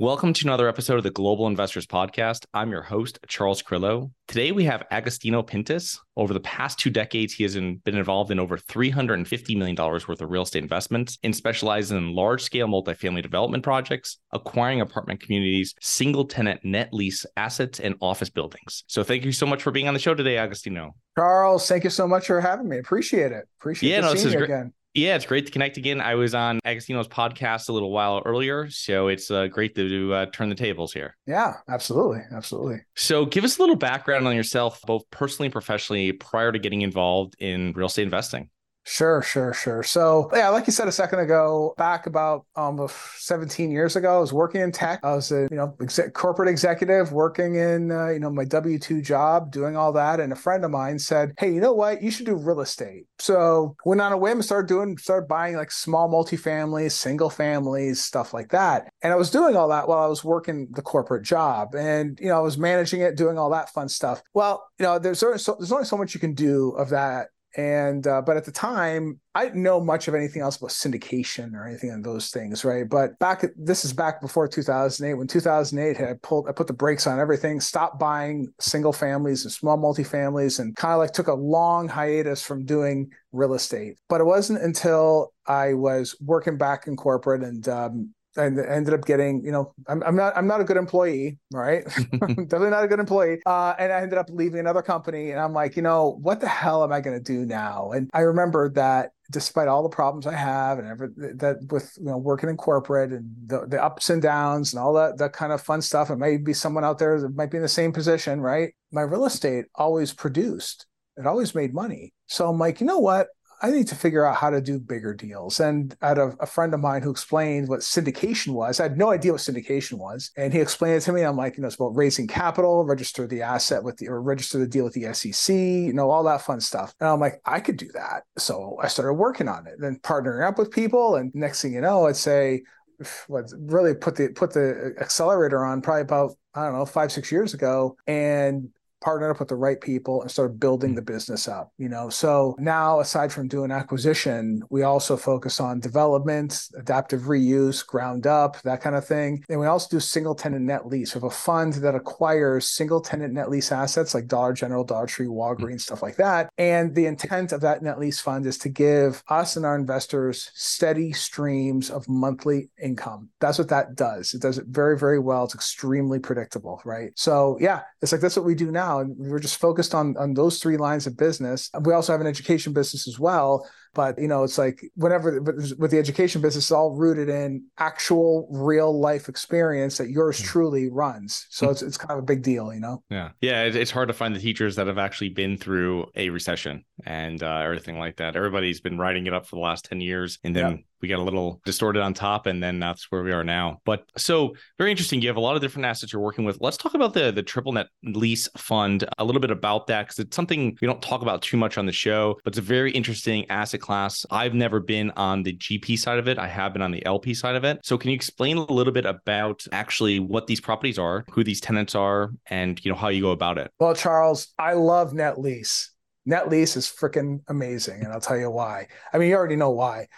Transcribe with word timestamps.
Welcome 0.00 0.32
to 0.34 0.46
another 0.46 0.68
episode 0.68 0.98
of 0.98 1.02
the 1.02 1.10
Global 1.10 1.48
Investors 1.48 1.84
Podcast. 1.84 2.46
I'm 2.54 2.70
your 2.70 2.82
host, 2.82 3.18
Charles 3.26 3.62
Carillo. 3.62 4.12
Today 4.28 4.52
we 4.52 4.62
have 4.62 4.84
Agostino 4.92 5.42
Pintus. 5.42 5.98
Over 6.16 6.32
the 6.32 6.38
past 6.38 6.78
two 6.78 6.88
decades, 6.88 7.32
he 7.32 7.42
has 7.42 7.56
been 7.56 7.80
involved 7.84 8.30
in 8.30 8.38
over 8.38 8.56
$350 8.56 9.56
million 9.56 9.74
worth 9.74 10.08
of 10.08 10.30
real 10.30 10.42
estate 10.42 10.62
investments 10.62 11.18
and 11.24 11.34
specializes 11.34 11.90
in 11.90 12.14
large 12.14 12.44
scale 12.44 12.68
multifamily 12.68 13.24
development 13.24 13.64
projects, 13.64 14.18
acquiring 14.30 14.80
apartment 14.80 15.20
communities, 15.20 15.74
single 15.80 16.26
tenant 16.26 16.64
net 16.64 16.90
lease 16.94 17.26
assets, 17.36 17.80
and 17.80 17.96
office 18.00 18.30
buildings. 18.30 18.84
So 18.86 19.02
thank 19.02 19.24
you 19.24 19.32
so 19.32 19.46
much 19.46 19.64
for 19.64 19.72
being 19.72 19.88
on 19.88 19.94
the 19.94 20.00
show 20.00 20.14
today, 20.14 20.36
Agostino. 20.36 20.94
Charles, 21.16 21.66
thank 21.66 21.82
you 21.82 21.90
so 21.90 22.06
much 22.06 22.28
for 22.28 22.40
having 22.40 22.68
me. 22.68 22.78
Appreciate 22.78 23.32
it. 23.32 23.48
Appreciate 23.60 23.90
yeah, 23.90 24.00
no, 24.02 24.14
seeing 24.14 24.30
you 24.30 24.38
great. 24.38 24.44
again. 24.44 24.72
Yeah, 24.94 25.16
it's 25.16 25.26
great 25.26 25.46
to 25.46 25.52
connect 25.52 25.76
again. 25.76 26.00
I 26.00 26.14
was 26.14 26.34
on 26.34 26.60
Agostino's 26.64 27.08
podcast 27.08 27.68
a 27.68 27.72
little 27.72 27.92
while 27.92 28.22
earlier, 28.24 28.70
so 28.70 29.08
it's 29.08 29.30
uh, 29.30 29.46
great 29.46 29.74
to 29.76 30.12
uh, 30.12 30.26
turn 30.32 30.48
the 30.48 30.54
tables 30.54 30.92
here. 30.92 31.16
Yeah, 31.26 31.54
absolutely, 31.68 32.22
absolutely. 32.32 32.80
So, 32.96 33.26
give 33.26 33.44
us 33.44 33.58
a 33.58 33.60
little 33.60 33.76
background 33.76 34.26
on 34.26 34.34
yourself, 34.34 34.80
both 34.86 35.02
personally 35.10 35.46
and 35.46 35.52
professionally, 35.52 36.12
prior 36.12 36.50
to 36.50 36.58
getting 36.58 36.82
involved 36.82 37.36
in 37.38 37.72
real 37.74 37.86
estate 37.86 38.04
investing. 38.04 38.50
Sure, 38.90 39.20
sure, 39.20 39.52
sure. 39.52 39.82
So, 39.82 40.30
yeah, 40.32 40.48
like 40.48 40.66
you 40.66 40.72
said 40.72 40.88
a 40.88 40.92
second 40.92 41.18
ago, 41.18 41.74
back 41.76 42.06
about 42.06 42.46
um 42.56 42.88
17 43.18 43.70
years 43.70 43.96
ago, 43.96 44.16
I 44.16 44.18
was 44.18 44.32
working 44.32 44.62
in 44.62 44.72
tech. 44.72 45.00
I 45.02 45.14
was 45.14 45.30
a 45.30 45.46
you 45.50 45.56
know 45.58 45.76
corporate 46.14 46.48
executive 46.48 47.12
working 47.12 47.56
in 47.56 47.90
uh, 47.90 48.08
you 48.08 48.18
know 48.18 48.30
my 48.30 48.46
W 48.46 48.78
two 48.78 49.02
job, 49.02 49.52
doing 49.52 49.76
all 49.76 49.92
that. 49.92 50.20
And 50.20 50.32
a 50.32 50.36
friend 50.36 50.64
of 50.64 50.70
mine 50.70 50.98
said, 50.98 51.34
"Hey, 51.38 51.52
you 51.52 51.60
know 51.60 51.74
what? 51.74 52.02
You 52.02 52.10
should 52.10 52.24
do 52.24 52.34
real 52.34 52.60
estate." 52.62 53.04
So 53.18 53.76
went 53.84 54.00
on 54.00 54.12
a 54.12 54.16
whim, 54.16 54.40
started 54.40 54.68
doing, 54.68 54.96
started 54.96 55.28
buying 55.28 55.56
like 55.56 55.70
small 55.70 56.08
multifamilies, 56.08 56.92
single 56.92 57.28
families, 57.28 58.02
stuff 58.02 58.32
like 58.32 58.48
that. 58.52 58.88
And 59.02 59.12
I 59.12 59.16
was 59.16 59.30
doing 59.30 59.54
all 59.54 59.68
that 59.68 59.86
while 59.86 60.02
I 60.02 60.06
was 60.06 60.24
working 60.24 60.66
the 60.70 60.82
corporate 60.82 61.24
job, 61.24 61.74
and 61.74 62.18
you 62.22 62.28
know 62.28 62.38
I 62.38 62.40
was 62.42 62.56
managing 62.56 63.02
it, 63.02 63.18
doing 63.18 63.36
all 63.36 63.50
that 63.50 63.68
fun 63.68 63.90
stuff. 63.90 64.22
Well, 64.32 64.66
you 64.78 64.84
know, 64.86 64.98
there's 64.98 65.20
there's 65.20 65.46
only 65.72 65.84
so 65.84 65.98
much 65.98 66.14
you 66.14 66.20
can 66.20 66.32
do 66.32 66.70
of 66.70 66.88
that 66.88 67.28
and 67.56 68.06
uh, 68.06 68.20
but 68.20 68.36
at 68.36 68.44
the 68.44 68.52
time 68.52 69.18
i 69.34 69.44
didn't 69.44 69.62
know 69.62 69.80
much 69.80 70.06
of 70.06 70.14
anything 70.14 70.42
else 70.42 70.56
about 70.56 70.70
syndication 70.70 71.54
or 71.54 71.66
anything 71.66 71.90
of 71.90 72.02
those 72.02 72.30
things 72.30 72.64
right? 72.64 72.88
But 72.88 73.18
back 73.18 73.44
this 73.56 73.84
is 73.84 73.92
back 73.92 74.20
before 74.20 74.46
2008 74.46 75.14
when 75.14 75.26
2008 75.26 75.96
had 75.96 76.20
pulled 76.22 76.48
i 76.48 76.52
put 76.52 76.66
the 76.66 76.72
brakes 76.72 77.06
on 77.06 77.18
everything 77.18 77.60
stopped 77.60 77.98
buying 77.98 78.52
single 78.60 78.92
families 78.92 79.44
and 79.44 79.52
small 79.52 79.78
multifamilies 79.78 80.60
and 80.60 80.76
kind 80.76 80.92
of 80.92 80.98
like 80.98 81.12
took 81.12 81.28
a 81.28 81.34
long 81.34 81.88
hiatus 81.88 82.42
from 82.42 82.64
doing 82.64 83.10
real 83.32 83.54
estate. 83.54 83.96
But 84.08 84.20
it 84.20 84.24
wasn't 84.24 84.62
until 84.62 85.32
i 85.46 85.74
was 85.74 86.16
working 86.20 86.58
back 86.58 86.86
in 86.86 86.96
corporate 86.96 87.42
and 87.42 87.66
um, 87.68 88.14
and 88.38 88.58
ended 88.58 88.94
up 88.94 89.04
getting, 89.04 89.44
you 89.44 89.52
know, 89.52 89.74
I'm, 89.86 90.02
I'm 90.02 90.16
not 90.16 90.36
I'm 90.36 90.46
not 90.46 90.60
a 90.60 90.64
good 90.64 90.76
employee, 90.76 91.38
right? 91.52 91.84
Definitely 92.12 92.70
not 92.70 92.84
a 92.84 92.88
good 92.88 93.00
employee. 93.00 93.40
Uh, 93.44 93.74
and 93.78 93.92
I 93.92 94.00
ended 94.00 94.18
up 94.18 94.30
leaving 94.30 94.60
another 94.60 94.82
company, 94.82 95.30
and 95.30 95.40
I'm 95.40 95.52
like, 95.52 95.76
you 95.76 95.82
know, 95.82 96.18
what 96.22 96.40
the 96.40 96.48
hell 96.48 96.84
am 96.84 96.92
I 96.92 97.00
going 97.00 97.16
to 97.16 97.22
do 97.22 97.44
now? 97.44 97.90
And 97.92 98.08
I 98.14 98.20
remember 98.20 98.70
that 98.70 99.10
despite 99.30 99.68
all 99.68 99.82
the 99.82 99.88
problems 99.88 100.26
I 100.26 100.34
have 100.34 100.78
and 100.78 100.88
every, 100.88 101.08
that 101.36 101.56
with 101.70 101.92
you 101.98 102.06
know 102.06 102.16
working 102.16 102.48
in 102.48 102.56
corporate 102.56 103.12
and 103.12 103.30
the, 103.46 103.66
the 103.66 103.82
ups 103.82 104.08
and 104.10 104.22
downs 104.22 104.72
and 104.72 104.80
all 104.80 104.94
that 104.94 105.18
that 105.18 105.32
kind 105.32 105.52
of 105.52 105.60
fun 105.60 105.82
stuff, 105.82 106.10
it 106.10 106.16
may 106.16 106.36
be 106.36 106.54
someone 106.54 106.84
out 106.84 106.98
there 106.98 107.20
that 107.20 107.34
might 107.34 107.50
be 107.50 107.58
in 107.58 107.62
the 107.62 107.68
same 107.68 107.92
position, 107.92 108.40
right? 108.40 108.72
My 108.92 109.02
real 109.02 109.26
estate 109.26 109.66
always 109.74 110.12
produced. 110.12 110.86
It 111.16 111.26
always 111.26 111.54
made 111.54 111.74
money. 111.74 112.14
So 112.26 112.48
I'm 112.48 112.58
like, 112.58 112.80
you 112.80 112.86
know 112.86 113.00
what? 113.00 113.28
I 113.60 113.70
need 113.70 113.88
to 113.88 113.94
figure 113.94 114.24
out 114.24 114.36
how 114.36 114.50
to 114.50 114.60
do 114.60 114.78
bigger 114.78 115.12
deals. 115.14 115.58
And 115.58 115.96
I 116.00 116.08
had 116.08 116.18
a, 116.18 116.34
a, 116.40 116.46
friend 116.46 116.72
of 116.74 116.80
mine 116.80 117.02
who 117.02 117.10
explained 117.10 117.68
what 117.68 117.80
syndication 117.80 118.52
was. 118.52 118.78
I 118.78 118.84
had 118.84 118.98
no 118.98 119.10
idea 119.10 119.32
what 119.32 119.40
syndication 119.40 119.94
was. 119.94 120.30
And 120.36 120.52
he 120.52 120.60
explained 120.60 120.96
it 120.96 121.00
to 121.02 121.12
me. 121.12 121.22
I'm 121.22 121.36
like, 121.36 121.56
you 121.56 121.62
know, 121.62 121.66
it's 121.66 121.76
about 121.76 121.96
raising 121.96 122.28
capital, 122.28 122.84
register 122.84 123.26
the 123.26 123.42
asset 123.42 123.82
with 123.82 123.96
the, 123.96 124.08
or 124.08 124.22
register 124.22 124.58
the 124.58 124.66
deal 124.66 124.84
with 124.84 124.94
the 124.94 125.12
SEC, 125.12 125.54
you 125.54 125.92
know, 125.92 126.10
all 126.10 126.22
that 126.24 126.42
fun 126.42 126.60
stuff. 126.60 126.94
And 127.00 127.08
I'm 127.08 127.20
like, 127.20 127.40
I 127.44 127.60
could 127.60 127.76
do 127.76 127.88
that. 127.94 128.24
So 128.36 128.76
I 128.80 128.88
started 128.88 129.14
working 129.14 129.48
on 129.48 129.66
it, 129.66 129.74
then 129.78 129.98
partnering 130.02 130.46
up 130.46 130.58
with 130.58 130.70
people. 130.70 131.16
And 131.16 131.34
next 131.34 131.60
thing 131.62 131.74
you 131.74 131.80
know, 131.80 132.06
I'd 132.06 132.16
say, 132.16 132.62
what 133.26 133.52
really 133.58 133.94
put 133.94 134.16
the 134.16 134.28
put 134.28 134.52
the 134.52 134.94
accelerator 135.00 135.64
on 135.64 135.82
probably 135.82 136.02
about 136.02 136.32
I 136.54 136.64
don't 136.64 136.74
know 136.74 136.86
five 136.86 137.12
six 137.12 137.30
years 137.30 137.54
ago, 137.54 137.96
and 138.06 138.70
partnered 139.00 139.30
up 139.30 139.38
with 139.38 139.48
the 139.48 139.54
right 139.54 139.80
people 139.80 140.22
and 140.22 140.30
started 140.30 140.58
building 140.60 140.94
the 140.94 141.02
mm. 141.02 141.06
business 141.06 141.48
up 141.48 141.72
you 141.78 141.88
know? 141.88 142.08
So 142.08 142.56
now 142.58 143.00
aside 143.00 143.32
from 143.32 143.48
doing 143.48 143.70
acquisition 143.70 144.62
we 144.70 144.82
also 144.82 145.16
focus 145.16 145.60
on 145.60 145.80
development 145.80 146.68
adaptive 146.76 147.22
reuse 147.22 147.86
ground 147.86 148.26
up 148.26 148.60
that 148.62 148.80
kind 148.80 148.96
of 148.96 149.06
thing. 149.06 149.44
And 149.48 149.60
we 149.60 149.66
also 149.66 149.88
do 149.90 150.00
single 150.00 150.34
tenant 150.34 150.64
net 150.64 150.86
lease. 150.86 151.14
We 151.14 151.18
have 151.20 151.30
a 151.30 151.34
fund 151.34 151.74
that 151.74 151.94
acquires 151.94 152.68
single 152.68 153.00
tenant 153.00 153.34
net 153.34 153.50
lease 153.50 153.72
assets 153.72 154.14
like 154.14 154.26
dollar 154.26 154.52
general 154.52 154.84
dollar 154.84 155.06
tree 155.06 155.26
mm. 155.26 155.32
walgreens 155.32 155.82
stuff 155.82 156.02
like 156.02 156.16
that. 156.16 156.50
And 156.58 156.94
the 156.94 157.06
intent 157.06 157.52
of 157.52 157.60
that 157.62 157.82
net 157.82 157.98
lease 157.98 158.20
fund 158.20 158.46
is 158.46 158.58
to 158.58 158.68
give 158.68 159.22
us 159.28 159.56
and 159.56 159.64
our 159.64 159.76
investors 159.76 160.50
steady 160.54 161.12
streams 161.12 161.90
of 161.90 162.08
monthly 162.08 162.70
income. 162.82 163.30
That's 163.40 163.58
what 163.58 163.68
that 163.68 163.94
does. 163.94 164.34
It 164.34 164.42
does 164.42 164.58
it 164.58 164.66
very 164.66 164.98
very 164.98 165.18
well. 165.18 165.44
It's 165.44 165.54
extremely 165.54 166.18
predictable 166.18 166.80
right? 166.84 167.12
So 167.16 167.56
yeah 167.60 167.82
it's 168.02 168.12
like 168.12 168.20
that's 168.20 168.36
what 168.36 168.46
we 168.46 168.54
do 168.54 168.70
now 168.70 168.87
And 168.96 169.16
we 169.18 169.28
were 169.28 169.38
just 169.38 169.60
focused 169.60 169.94
on 169.94 170.16
on 170.16 170.34
those 170.34 170.58
three 170.58 170.76
lines 170.76 171.06
of 171.06 171.16
business. 171.16 171.70
We 171.82 171.92
also 171.92 172.12
have 172.12 172.20
an 172.20 172.26
education 172.26 172.72
business 172.72 173.06
as 173.06 173.18
well. 173.18 173.68
But 173.94 174.18
you 174.18 174.28
know, 174.28 174.44
it's 174.44 174.58
like 174.58 174.84
whenever 174.94 175.40
with 175.40 175.90
the 175.90 175.98
education 175.98 176.40
business, 176.40 176.64
it's 176.64 176.70
all 176.72 176.94
rooted 176.94 177.28
in 177.28 177.64
actual 177.78 178.48
real 178.50 178.98
life 178.98 179.28
experience 179.28 179.98
that 179.98 180.10
yours 180.10 180.38
hmm. 180.38 180.46
truly 180.46 180.90
runs. 180.90 181.46
So 181.50 181.66
hmm. 181.66 181.72
it's 181.72 181.82
it's 181.82 181.96
kind 181.96 182.12
of 182.12 182.18
a 182.18 182.26
big 182.26 182.42
deal, 182.42 182.72
you 182.72 182.80
know. 182.80 183.02
Yeah, 183.10 183.30
yeah. 183.40 183.64
It's 183.64 183.90
hard 183.90 184.08
to 184.08 184.14
find 184.14 184.34
the 184.34 184.40
teachers 184.40 184.76
that 184.76 184.86
have 184.86 184.98
actually 184.98 185.30
been 185.30 185.56
through 185.56 186.06
a 186.14 186.30
recession 186.30 186.84
and 187.04 187.42
uh, 187.42 187.58
everything 187.58 187.98
like 187.98 188.16
that. 188.16 188.36
Everybody's 188.36 188.80
been 188.80 188.98
writing 188.98 189.26
it 189.26 189.34
up 189.34 189.46
for 189.46 189.56
the 189.56 189.62
last 189.62 189.84
ten 189.84 190.00
years, 190.00 190.38
and 190.44 190.54
then 190.54 190.84
we 191.00 191.08
got 191.08 191.18
a 191.18 191.22
little 191.22 191.60
distorted 191.64 192.02
on 192.02 192.14
top 192.14 192.46
and 192.46 192.62
then 192.62 192.78
that's 192.78 193.10
where 193.10 193.22
we 193.22 193.32
are 193.32 193.44
now 193.44 193.80
but 193.84 194.04
so 194.16 194.54
very 194.78 194.90
interesting 194.90 195.20
you 195.20 195.28
have 195.28 195.36
a 195.36 195.40
lot 195.40 195.56
of 195.56 195.62
different 195.62 195.86
assets 195.86 196.12
you're 196.12 196.22
working 196.22 196.44
with 196.44 196.58
let's 196.60 196.76
talk 196.76 196.94
about 196.94 197.14
the 197.14 197.30
the 197.30 197.42
triple 197.42 197.72
net 197.72 197.86
lease 198.02 198.48
fund 198.56 199.04
a 199.18 199.24
little 199.24 199.40
bit 199.40 199.50
about 199.50 199.86
that 199.86 200.06
because 200.06 200.18
it's 200.18 200.34
something 200.34 200.76
we 200.80 200.86
don't 200.86 201.02
talk 201.02 201.22
about 201.22 201.42
too 201.42 201.56
much 201.56 201.78
on 201.78 201.86
the 201.86 201.92
show 201.92 202.38
but 202.44 202.52
it's 202.52 202.58
a 202.58 202.62
very 202.62 202.90
interesting 202.92 203.48
asset 203.50 203.77
class. 203.80 204.24
I've 204.30 204.54
never 204.54 204.80
been 204.80 205.10
on 205.12 205.42
the 205.42 205.54
gp 205.54 205.98
side 205.98 206.18
of 206.18 206.28
it. 206.28 206.38
I 206.38 206.48
have 206.48 206.72
been 206.72 206.82
on 206.82 206.90
the 206.90 207.04
lp 207.04 207.34
side 207.34 207.56
of 207.56 207.64
it. 207.64 207.80
So 207.84 207.98
can 207.98 208.10
you 208.10 208.14
explain 208.14 208.56
a 208.56 208.72
little 208.72 208.92
bit 208.92 209.06
about 209.06 209.66
actually 209.72 210.18
what 210.20 210.46
these 210.46 210.60
properties 210.60 210.98
are 210.98 211.24
who 211.30 211.44
these 211.44 211.60
tenants 211.60 211.94
are 211.94 212.30
and 212.46 212.82
you 212.84 212.90
know 212.90 212.96
how 212.96 213.08
you 213.08 213.22
go 213.22 213.30
about 213.30 213.58
it? 213.58 213.70
Well 213.78 213.94
charles 213.94 214.48
i 214.58 214.72
love 214.74 215.14
net 215.14 215.40
lease. 215.40 215.90
Net 216.26 216.48
lease 216.48 216.76
is 216.76 216.86
freaking 216.86 217.40
amazing 217.48 218.02
and 218.02 218.12
i'll 218.12 218.20
tell 218.20 218.38
you 218.38 218.50
why. 218.50 218.88
I 219.12 219.18
mean 219.18 219.28
you 219.30 219.36
already 219.36 219.56
know 219.56 219.70
why 219.70 220.08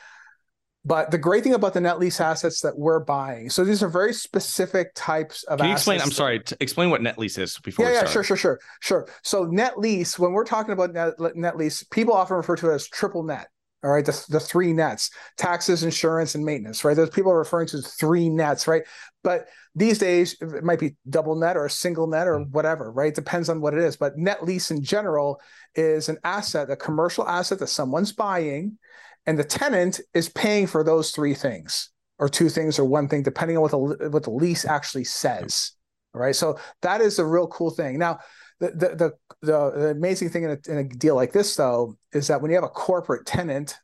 but 0.84 1.10
the 1.10 1.18
great 1.18 1.44
thing 1.44 1.52
about 1.52 1.74
the 1.74 1.80
net 1.80 1.98
lease 1.98 2.20
assets 2.20 2.62
that 2.62 2.78
we're 2.78 3.00
buying, 3.00 3.50
so 3.50 3.64
these 3.64 3.82
are 3.82 3.88
very 3.88 4.14
specific 4.14 4.92
types 4.94 5.42
of. 5.44 5.58
Can 5.58 5.68
you 5.68 5.74
explain? 5.74 6.00
I'm 6.00 6.10
sorry. 6.10 6.42
explain 6.58 6.88
what 6.88 7.02
net 7.02 7.18
lease 7.18 7.36
is 7.36 7.58
before. 7.58 7.84
Yeah, 7.84 7.92
yeah, 7.92 8.06
sure, 8.06 8.24
sure, 8.24 8.36
sure, 8.36 8.60
sure. 8.80 9.08
So 9.22 9.44
net 9.44 9.78
lease, 9.78 10.18
when 10.18 10.32
we're 10.32 10.44
talking 10.44 10.72
about 10.72 10.94
net, 10.94 11.14
net 11.36 11.58
lease, 11.58 11.82
people 11.84 12.14
often 12.14 12.36
refer 12.36 12.56
to 12.56 12.70
it 12.70 12.74
as 12.74 12.88
triple 12.88 13.22
net. 13.22 13.48
All 13.82 13.90
right, 13.90 14.04
the, 14.04 14.24
the 14.30 14.40
three 14.40 14.72
nets: 14.72 15.10
taxes, 15.36 15.82
insurance, 15.82 16.34
and 16.34 16.44
maintenance. 16.44 16.82
Right, 16.82 16.96
those 16.96 17.10
people 17.10 17.30
are 17.30 17.38
referring 17.38 17.68
to 17.68 17.82
three 17.82 18.30
nets. 18.30 18.66
Right, 18.66 18.82
but 19.22 19.48
these 19.74 19.98
days 19.98 20.40
it 20.40 20.64
might 20.64 20.80
be 20.80 20.96
double 21.10 21.34
net 21.34 21.58
or 21.58 21.66
a 21.66 21.70
single 21.70 22.06
net 22.06 22.26
or 22.26 22.38
mm. 22.38 22.50
whatever. 22.52 22.90
Right, 22.90 23.14
depends 23.14 23.50
on 23.50 23.60
what 23.60 23.74
it 23.74 23.80
is. 23.80 23.98
But 23.98 24.16
net 24.16 24.44
lease 24.44 24.70
in 24.70 24.82
general 24.82 25.42
is 25.74 26.08
an 26.08 26.16
asset, 26.24 26.70
a 26.70 26.76
commercial 26.76 27.28
asset 27.28 27.58
that 27.58 27.66
someone's 27.66 28.12
buying 28.12 28.78
and 29.30 29.38
the 29.38 29.44
tenant 29.44 30.00
is 30.12 30.28
paying 30.28 30.66
for 30.66 30.82
those 30.84 31.12
three 31.12 31.34
things 31.34 31.90
or 32.18 32.28
two 32.28 32.48
things 32.48 32.78
or 32.78 32.84
one 32.84 33.08
thing 33.08 33.22
depending 33.22 33.56
on 33.56 33.62
what 33.62 33.70
the 33.70 34.10
what 34.10 34.24
the 34.24 34.30
lease 34.30 34.64
actually 34.64 35.04
says 35.04 35.72
all 36.14 36.20
right? 36.20 36.34
So 36.34 36.58
that 36.82 37.00
is 37.00 37.18
a 37.18 37.26
real 37.26 37.46
cool 37.48 37.70
thing. 37.70 37.98
Now 37.98 38.18
the 38.58 38.70
the 38.70 38.96
the, 38.96 39.12
the, 39.42 39.90
amazing 39.90 40.30
thing 40.30 40.44
in 40.44 40.50
a, 40.50 40.58
in 40.70 40.78
a 40.78 40.84
deal 40.84 41.14
like 41.14 41.32
this 41.32 41.54
though 41.56 41.96
is 42.12 42.26
that 42.28 42.42
when 42.42 42.50
you 42.50 42.56
have 42.56 42.64
a 42.64 42.68
corporate 42.68 43.26
tenant 43.26 43.76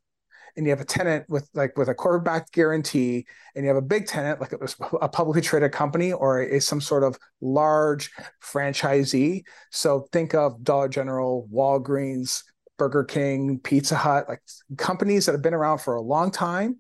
and 0.57 0.67
you 0.67 0.71
have 0.71 0.81
a 0.81 0.85
tenant 0.85 1.29
with 1.29 1.49
like 1.55 1.77
with 1.77 1.89
a 1.89 1.95
corporate 1.95 2.25
backed 2.25 2.53
guarantee 2.53 3.27
and 3.55 3.65
you 3.65 3.69
have 3.69 3.77
a 3.77 3.83
big 3.83 4.07
tenant 4.07 4.41
like 4.41 4.53
a 5.01 5.09
publicly 5.09 5.43
traded 5.43 5.73
company 5.73 6.13
or 6.13 6.43
a, 6.43 6.61
some 6.61 6.81
sort 6.81 7.05
of 7.05 7.19
large 7.41 8.11
franchisee. 8.43 9.45
So 9.71 10.09
think 10.13 10.35
of 10.35 10.63
dollar 10.65 10.89
general 10.89 11.49
walgreens 11.53 12.43
burger 12.79 13.05
king 13.05 13.59
pizza 13.59 13.97
hut 13.97 14.29
like 14.29 14.43
companies 14.77 15.27
that 15.27 15.33
have 15.33 15.43
been 15.43 15.55
around 15.55 15.79
for 15.79 15.95
a 15.95 16.01
long 16.01 16.31
time 16.31 16.79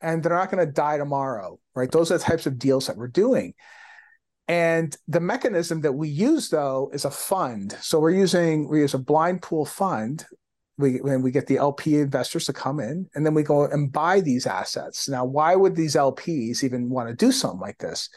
and 0.00 0.22
they're 0.22 0.32
not 0.32 0.50
going 0.50 0.64
to 0.64 0.72
die 0.72 0.98
tomorrow 0.98 1.58
right 1.74 1.90
those 1.90 2.10
are 2.10 2.18
the 2.18 2.24
types 2.24 2.46
of 2.46 2.58
deals 2.58 2.86
that 2.86 2.96
we're 2.96 3.08
doing 3.08 3.54
and 4.48 4.96
the 5.08 5.20
mechanism 5.20 5.80
that 5.80 5.92
we 5.92 6.08
use 6.08 6.50
though 6.50 6.90
is 6.92 7.04
a 7.04 7.10
fund. 7.10 7.76
So 7.80 7.98
we're 7.98 8.10
using 8.10 8.68
we 8.68 8.80
use 8.80 8.94
a 8.94 8.98
blind 8.98 9.42
pool 9.42 9.66
fund. 9.66 10.24
We 10.78 10.98
when 10.98 11.22
we 11.22 11.30
get 11.30 11.46
the 11.46 11.56
LP 11.56 11.96
investors 11.96 12.44
to 12.46 12.52
come 12.52 12.80
in, 12.80 13.08
and 13.14 13.24
then 13.24 13.34
we 13.34 13.42
go 13.42 13.64
and 13.64 13.90
buy 13.90 14.20
these 14.20 14.46
assets. 14.46 15.08
Now, 15.08 15.24
why 15.24 15.56
would 15.56 15.74
these 15.74 15.96
LPs 15.96 16.62
even 16.62 16.90
want 16.90 17.08
to 17.08 17.14
do 17.14 17.32
something 17.32 17.60
like 17.60 17.78
this? 17.78 18.08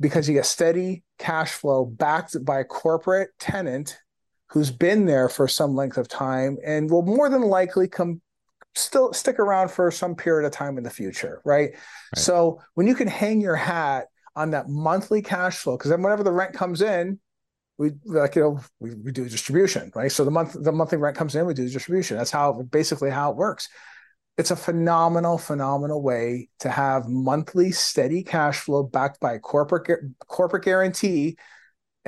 Because 0.00 0.28
you 0.28 0.34
get 0.34 0.46
steady 0.46 1.04
cash 1.18 1.52
flow 1.52 1.84
backed 1.84 2.44
by 2.44 2.60
a 2.60 2.64
corporate 2.64 3.30
tenant 3.38 3.98
who's 4.50 4.70
been 4.70 5.06
there 5.06 5.28
for 5.28 5.46
some 5.46 5.74
length 5.74 5.98
of 5.98 6.08
time 6.08 6.56
and 6.64 6.90
will 6.90 7.02
more 7.02 7.28
than 7.28 7.42
likely 7.42 7.88
come 7.88 8.20
still 8.74 9.12
stick 9.12 9.38
around 9.38 9.70
for 9.70 9.90
some 9.90 10.14
period 10.14 10.46
of 10.46 10.52
time 10.52 10.78
in 10.78 10.84
the 10.84 10.90
future, 10.90 11.40
right? 11.44 11.70
right. 11.72 11.78
So 12.16 12.60
when 12.74 12.86
you 12.86 12.94
can 12.94 13.08
hang 13.08 13.40
your 13.40 13.56
hat 13.56 14.06
on 14.36 14.52
that 14.52 14.68
monthly 14.68 15.20
cash 15.20 15.58
flow 15.58 15.76
because 15.76 15.90
then 15.90 16.02
whenever 16.02 16.22
the 16.22 16.32
rent 16.32 16.54
comes 16.54 16.80
in 16.80 17.18
we 17.76 17.92
like 18.04 18.36
you 18.36 18.42
know 18.42 18.60
we, 18.78 18.94
we 18.94 19.12
do 19.12 19.28
distribution 19.28 19.90
right 19.94 20.12
so 20.12 20.24
the 20.24 20.30
month 20.30 20.56
the 20.62 20.72
monthly 20.72 20.96
rent 20.96 21.16
comes 21.16 21.34
in 21.34 21.44
we 21.44 21.54
do 21.54 21.68
distribution 21.68 22.16
that's 22.16 22.30
how 22.30 22.62
basically 22.70 23.10
how 23.10 23.30
it 23.30 23.36
works 23.36 23.68
it's 24.36 24.52
a 24.52 24.56
phenomenal 24.56 25.38
phenomenal 25.38 26.02
way 26.02 26.48
to 26.60 26.68
have 26.68 27.08
monthly 27.08 27.72
steady 27.72 28.22
cash 28.22 28.60
flow 28.60 28.84
backed 28.84 29.18
by 29.18 29.34
a 29.34 29.38
corporate 29.40 30.02
corporate 30.26 30.64
guarantee 30.64 31.36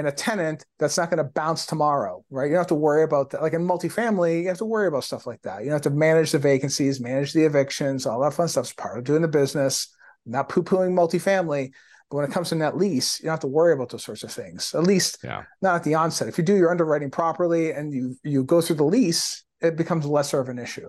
and 0.01 0.09
a 0.09 0.13
tenant 0.13 0.65
that's 0.79 0.97
not 0.97 1.11
going 1.11 1.23
to 1.23 1.31
bounce 1.31 1.67
tomorrow, 1.67 2.25
right? 2.31 2.47
You 2.47 2.53
don't 2.53 2.61
have 2.61 2.67
to 2.69 2.75
worry 2.75 3.03
about 3.03 3.29
that. 3.31 3.43
Like 3.43 3.53
in 3.53 3.67
multifamily, 3.67 4.43
you 4.43 4.49
have 4.49 4.57
to 4.59 4.65
worry 4.65 4.89
about 4.89 5.05
stuff 5.05 5.27
like 5.27 5.43
that. 5.43 5.63
You 5.63 5.71
have 5.73 5.83
to 5.83 5.91
manage 5.91 6.33
the 6.33 6.39
vacancies, 6.39 7.01
manage 7.01 7.35
the 7.35 7.45
evictions, 7.45 8.07
all 8.07 8.21
that 8.23 8.33
fun 8.33 8.49
stuff 8.49 8.65
is 8.65 8.73
part 8.73 8.99
of 8.99 9.05
doing 9.05 9.21
the 9.21 9.29
business. 9.29 9.95
not 10.25 10.49
poo 10.49 10.63
pooing 10.63 10.95
multifamily, 10.95 11.73
but 12.11 12.17
when 12.17 12.25
it 12.25 12.33
comes 12.33 12.49
to 12.49 12.55
net 12.55 12.79
lease, 12.79 13.21
you 13.21 13.27
don't 13.27 13.35
have 13.35 13.41
to 13.41 13.47
worry 13.47 13.75
about 13.75 13.91
those 13.91 14.03
sorts 14.03 14.25
of 14.25 14.33
things. 14.33 14.75
At 14.75 14.85
least 14.85 15.19
yeah. 15.23 15.43
not 15.61 15.77
at 15.77 15.85
the 15.85 15.95
onset. 15.95 16.29
If 16.29 16.39
you 16.39 16.45
do 16.45 16.57
your 16.57 16.71
underwriting 16.71 17.11
properly 17.11 17.73
and 17.73 17.93
you 17.93 18.17
you 18.25 18.43
go 18.43 18.63
through 18.63 18.77
the 18.77 18.85
lease, 18.85 19.45
it 19.61 19.77
becomes 19.77 20.07
lesser 20.07 20.41
of 20.41 20.49
an 20.49 20.59
issue. 20.59 20.89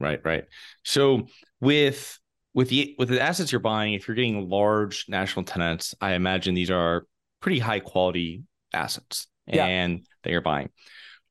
Right, 0.00 0.20
right. 0.22 0.44
So 0.84 1.28
with 1.60 2.18
with 2.52 2.68
the 2.68 2.94
with 2.98 3.08
the 3.08 3.22
assets 3.22 3.52
you're 3.52 3.60
buying, 3.60 3.94
if 3.94 4.06
you're 4.06 4.14
getting 4.14 4.50
large 4.50 5.06
national 5.08 5.46
tenants, 5.46 5.94
I 6.00 6.12
imagine 6.12 6.54
these 6.54 6.70
are 6.70 7.06
pretty 7.40 7.58
high 7.58 7.80
quality 7.80 8.42
assets 8.72 9.26
yeah. 9.46 9.66
and 9.66 10.06
that 10.22 10.30
you're 10.30 10.40
buying. 10.40 10.70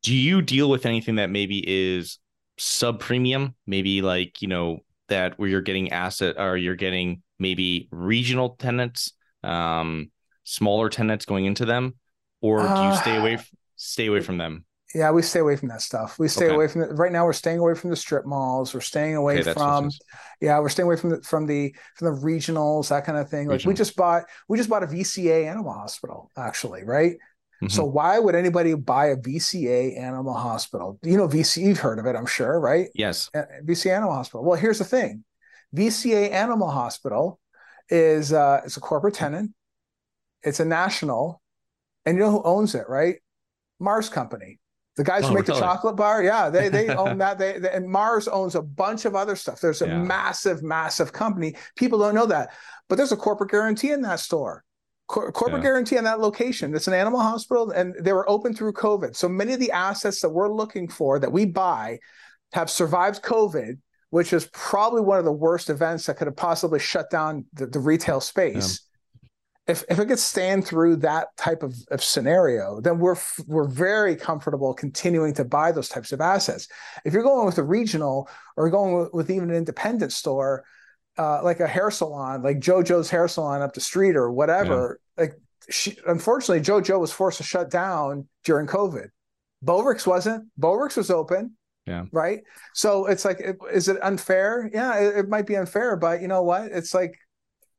Do 0.03 0.15
you 0.15 0.41
deal 0.41 0.69
with 0.69 0.85
anything 0.85 1.15
that 1.15 1.29
maybe 1.29 1.63
is 1.65 2.19
sub 2.57 2.99
premium? 2.99 3.55
Maybe 3.65 4.01
like, 4.01 4.41
you 4.41 4.47
know, 4.47 4.79
that 5.09 5.37
where 5.39 5.49
you're 5.49 5.61
getting 5.61 5.91
asset 5.91 6.35
or 6.37 6.57
you're 6.57 6.75
getting 6.75 7.21
maybe 7.39 7.87
regional 7.91 8.51
tenants, 8.51 9.13
um, 9.43 10.11
smaller 10.43 10.89
tenants 10.89 11.25
going 11.25 11.45
into 11.45 11.65
them, 11.65 11.95
or 12.41 12.61
do 12.61 12.83
you 12.83 12.95
stay 12.95 13.17
away 13.17 13.35
uh, 13.35 13.41
stay 13.75 14.07
away 14.07 14.21
from 14.21 14.37
them? 14.37 14.65
Yeah, 14.95 15.11
we 15.11 15.21
stay 15.21 15.39
away 15.39 15.57
from 15.57 15.67
that 15.67 15.81
stuff. 15.81 16.17
We 16.17 16.29
stay 16.29 16.45
okay. 16.45 16.55
away 16.55 16.67
from 16.69 16.81
it. 16.81 16.91
Right 16.93 17.11
now, 17.11 17.25
we're 17.25 17.33
staying 17.33 17.59
away 17.59 17.75
from 17.75 17.89
the 17.89 17.95
strip 17.95 18.25
malls. 18.25 18.73
We're 18.73 18.79
staying 18.79 19.15
away 19.15 19.41
okay, 19.41 19.53
from, 19.53 19.91
yeah, 20.39 20.59
we're 20.59 20.69
staying 20.69 20.85
away 20.85 20.95
from 20.95 21.09
the 21.09 21.21
from 21.21 21.45
the 21.45 21.75
from 21.95 22.15
the 22.15 22.21
regionals, 22.21 22.87
that 22.89 23.05
kind 23.05 23.17
of 23.17 23.29
thing. 23.29 23.49
Like 23.49 23.65
we 23.65 23.73
just 23.73 23.97
bought, 23.97 24.23
we 24.47 24.57
just 24.57 24.69
bought 24.69 24.83
a 24.83 24.87
VCA 24.87 25.45
animal 25.45 25.73
hospital, 25.73 26.31
actually, 26.37 26.85
right? 26.85 27.13
Mm-hmm. 27.61 27.67
So 27.67 27.83
why 27.83 28.17
would 28.19 28.35
anybody 28.35 28.75
buy 28.75 29.07
a 29.07 29.17
VCA 29.17 29.99
animal 29.99 30.33
hospital? 30.33 30.99
You 31.03 31.17
know, 31.17 31.27
VC, 31.27 31.63
you've 31.63 31.79
heard 31.79 31.99
of 31.99 32.05
it, 32.05 32.15
I'm 32.15 32.25
sure, 32.25 32.57
right? 32.59 32.87
Yes. 32.93 33.29
VCA 33.35 33.95
animal 33.97 34.13
hospital. 34.13 34.45
Well, 34.45 34.57
here's 34.57 34.77
the 34.77 34.85
thing: 34.85 35.25
VCA 35.75 36.31
Animal 36.31 36.69
Hospital 36.69 37.39
is 37.89 38.31
uh, 38.31 38.61
it's 38.63 38.77
a 38.77 38.81
corporate 38.81 39.15
tenant. 39.15 39.51
It's 40.43 40.59
a 40.59 40.65
national, 40.65 41.41
and 42.05 42.17
you 42.17 42.23
know 42.23 42.31
who 42.31 42.43
owns 42.43 42.73
it, 42.75 42.87
right? 42.87 43.17
Mars 43.79 44.07
Company. 44.07 44.59
The 44.97 45.03
guys 45.03 45.23
oh, 45.23 45.29
who 45.29 45.35
make 45.35 45.45
the 45.45 45.53
chocolate 45.53 45.95
bar, 45.95 46.23
yeah, 46.23 46.49
they 46.49 46.69
they 46.69 46.87
own 46.95 47.19
that. 47.19 47.37
They, 47.37 47.59
they, 47.59 47.71
and 47.71 47.87
Mars 47.87 48.27
owns 48.27 48.55
a 48.55 48.61
bunch 48.61 49.05
of 49.05 49.15
other 49.15 49.35
stuff. 49.35 49.61
There's 49.61 49.81
a 49.81 49.87
yeah. 49.87 49.99
massive, 49.99 50.63
massive 50.63 51.13
company. 51.13 51.55
People 51.75 51.99
don't 51.99 52.15
know 52.15 52.25
that, 52.25 52.53
but 52.89 52.95
there's 52.95 53.11
a 53.11 53.17
corporate 53.17 53.51
guarantee 53.51 53.91
in 53.91 54.01
that 54.01 54.19
store. 54.19 54.63
Cor- 55.07 55.31
corporate 55.31 55.61
yeah. 55.61 55.69
guarantee 55.69 55.97
on 55.97 56.03
that 56.03 56.19
location. 56.19 56.75
It's 56.75 56.87
an 56.87 56.93
animal 56.93 57.19
hospital, 57.19 57.69
and 57.71 57.95
they 58.01 58.11
were 58.11 58.29
open 58.29 58.53
through 58.53 58.73
COVID. 58.73 59.15
So 59.15 59.29
many 59.29 59.53
of 59.53 59.59
the 59.59 59.71
assets 59.71 60.19
that 60.21 60.29
we're 60.29 60.51
looking 60.51 60.89
for 60.89 61.19
that 61.19 61.31
we 61.31 61.45
buy 61.45 61.99
have 62.53 62.69
survived 62.69 63.23
COVID 63.23 63.77
which 64.09 64.33
is 64.33 64.49
probably 64.53 65.01
one 65.01 65.19
of 65.19 65.25
the 65.25 65.31
worst 65.31 65.69
events 65.69 66.05
that 66.05 66.17
could 66.17 66.27
have 66.27 66.35
possibly 66.35 66.79
shut 66.79 67.09
down 67.09 67.45
the, 67.53 67.67
the 67.67 67.79
retail 67.79 68.21
space. 68.21 68.86
If, 69.67 69.83
if 69.89 69.99
it 69.99 70.05
could 70.07 70.19
stand 70.19 70.65
through 70.65 70.97
that 70.97 71.35
type 71.35 71.61
of, 71.61 71.75
of 71.91 72.01
scenario, 72.01 72.79
then 72.79 72.99
we're 72.99 73.17
we're 73.47 73.67
very 73.67 74.15
comfortable 74.15 74.73
continuing 74.73 75.33
to 75.33 75.43
buy 75.43 75.73
those 75.73 75.89
types 75.89 76.13
of 76.13 76.21
assets. 76.21 76.69
If 77.03 77.13
you're 77.13 77.23
going 77.23 77.45
with 77.45 77.57
a 77.57 77.63
regional 77.63 78.29
or 78.55 78.69
going 78.69 78.97
with, 78.97 79.13
with 79.13 79.29
even 79.29 79.49
an 79.49 79.55
independent 79.57 80.13
store, 80.13 80.63
uh, 81.17 81.43
like 81.43 81.59
a 81.59 81.67
hair 81.67 81.91
salon, 81.91 82.43
like 82.43 82.59
JoJo's 82.59 83.09
hair 83.09 83.27
salon 83.27 83.61
up 83.61 83.73
the 83.73 83.81
street 83.81 84.15
or 84.15 84.31
whatever, 84.31 84.99
yeah. 85.17 85.23
like 85.23 85.33
she, 85.69 85.97
unfortunately, 86.07 86.63
JoJo 86.63 86.99
was 86.99 87.11
forced 87.11 87.39
to 87.39 87.43
shut 87.43 87.69
down 87.69 88.27
during 88.45 88.67
COVID. 88.67 89.09
Bovrix 89.65 90.07
wasn't. 90.07 90.47
Bovrix 90.57 90.95
was 90.95 91.11
open. 91.11 91.57
Yeah. 91.85 92.05
Right. 92.11 92.41
So 92.73 93.05
it's 93.05 93.25
like, 93.25 93.41
is 93.73 93.87
it 93.87 93.97
unfair? 94.01 94.69
Yeah, 94.73 94.97
it, 94.99 95.17
it 95.19 95.29
might 95.29 95.47
be 95.47 95.55
unfair, 95.55 95.95
but 95.95 96.21
you 96.21 96.27
know 96.27 96.43
what? 96.43 96.65
It's 96.65 96.93
like, 96.93 97.17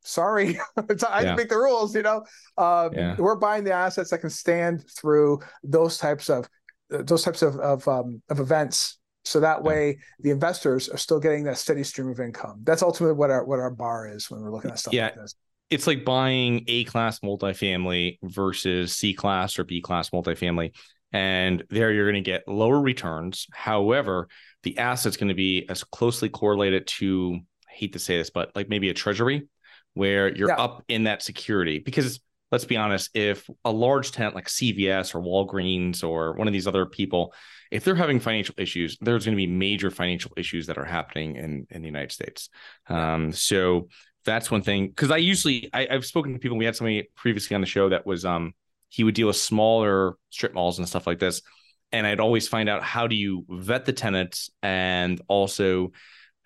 sorry, 0.02 0.58
I 1.08 1.22
yeah. 1.22 1.34
make 1.34 1.48
the 1.48 1.58
rules. 1.58 1.94
You 1.94 2.02
know, 2.02 2.24
um, 2.56 2.90
yeah. 2.94 3.16
we're 3.18 3.36
buying 3.36 3.64
the 3.64 3.72
assets 3.72 4.10
that 4.10 4.18
can 4.18 4.30
stand 4.30 4.84
through 4.90 5.40
those 5.62 5.98
types 5.98 6.28
of 6.30 6.48
those 6.90 7.22
types 7.22 7.42
of 7.42 7.56
of, 7.56 7.86
um, 7.88 8.22
of 8.28 8.40
events. 8.40 8.98
So 9.24 9.40
that 9.40 9.62
way, 9.62 9.88
yeah. 9.88 9.94
the 10.20 10.30
investors 10.30 10.88
are 10.88 10.96
still 10.96 11.20
getting 11.20 11.44
that 11.44 11.58
steady 11.58 11.84
stream 11.84 12.08
of 12.08 12.18
income. 12.18 12.60
That's 12.64 12.82
ultimately 12.82 13.16
what 13.16 13.30
our 13.30 13.44
what 13.44 13.58
our 13.58 13.70
bar 13.70 14.08
is 14.08 14.30
when 14.30 14.40
we're 14.40 14.52
looking 14.52 14.70
at 14.70 14.78
stuff 14.78 14.94
yeah. 14.94 15.06
like 15.06 15.16
this 15.16 15.34
it's 15.70 15.86
like 15.86 16.02
buying 16.02 16.64
A 16.66 16.84
class 16.84 17.20
multifamily 17.20 18.18
versus 18.22 18.94
C 18.94 19.12
class 19.12 19.58
or 19.58 19.64
B 19.64 19.82
class 19.82 20.08
multifamily 20.10 20.72
and 21.12 21.64
there 21.70 21.92
you're 21.92 22.10
going 22.10 22.22
to 22.22 22.30
get 22.30 22.46
lower 22.46 22.80
returns. 22.80 23.46
However, 23.52 24.28
the 24.62 24.78
asset's 24.78 25.16
going 25.16 25.28
to 25.28 25.34
be 25.34 25.66
as 25.68 25.84
closely 25.84 26.28
correlated 26.28 26.86
to, 26.86 27.38
I 27.68 27.72
hate 27.72 27.92
to 27.94 27.98
say 27.98 28.18
this, 28.18 28.30
but 28.30 28.54
like 28.54 28.68
maybe 28.68 28.90
a 28.90 28.94
treasury 28.94 29.48
where 29.98 30.32
you're 30.34 30.48
yeah. 30.48 30.56
up 30.56 30.84
in 30.86 31.04
that 31.04 31.22
security. 31.22 31.80
Because 31.80 32.20
let's 32.52 32.64
be 32.64 32.76
honest, 32.76 33.10
if 33.14 33.50
a 33.64 33.72
large 33.72 34.12
tenant 34.12 34.36
like 34.36 34.46
CVS 34.46 35.12
or 35.12 35.20
Walgreens 35.20 36.04
or 36.04 36.34
one 36.34 36.46
of 36.46 36.52
these 36.52 36.68
other 36.68 36.86
people, 36.86 37.34
if 37.72 37.84
they're 37.84 37.96
having 37.96 38.20
financial 38.20 38.54
issues, 38.58 38.96
there's 39.00 39.24
going 39.24 39.36
to 39.36 39.36
be 39.36 39.48
major 39.48 39.90
financial 39.90 40.30
issues 40.36 40.68
that 40.68 40.78
are 40.78 40.84
happening 40.84 41.34
in, 41.34 41.66
in 41.70 41.82
the 41.82 41.88
United 41.88 42.12
States. 42.12 42.48
Um, 42.88 43.32
so 43.32 43.88
that's 44.24 44.52
one 44.52 44.62
thing. 44.62 44.86
Because 44.86 45.10
I 45.10 45.16
usually 45.16 45.68
I, 45.72 45.88
have 45.90 46.06
spoken 46.06 46.32
to 46.32 46.38
people. 46.38 46.56
We 46.56 46.64
had 46.64 46.76
somebody 46.76 47.08
previously 47.16 47.56
on 47.56 47.60
the 47.60 47.66
show 47.66 47.88
that 47.88 48.06
was 48.06 48.24
um 48.24 48.54
he 48.88 49.02
would 49.02 49.14
deal 49.14 49.26
with 49.26 49.36
smaller 49.36 50.14
strip 50.30 50.54
malls 50.54 50.78
and 50.78 50.88
stuff 50.88 51.08
like 51.08 51.18
this. 51.18 51.42
And 51.90 52.06
I'd 52.06 52.20
always 52.20 52.46
find 52.46 52.68
out 52.68 52.84
how 52.84 53.08
do 53.08 53.16
you 53.16 53.44
vet 53.48 53.84
the 53.84 53.92
tenants 53.92 54.50
and 54.62 55.20
also 55.26 55.92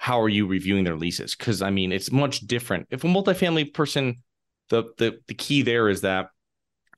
how 0.02 0.20
are 0.20 0.28
you 0.28 0.46
reviewing 0.46 0.84
their 0.84 0.96
leases? 0.96 1.34
Because 1.34 1.62
I 1.62 1.70
mean, 1.70 1.92
it's 1.92 2.10
much 2.10 2.40
different. 2.40 2.88
If 2.90 3.04
a 3.04 3.06
multifamily 3.06 3.72
person, 3.72 4.22
the 4.68 4.84
the 4.98 5.18
the 5.28 5.34
key 5.34 5.62
there 5.62 5.88
is 5.88 6.00
that 6.00 6.28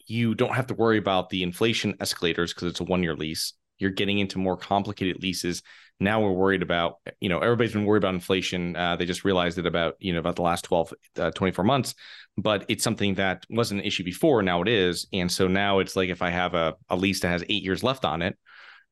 you 0.07 0.35
don't 0.35 0.55
have 0.55 0.67
to 0.69 0.75
worry 0.75 0.99
about 0.99 1.31
the 1.31 1.43
inflation 1.43 1.95
escalators 2.01 2.53
because 2.53 2.69
it's 2.69 2.81
a 2.81 2.85
one 2.85 3.03
year 3.03 3.15
lease. 3.15 3.55
You're 3.79 3.91
getting 3.91 4.19
into 4.19 4.39
more 4.39 4.57
complicated 4.57 5.23
leases 5.23 5.63
now 6.01 6.21
we're 6.21 6.33
worried 6.33 6.63
about, 6.63 6.99
you 7.21 7.29
know, 7.29 7.39
everybody's 7.39 7.73
been 7.73 7.85
worried 7.85 8.03
about 8.03 8.15
inflation. 8.15 8.75
Uh, 8.75 8.97
they 8.97 9.07
just 9.07 9.25
realized 9.25 9.59
it 9.59 9.67
about, 9.67 9.95
you 10.01 10.13
know, 10.13 10.19
about 10.19 10.37
the 10.37 10.43
last 10.43 10.65
12, 10.65 10.93
uh, 11.19 11.31
24 11.31 11.65
months, 11.65 11.95
but 12.37 12.65
it's 12.69 12.83
something 12.83 13.15
that 13.15 13.47
wasn't 13.49 13.81
an 13.81 13.87
issue 13.87 14.03
before. 14.03 14.43
Now 14.43 14.61
it 14.63 14.69
is. 14.69 15.07
And 15.13 15.31
so 15.31 15.47
now 15.47 15.79
it's 15.79 15.95
like 15.95 16.11
if 16.11 16.21
I 16.21 16.31
have 16.31 16.55
a, 16.55 16.75
a 16.91 16.97
lease 16.97 17.21
that 17.21 17.29
has 17.29 17.45
eight 17.49 17.63
years 17.63 17.83
left 17.85 18.05
on 18.05 18.23
it, 18.23 18.37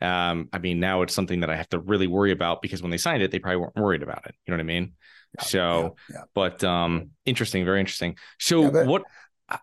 um, 0.02 0.48
I 0.52 0.58
mean, 0.58 0.80
now 0.80 1.02
it's 1.02 1.14
something 1.14 1.40
that 1.40 1.50
I 1.50 1.56
have 1.56 1.68
to 1.70 1.78
really 1.78 2.06
worry 2.06 2.32
about 2.32 2.62
because 2.62 2.82
when 2.82 2.90
they 2.90 2.98
signed 2.98 3.22
it, 3.22 3.30
they 3.30 3.38
probably 3.38 3.58
weren't 3.58 3.76
worried 3.76 4.02
about 4.02 4.26
it. 4.26 4.34
You 4.46 4.52
know 4.52 4.56
what 4.56 4.62
I 4.62 4.64
mean? 4.64 4.92
Yeah, 5.38 5.44
so, 5.44 5.96
yeah, 6.10 6.16
yeah. 6.16 6.22
but 6.34 6.62
um, 6.64 7.10
interesting, 7.24 7.64
very 7.64 7.80
interesting. 7.80 8.16
So, 8.38 8.70
but, 8.70 8.86
what? 8.86 9.02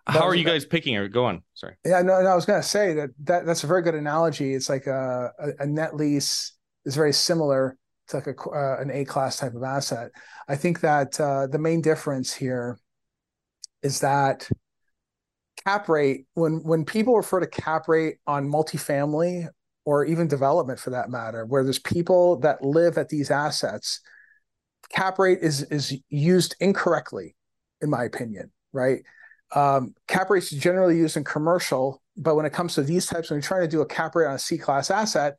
How 0.05 0.27
are 0.27 0.35
you 0.35 0.45
guys 0.45 0.65
picking 0.65 0.97
or 0.97 1.07
go 1.07 1.25
on? 1.25 1.41
Sorry. 1.55 1.75
Yeah, 1.83 2.01
no, 2.01 2.21
no. 2.21 2.29
I 2.29 2.35
was 2.35 2.45
going 2.45 2.61
to 2.61 2.67
say 2.67 2.93
that, 2.93 3.09
that 3.23 3.45
that's 3.45 3.63
a 3.63 3.67
very 3.67 3.81
good 3.81 3.95
analogy. 3.95 4.53
It's 4.53 4.69
like 4.69 4.85
a, 4.85 5.31
a, 5.39 5.63
a 5.63 5.65
net 5.65 5.95
lease 5.95 6.53
is 6.85 6.95
very 6.95 7.13
similar 7.13 7.75
to 8.09 8.17
like 8.17 8.27
a, 8.27 8.49
uh, 8.49 8.77
an 8.79 8.91
A 8.91 9.05
class 9.05 9.37
type 9.37 9.55
of 9.55 9.63
asset. 9.63 10.11
I 10.47 10.55
think 10.55 10.81
that 10.81 11.19
uh, 11.19 11.47
the 11.47 11.57
main 11.57 11.81
difference 11.81 12.33
here 12.33 12.77
is 13.81 14.01
that 14.01 14.47
cap 15.65 15.89
rate 15.89 16.25
when 16.35 16.63
when 16.63 16.85
people 16.85 17.15
refer 17.15 17.39
to 17.39 17.47
cap 17.47 17.87
rate 17.87 18.17
on 18.27 18.47
multifamily 18.47 19.47
or 19.89 20.05
even 20.05 20.27
development 20.27 20.79
for 20.79 20.91
that 20.91 21.09
matter, 21.09 21.47
where 21.47 21.63
there's 21.63 21.79
people 21.79 22.37
that 22.41 22.63
live 22.63 22.95
at 22.99 23.09
these 23.09 23.31
assets, 23.31 24.01
cap 24.89 25.17
rate 25.17 25.39
is 25.41 25.63
is 25.63 25.97
used 26.09 26.55
incorrectly, 26.59 27.35
in 27.81 27.89
my 27.89 28.03
opinion. 28.03 28.51
Right? 28.71 28.99
Um, 29.55 29.95
cap 30.07 30.29
rates 30.29 30.53
are 30.53 30.59
generally 30.59 30.95
used 30.95 31.17
in 31.17 31.23
commercial, 31.23 32.03
but 32.15 32.35
when 32.35 32.45
it 32.45 32.53
comes 32.53 32.75
to 32.75 32.83
these 32.83 33.07
types, 33.07 33.31
when 33.31 33.37
you're 33.37 33.41
trying 33.41 33.63
to 33.63 33.67
do 33.67 33.81
a 33.81 33.85
cap 33.87 34.13
rate 34.13 34.27
on 34.27 34.35
a 34.35 34.39
C 34.39 34.59
class 34.59 34.91
asset, 34.91 35.37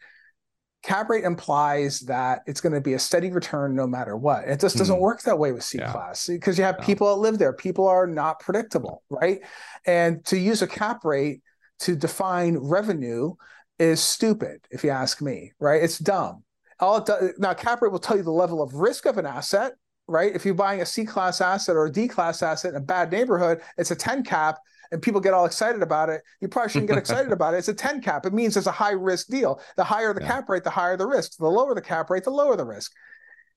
cap 0.83 1.09
rate 1.09 1.23
implies 1.23 2.00
that 2.00 2.40
it's 2.45 2.61
going 2.61 2.73
to 2.73 2.80
be 2.80 2.95
a 2.95 2.99
steady 2.99 3.30
return 3.30 3.76
no 3.76 3.87
matter 3.87 4.16
what. 4.16 4.49
It 4.49 4.59
just 4.59 4.76
doesn't 4.76 4.97
mm. 4.97 5.00
work 5.00 5.23
that 5.23 5.38
way 5.38 5.52
with 5.52 5.62
C 5.62 5.78
yeah. 5.78 5.92
class 5.92 6.26
because 6.26 6.59
you 6.59 6.64
have 6.64 6.80
no. 6.80 6.85
people 6.85 7.07
that 7.07 7.21
live 7.21 7.38
there. 7.38 7.52
People 7.52 7.87
are 7.87 8.09
not 8.09 8.40
predictable, 8.40 9.04
right? 9.11 9.42
And 9.87 10.25
to 10.25 10.37
use 10.37 10.61
a 10.61 10.66
cap 10.66 11.04
rate 11.04 11.42
to 11.80 11.95
define 11.95 12.57
revenue 12.59 13.35
is 13.80 14.00
stupid, 14.00 14.60
if 14.70 14.84
you 14.84 14.90
ask 14.90 15.20
me, 15.22 15.52
right? 15.58 15.82
It's 15.82 15.99
dumb. 15.99 16.44
All 16.78 16.99
it 16.99 17.06
does, 17.06 17.32
now 17.38 17.54
cap 17.54 17.82
rate 17.82 17.90
will 17.90 17.99
tell 17.99 18.16
you 18.16 18.22
the 18.22 18.30
level 18.30 18.62
of 18.62 18.75
risk 18.75 19.06
of 19.06 19.18
an 19.18 19.26
asset, 19.26 19.72
right? 20.06 20.34
If 20.34 20.44
you're 20.44 20.54
buying 20.54 20.82
a 20.82 20.87
C 20.87 21.04
class 21.04 21.40
asset 21.40 21.76
or 21.76 21.87
a 21.87 21.92
D 21.92 22.06
class 22.06 22.42
asset 22.42 22.70
in 22.70 22.76
a 22.76 22.80
bad 22.80 23.10
neighborhood, 23.10 23.62
it's 23.78 23.90
a 23.90 23.96
10 23.96 24.22
cap 24.22 24.58
and 24.92 25.00
people 25.00 25.20
get 25.20 25.32
all 25.32 25.46
excited 25.46 25.82
about 25.82 26.08
it, 26.10 26.22
you 26.40 26.49
probably 26.49 26.70
shouldn't 26.70 26.90
get 26.90 26.99
excited 27.04 27.32
about 27.32 27.54
it. 27.54 27.58
It's 27.58 27.68
a 27.68 27.75
10 27.75 28.02
cap. 28.02 28.26
It 28.26 28.34
means 28.34 28.56
it's 28.56 28.66
a 28.66 28.72
high 28.72 28.92
risk 28.92 29.28
deal. 29.28 29.60
The 29.76 29.84
higher 29.84 30.12
the 30.12 30.20
yeah. 30.20 30.28
cap 30.28 30.49
rate, 30.49 30.64
the 30.64 30.70
higher 30.70 30.96
the 30.96 31.06
risk. 31.06 31.37
The 31.38 31.46
lower 31.46 31.75
the 31.75 31.80
cap 31.80 32.10
rate, 32.10 32.25
the 32.25 32.30
lower 32.30 32.56
the 32.56 32.66
risk. 32.66 32.92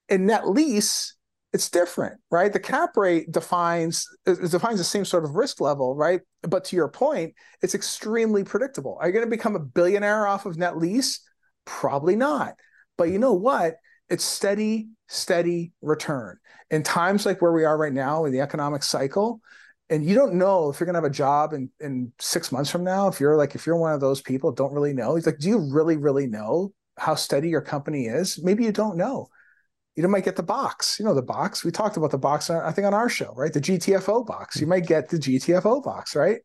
In 0.10 0.25
net 0.25 0.48
lease, 0.48 1.15
it's 1.53 1.69
different, 1.69 2.19
right? 2.31 2.51
The 2.51 2.60
cap 2.60 2.98
rate 2.98 3.31
defines 3.31 4.07
defines 4.25 4.79
the 4.79 4.83
same 4.83 5.05
sort 5.05 5.24
of 5.24 5.36
risk 5.36 5.62
level, 5.62 5.95
right? 5.95 6.22
But 6.41 6.65
to 6.65 6.75
your 6.75 6.89
point, 6.89 7.36
it's 7.62 7.75
extremely 7.75 8.43
predictable. 8.43 8.98
Are 9.00 9.07
you 9.07 9.13
going 9.13 9.25
to 9.25 9.29
become 9.29 9.55
a 9.55 9.60
billionaire 9.60 10.25
off 10.25 10.48
of 10.48 10.57
net 10.57 10.77
lease? 10.77 11.22
Probably 11.65 12.15
not. 12.15 12.55
But 12.98 13.10
you 13.10 13.19
know 13.19 13.33
what? 13.33 13.75
It's 14.10 14.24
steady, 14.24 14.89
steady 15.07 15.74
return. 15.81 16.39
In 16.72 16.81
times 16.81 17.25
like 17.25 17.41
where 17.41 17.53
we 17.53 17.65
are 17.65 17.77
right 17.77 17.93
now 17.93 18.25
in 18.25 18.31
the 18.31 18.41
economic 18.41 18.81
cycle, 18.81 19.39
and 19.91 20.03
you 20.03 20.15
don't 20.15 20.33
know 20.33 20.72
if 20.72 20.79
you're 20.79 20.86
going 20.86 20.95
to 20.95 21.01
have 21.01 21.12
a 21.12 21.13
job 21.13 21.53
in, 21.53 21.69
in 21.79 22.12
six 22.19 22.51
months 22.51 22.72
from 22.72 22.83
now 22.83 23.10
if 23.10 23.19
you're 23.19 23.36
like 23.36 23.53
if 23.53 23.67
you're 23.67 23.77
one 23.77 23.93
of 23.93 24.00
those 24.00 24.22
people 24.22 24.51
don't 24.51 24.74
really 24.74 24.93
know 24.93 25.13
he's 25.13 25.25
like 25.25 25.38
do 25.39 25.50
you 25.50 25.60
really 25.60 25.98
really 25.98 26.25
know 26.25 26.74
how 26.98 27.13
steady 27.13 27.50
your 27.50 27.62
company 27.62 28.05
is 28.05 28.41
maybe 28.41 28.63
you 28.63 28.72
don't 28.72 28.98
know 28.98 29.27
you 29.96 30.08
might 30.08 30.26
get 30.26 30.36
the 30.36 30.44
box 30.44 31.00
you 31.00 31.06
know 31.06 31.14
the 31.14 31.22
box 31.22 31.64
we 31.64 31.72
talked 31.72 31.98
about 31.98 32.12
the 32.12 32.18
box 32.18 32.50
i 32.50 32.72
think 32.72 32.86
on 32.86 32.94
our 32.94 33.10
show 33.10 33.34
right 33.36 33.54
the 33.54 33.62
gtfo 33.62 34.26
box 34.26 34.60
you 34.60 34.68
might 34.68 34.86
get 34.86 35.10
the 35.10 35.18
gtfo 35.18 35.84
box 35.84 36.16
right 36.16 36.40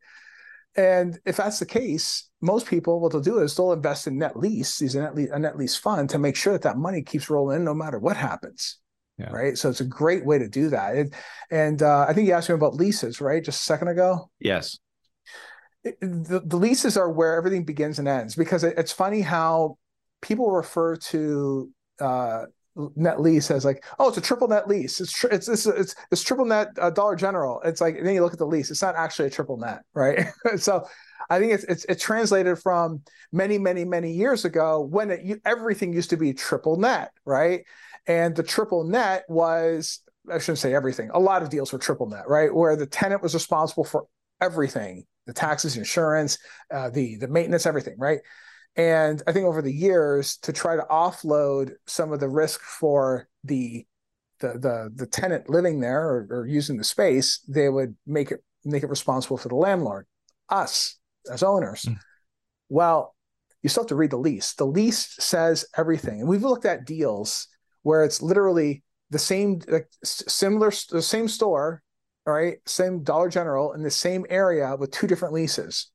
and 0.76 1.18
if 1.24 1.36
that's 1.36 1.58
the 1.58 1.66
case 1.66 2.28
most 2.40 2.66
people 2.66 3.00
what 3.00 3.12
they'll 3.12 3.20
do 3.20 3.38
is 3.38 3.54
they'll 3.54 3.72
invest 3.72 4.06
in 4.06 4.18
net 4.18 4.36
lease 4.36 4.78
these 4.78 4.94
net 4.94 5.14
lease, 5.14 5.30
a 5.30 5.38
net 5.38 5.56
lease 5.56 5.76
fund 5.76 6.10
to 6.10 6.18
make 6.18 6.36
sure 6.36 6.52
that 6.52 6.62
that 6.62 6.76
money 6.76 7.02
keeps 7.02 7.30
rolling 7.30 7.58
in 7.58 7.64
no 7.64 7.74
matter 7.74 7.98
what 7.98 8.16
happens 8.16 8.78
yeah. 9.18 9.30
Right. 9.30 9.58
So 9.58 9.68
it's 9.68 9.80
a 9.80 9.84
great 9.84 10.24
way 10.24 10.38
to 10.38 10.48
do 10.48 10.70
that. 10.70 10.96
It, 10.96 11.14
and 11.50 11.82
uh, 11.82 12.06
I 12.08 12.12
think 12.12 12.28
you 12.28 12.34
asked 12.34 12.48
me 12.48 12.54
about 12.54 12.76
leases, 12.76 13.20
right? 13.20 13.44
Just 13.44 13.60
a 13.62 13.64
second 13.64 13.88
ago. 13.88 14.30
Yes. 14.38 14.78
It, 15.82 15.98
the, 16.00 16.40
the 16.44 16.56
leases 16.56 16.96
are 16.96 17.10
where 17.10 17.34
everything 17.34 17.64
begins 17.64 17.98
and 17.98 18.06
ends 18.06 18.36
because 18.36 18.62
it, 18.62 18.74
it's 18.78 18.92
funny 18.92 19.20
how 19.20 19.76
people 20.22 20.50
refer 20.50 20.96
to 20.96 21.70
uh, 22.00 22.44
net 22.96 23.20
lease 23.20 23.50
as 23.50 23.64
like, 23.64 23.84
oh, 23.98 24.08
it's 24.08 24.18
a 24.18 24.22
triple 24.22 24.48
net 24.48 24.68
lease. 24.68 25.00
It's 25.00 25.12
tri- 25.12 25.30
it's, 25.32 25.48
it's 25.48 25.66
it's 25.66 25.94
it's 26.10 26.22
triple 26.22 26.44
net 26.44 26.68
uh, 26.78 26.90
Dollar 26.90 27.16
General. 27.16 27.60
It's 27.64 27.80
like 27.80 28.02
then 28.02 28.14
you 28.14 28.22
look 28.22 28.32
at 28.32 28.38
the 28.38 28.46
lease. 28.46 28.70
It's 28.70 28.82
not 28.82 28.96
actually 28.96 29.28
a 29.28 29.30
triple 29.30 29.56
net, 29.56 29.82
right? 29.94 30.26
so 30.56 30.86
I 31.30 31.38
think 31.38 31.52
it's, 31.52 31.64
it's 31.64 31.84
it's 31.86 32.02
translated 32.02 32.58
from 32.58 33.02
many 33.32 33.58
many 33.58 33.84
many 33.84 34.12
years 34.12 34.44
ago 34.44 34.80
when 34.80 35.10
it, 35.10 35.40
everything 35.44 35.92
used 35.92 36.10
to 36.10 36.16
be 36.16 36.32
triple 36.32 36.76
net, 36.76 37.10
right? 37.24 37.64
And 38.06 38.34
the 38.34 38.42
triple 38.42 38.84
net 38.84 39.24
was, 39.28 40.00
I 40.30 40.38
shouldn't 40.38 40.58
say 40.58 40.74
everything, 40.74 41.10
a 41.12 41.18
lot 41.18 41.42
of 41.42 41.50
deals 41.50 41.72
were 41.72 41.78
triple 41.78 42.08
net, 42.08 42.26
right? 42.26 42.54
Where 42.54 42.74
the 42.74 42.86
tenant 42.86 43.22
was 43.22 43.34
responsible 43.34 43.84
for 43.84 44.06
everything 44.40 45.04
the 45.28 45.34
taxes, 45.34 45.76
insurance, 45.76 46.38
uh, 46.72 46.88
the, 46.88 47.16
the 47.16 47.28
maintenance, 47.28 47.66
everything, 47.66 47.94
right? 47.98 48.20
And 48.78 49.20
I 49.26 49.32
think 49.32 49.44
over 49.44 49.60
the 49.60 49.72
years, 49.72 50.36
to 50.38 50.52
try 50.52 50.76
to 50.76 50.86
offload 50.88 51.72
some 51.86 52.12
of 52.12 52.20
the 52.20 52.28
risk 52.28 52.60
for 52.62 53.28
the 53.44 53.84
the 54.40 54.52
the, 54.52 54.92
the 54.94 55.06
tenant 55.06 55.50
living 55.50 55.80
there 55.80 56.00
or, 56.00 56.26
or 56.30 56.46
using 56.46 56.76
the 56.76 56.84
space, 56.84 57.40
they 57.48 57.68
would 57.68 57.96
make 58.06 58.30
it 58.30 58.42
make 58.64 58.84
it 58.84 58.88
responsible 58.88 59.36
for 59.36 59.48
the 59.48 59.56
landlord, 59.56 60.06
us 60.48 60.96
as 61.30 61.42
owners. 61.42 61.82
Mm. 61.82 61.98
Well, 62.68 63.16
you 63.62 63.68
still 63.68 63.82
have 63.82 63.88
to 63.88 63.96
read 63.96 64.12
the 64.12 64.16
lease. 64.16 64.54
The 64.54 64.64
lease 64.64 65.16
says 65.18 65.66
everything, 65.76 66.20
and 66.20 66.28
we've 66.28 66.44
looked 66.44 66.64
at 66.64 66.86
deals 66.86 67.48
where 67.82 68.04
it's 68.04 68.22
literally 68.22 68.84
the 69.10 69.18
same 69.18 69.60
like 69.66 69.88
similar 70.04 70.70
the 70.90 71.02
same 71.02 71.26
store 71.26 71.82
right 72.26 72.58
same 72.66 73.02
dollar 73.02 73.28
general 73.28 73.72
in 73.72 73.82
the 73.82 73.90
same 73.90 74.26
area 74.28 74.76
with 74.76 74.90
two 74.90 75.06
different 75.06 75.32
leases 75.32 75.90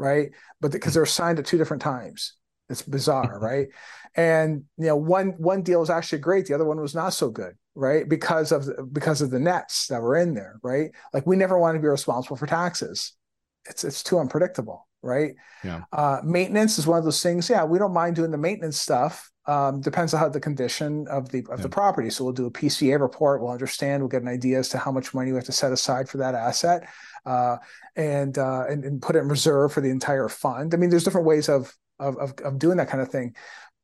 right? 0.00 0.30
But 0.60 0.72
because 0.72 0.94
they're 0.94 1.06
signed 1.06 1.38
at 1.38 1.46
two 1.46 1.58
different 1.58 1.82
times. 1.82 2.34
It's 2.68 2.82
bizarre 2.82 3.38
right? 3.42 3.68
And 4.16 4.64
you 4.76 4.86
know 4.86 4.96
one 4.96 5.30
one 5.38 5.62
deal 5.62 5.80
was 5.80 5.90
actually 5.90 6.18
great. 6.18 6.46
The 6.46 6.54
other 6.54 6.64
one 6.64 6.80
was 6.80 6.94
not 6.94 7.10
so 7.10 7.30
good 7.30 7.54
right? 7.76 8.08
Because 8.08 8.50
of 8.50 8.68
because 8.92 9.22
of 9.22 9.30
the 9.30 9.38
nets 9.38 9.86
that 9.88 10.02
were 10.02 10.16
in 10.16 10.34
there 10.34 10.58
right? 10.62 10.90
Like 11.12 11.26
we 11.26 11.36
never 11.36 11.58
want 11.58 11.76
to 11.76 11.80
be 11.80 11.88
responsible 11.88 12.36
for 12.36 12.46
taxes. 12.46 13.12
It's 13.68 13.84
it's 13.84 14.02
too 14.02 14.18
unpredictable 14.18 14.86
right? 15.02 15.32
Yeah. 15.64 15.82
Uh, 15.92 16.20
maintenance 16.22 16.78
is 16.78 16.86
one 16.86 16.98
of 16.98 17.04
those 17.04 17.22
things. 17.22 17.48
Yeah 17.48 17.64
we 17.64 17.78
don't 17.78 17.92
mind 17.92 18.16
doing 18.16 18.30
the 18.30 18.38
maintenance 18.38 18.80
stuff 18.80 19.30
um, 19.50 19.80
depends 19.80 20.14
on 20.14 20.20
how 20.20 20.28
the 20.28 20.38
condition 20.38 21.08
of 21.08 21.28
the 21.30 21.40
of 21.50 21.58
yeah. 21.58 21.62
the 21.62 21.68
property. 21.68 22.08
So 22.08 22.22
we'll 22.22 22.32
do 22.32 22.46
a 22.46 22.50
PCA 22.52 23.00
report. 23.00 23.42
We'll 23.42 23.50
understand. 23.50 24.00
We'll 24.00 24.08
get 24.08 24.22
an 24.22 24.28
idea 24.28 24.60
as 24.60 24.68
to 24.68 24.78
how 24.78 24.92
much 24.92 25.12
money 25.12 25.32
we 25.32 25.36
have 25.36 25.44
to 25.46 25.52
set 25.52 25.72
aside 25.72 26.08
for 26.08 26.18
that 26.18 26.36
asset, 26.36 26.88
uh, 27.26 27.56
and, 27.96 28.38
uh, 28.38 28.66
and, 28.68 28.84
and 28.84 29.02
put 29.02 29.16
it 29.16 29.20
in 29.20 29.28
reserve 29.28 29.72
for 29.72 29.80
the 29.80 29.90
entire 29.90 30.28
fund. 30.28 30.72
I 30.72 30.76
mean, 30.76 30.88
there's 30.88 31.02
different 31.02 31.26
ways 31.26 31.48
of, 31.48 31.74
of 31.98 32.16
of 32.18 32.34
of 32.44 32.58
doing 32.60 32.76
that 32.76 32.88
kind 32.88 33.02
of 33.02 33.08
thing. 33.08 33.34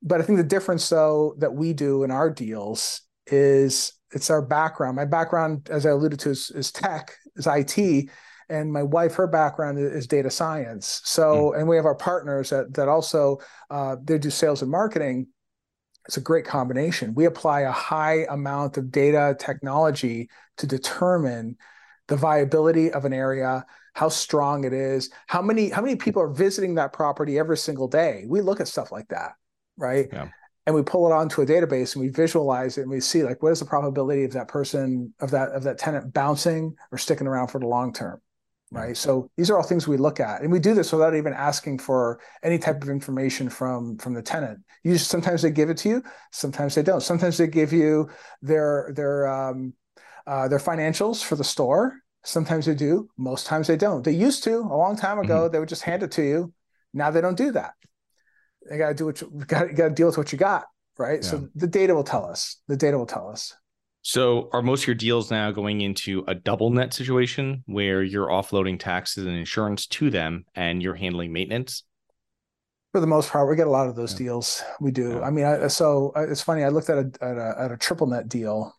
But 0.02 0.20
I 0.20 0.24
think 0.24 0.36
the 0.36 0.44
difference, 0.44 0.88
though, 0.88 1.34
that 1.38 1.54
we 1.54 1.72
do 1.72 2.04
in 2.04 2.12
our 2.12 2.30
deals 2.30 3.00
is 3.26 3.92
it's 4.12 4.30
our 4.30 4.42
background. 4.42 4.94
My 4.94 5.04
background, 5.04 5.68
as 5.68 5.84
I 5.84 5.90
alluded 5.90 6.20
to, 6.20 6.30
is, 6.30 6.50
is 6.50 6.70
tech, 6.70 7.12
is 7.34 7.48
IT 7.48 8.08
and 8.48 8.72
my 8.72 8.84
wife 8.84 9.16
her 9.16 9.26
background 9.26 9.76
is 9.76 10.06
data 10.06 10.30
science 10.30 11.00
so 11.04 11.52
mm. 11.52 11.58
and 11.58 11.66
we 11.66 11.74
have 11.74 11.84
our 11.84 11.96
partners 11.96 12.50
that 12.50 12.72
that 12.72 12.86
also 12.86 13.38
uh, 13.70 13.96
they 14.04 14.18
do 14.18 14.30
sales 14.30 14.62
and 14.62 14.70
marketing 14.70 15.26
it's 16.06 16.16
a 16.16 16.20
great 16.20 16.44
combination. 16.44 17.14
We 17.14 17.24
apply 17.24 17.62
a 17.62 17.72
high 17.72 18.26
amount 18.30 18.76
of 18.76 18.90
data 18.90 19.36
technology 19.38 20.28
to 20.58 20.66
determine 20.66 21.56
the 22.08 22.16
viability 22.16 22.92
of 22.92 23.04
an 23.04 23.12
area, 23.12 23.64
how 23.94 24.08
strong 24.08 24.64
it 24.64 24.72
is, 24.72 25.10
how 25.26 25.42
many 25.42 25.68
how 25.68 25.82
many 25.82 25.96
people 25.96 26.22
are 26.22 26.32
visiting 26.32 26.76
that 26.76 26.92
property 26.92 27.38
every 27.38 27.56
single 27.56 27.88
day. 27.88 28.24
We 28.28 28.40
look 28.40 28.60
at 28.60 28.68
stuff 28.68 28.92
like 28.92 29.08
that, 29.08 29.32
right? 29.76 30.06
Yeah. 30.12 30.28
And 30.66 30.74
we 30.74 30.82
pull 30.82 31.06
it 31.06 31.14
onto 31.14 31.42
a 31.42 31.46
database 31.46 31.94
and 31.94 32.02
we 32.02 32.08
visualize 32.08 32.76
it 32.76 32.82
and 32.82 32.90
we 32.90 33.00
see 33.00 33.22
like 33.22 33.42
what 33.42 33.52
is 33.52 33.60
the 33.60 33.66
probability 33.66 34.24
of 34.24 34.32
that 34.32 34.48
person 34.48 35.14
of 35.20 35.30
that 35.30 35.50
of 35.50 35.62
that 35.64 35.78
tenant 35.78 36.12
bouncing 36.12 36.74
or 36.90 36.98
sticking 36.98 37.26
around 37.26 37.48
for 37.48 37.60
the 37.60 37.68
long 37.68 37.92
term 37.92 38.20
right? 38.70 38.96
So 38.96 39.30
these 39.36 39.50
are 39.50 39.56
all 39.56 39.62
things 39.62 39.86
we 39.86 39.96
look 39.96 40.20
at 40.20 40.42
and 40.42 40.50
we 40.50 40.58
do 40.58 40.74
this 40.74 40.92
without 40.92 41.14
even 41.14 41.32
asking 41.32 41.78
for 41.78 42.20
any 42.42 42.58
type 42.58 42.82
of 42.82 42.88
information 42.88 43.48
from 43.48 43.96
from 43.98 44.14
the 44.14 44.22
tenant. 44.22 44.60
You 44.84 44.98
sometimes 44.98 45.42
they 45.42 45.50
give 45.50 45.70
it 45.70 45.76
to 45.78 45.88
you 45.88 46.02
sometimes 46.32 46.74
they 46.74 46.82
don't. 46.82 47.02
Sometimes 47.02 47.38
they 47.38 47.46
give 47.46 47.72
you 47.72 48.08
their 48.42 48.92
their 48.94 49.26
um 49.28 49.74
uh, 50.26 50.48
their 50.48 50.58
financials 50.58 51.22
for 51.22 51.36
the 51.36 51.44
store. 51.44 51.94
Sometimes 52.24 52.66
they 52.66 52.74
do 52.74 53.08
most 53.16 53.46
times 53.46 53.68
they 53.68 53.76
don't. 53.76 54.04
They 54.04 54.12
used 54.12 54.42
to 54.44 54.58
a 54.58 54.76
long 54.76 54.96
time 54.96 55.18
ago 55.18 55.42
mm-hmm. 55.42 55.52
they 55.52 55.60
would 55.60 55.68
just 55.68 55.82
hand 55.82 56.02
it 56.02 56.10
to 56.12 56.22
you. 56.22 56.52
Now 56.92 57.10
they 57.10 57.20
don't 57.20 57.36
do 57.36 57.52
that. 57.52 57.72
They 58.68 58.78
got 58.78 58.88
to 58.88 58.94
do 58.94 59.06
what 59.06 59.20
you 59.20 59.30
got 59.46 59.68
to 59.76 59.90
deal 59.90 60.08
with 60.08 60.18
what 60.18 60.32
you 60.32 60.38
got 60.38 60.64
right? 60.98 61.22
Yeah. 61.22 61.30
so 61.30 61.48
the 61.54 61.66
data 61.66 61.94
will 61.94 62.04
tell 62.04 62.24
us. 62.24 62.56
The 62.68 62.76
data 62.76 62.98
will 62.98 63.06
tell 63.06 63.28
us 63.28 63.54
so, 64.06 64.48
are 64.52 64.62
most 64.62 64.84
of 64.84 64.86
your 64.86 64.94
deals 64.94 65.32
now 65.32 65.50
going 65.50 65.80
into 65.80 66.22
a 66.28 66.34
double 66.36 66.70
net 66.70 66.94
situation 66.94 67.64
where 67.66 68.04
you're 68.04 68.28
offloading 68.28 68.78
taxes 68.78 69.26
and 69.26 69.36
insurance 69.36 69.88
to 69.88 70.10
them 70.10 70.44
and 70.54 70.80
you're 70.80 70.94
handling 70.94 71.32
maintenance? 71.32 71.82
For 72.92 73.00
the 73.00 73.08
most 73.08 73.30
part, 73.30 73.50
we 73.50 73.56
get 73.56 73.66
a 73.66 73.70
lot 73.70 73.88
of 73.88 73.96
those 73.96 74.12
yeah. 74.12 74.26
deals. 74.26 74.62
We 74.80 74.92
do. 74.92 75.14
Yeah. 75.14 75.22
I 75.22 75.30
mean, 75.30 75.44
I, 75.44 75.66
so 75.66 76.12
it's 76.14 76.40
funny. 76.40 76.62
I 76.62 76.68
looked 76.68 76.88
at 76.88 76.98
a 76.98 77.10
at 77.20 77.36
a, 77.36 77.54
at 77.58 77.72
a 77.72 77.76
triple 77.76 78.06
net 78.06 78.28
deal. 78.28 78.72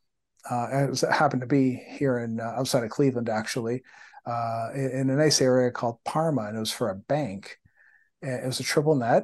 Uh, 0.50 0.68
it, 0.72 0.90
was, 0.92 1.04
it, 1.04 1.12
happened 1.12 1.42
to 1.42 1.48
be 1.48 1.74
here 1.90 2.20
in 2.20 2.40
uh, 2.40 2.54
outside 2.58 2.86
of 2.86 2.90
Cleveland, 2.90 3.28
actually, 3.28 3.84
uh, 4.26 4.70
in, 4.74 4.92
in, 4.92 5.10
a 5.10 5.18
nice 5.18 5.42
area 5.42 5.72
called 5.72 5.98
Parma, 6.06 6.44
and 6.44 6.56
it 6.56 6.60
was 6.62 6.72
for 6.72 6.90
a 6.90 6.96
bank. 6.96 7.58
And 8.22 8.46
it 8.46 8.48
was 8.48 8.62
a 8.62 8.64
triple 8.64 8.96
net, 8.96 9.24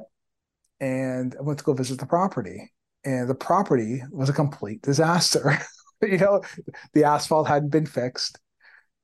and 0.80 1.34
I 1.38 1.40
went 1.40 1.60
to 1.60 1.64
go 1.64 1.72
visit 1.72 1.98
the 1.98 2.04
property 2.04 2.74
and 3.04 3.28
the 3.28 3.34
property 3.34 4.02
was 4.10 4.28
a 4.28 4.34
complete 4.34 4.82
disaster. 4.82 5.58
you 6.10 6.18
know, 6.18 6.42
the 6.92 7.04
asphalt 7.04 7.48
hadn't 7.48 7.70
been 7.70 7.86
fixed. 7.86 8.38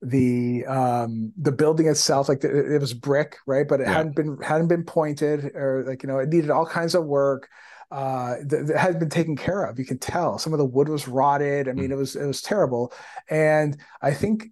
The 0.03 0.65
um 0.67 1.33
the 1.37 1.53
building 1.53 1.87
itself, 1.87 2.29
like 2.29 2.41
the, 2.41 2.75
it 2.75 2.81
was 2.81 2.95
brick, 2.95 3.37
right? 3.47 3.69
But 3.69 3.81
it 3.81 3.87
yeah. 3.87 3.93
hadn't 3.93 4.17
been 4.17 4.39
hadn't 4.43 4.69
been 4.69 4.85
pointed, 4.85 5.55
or 5.55 5.85
like 5.87 6.03
you 6.03 6.09
know, 6.09 6.19
it 6.19 6.31
needed 6.31 6.51
all 6.51 6.67
kinds 6.67 6.95
of 6.95 7.05
work. 7.05 7.49
Uh, 7.91 8.37
that 8.47 8.73
had 8.79 9.01
been 9.01 9.11
taken 9.11 9.35
care 9.35 9.65
of. 9.65 9.77
You 9.77 9.85
can 9.85 9.99
tell 9.99 10.39
some 10.39 10.53
of 10.53 10.61
the 10.61 10.65
wood 10.65 10.89
was 10.89 11.09
rotted. 11.09 11.69
I 11.69 11.73
mean, 11.73 11.89
mm. 11.89 11.95
it 11.95 11.97
was 11.97 12.15
it 12.15 12.25
was 12.25 12.41
terrible. 12.41 12.93
And 13.29 13.77
I 14.01 14.13
think 14.13 14.47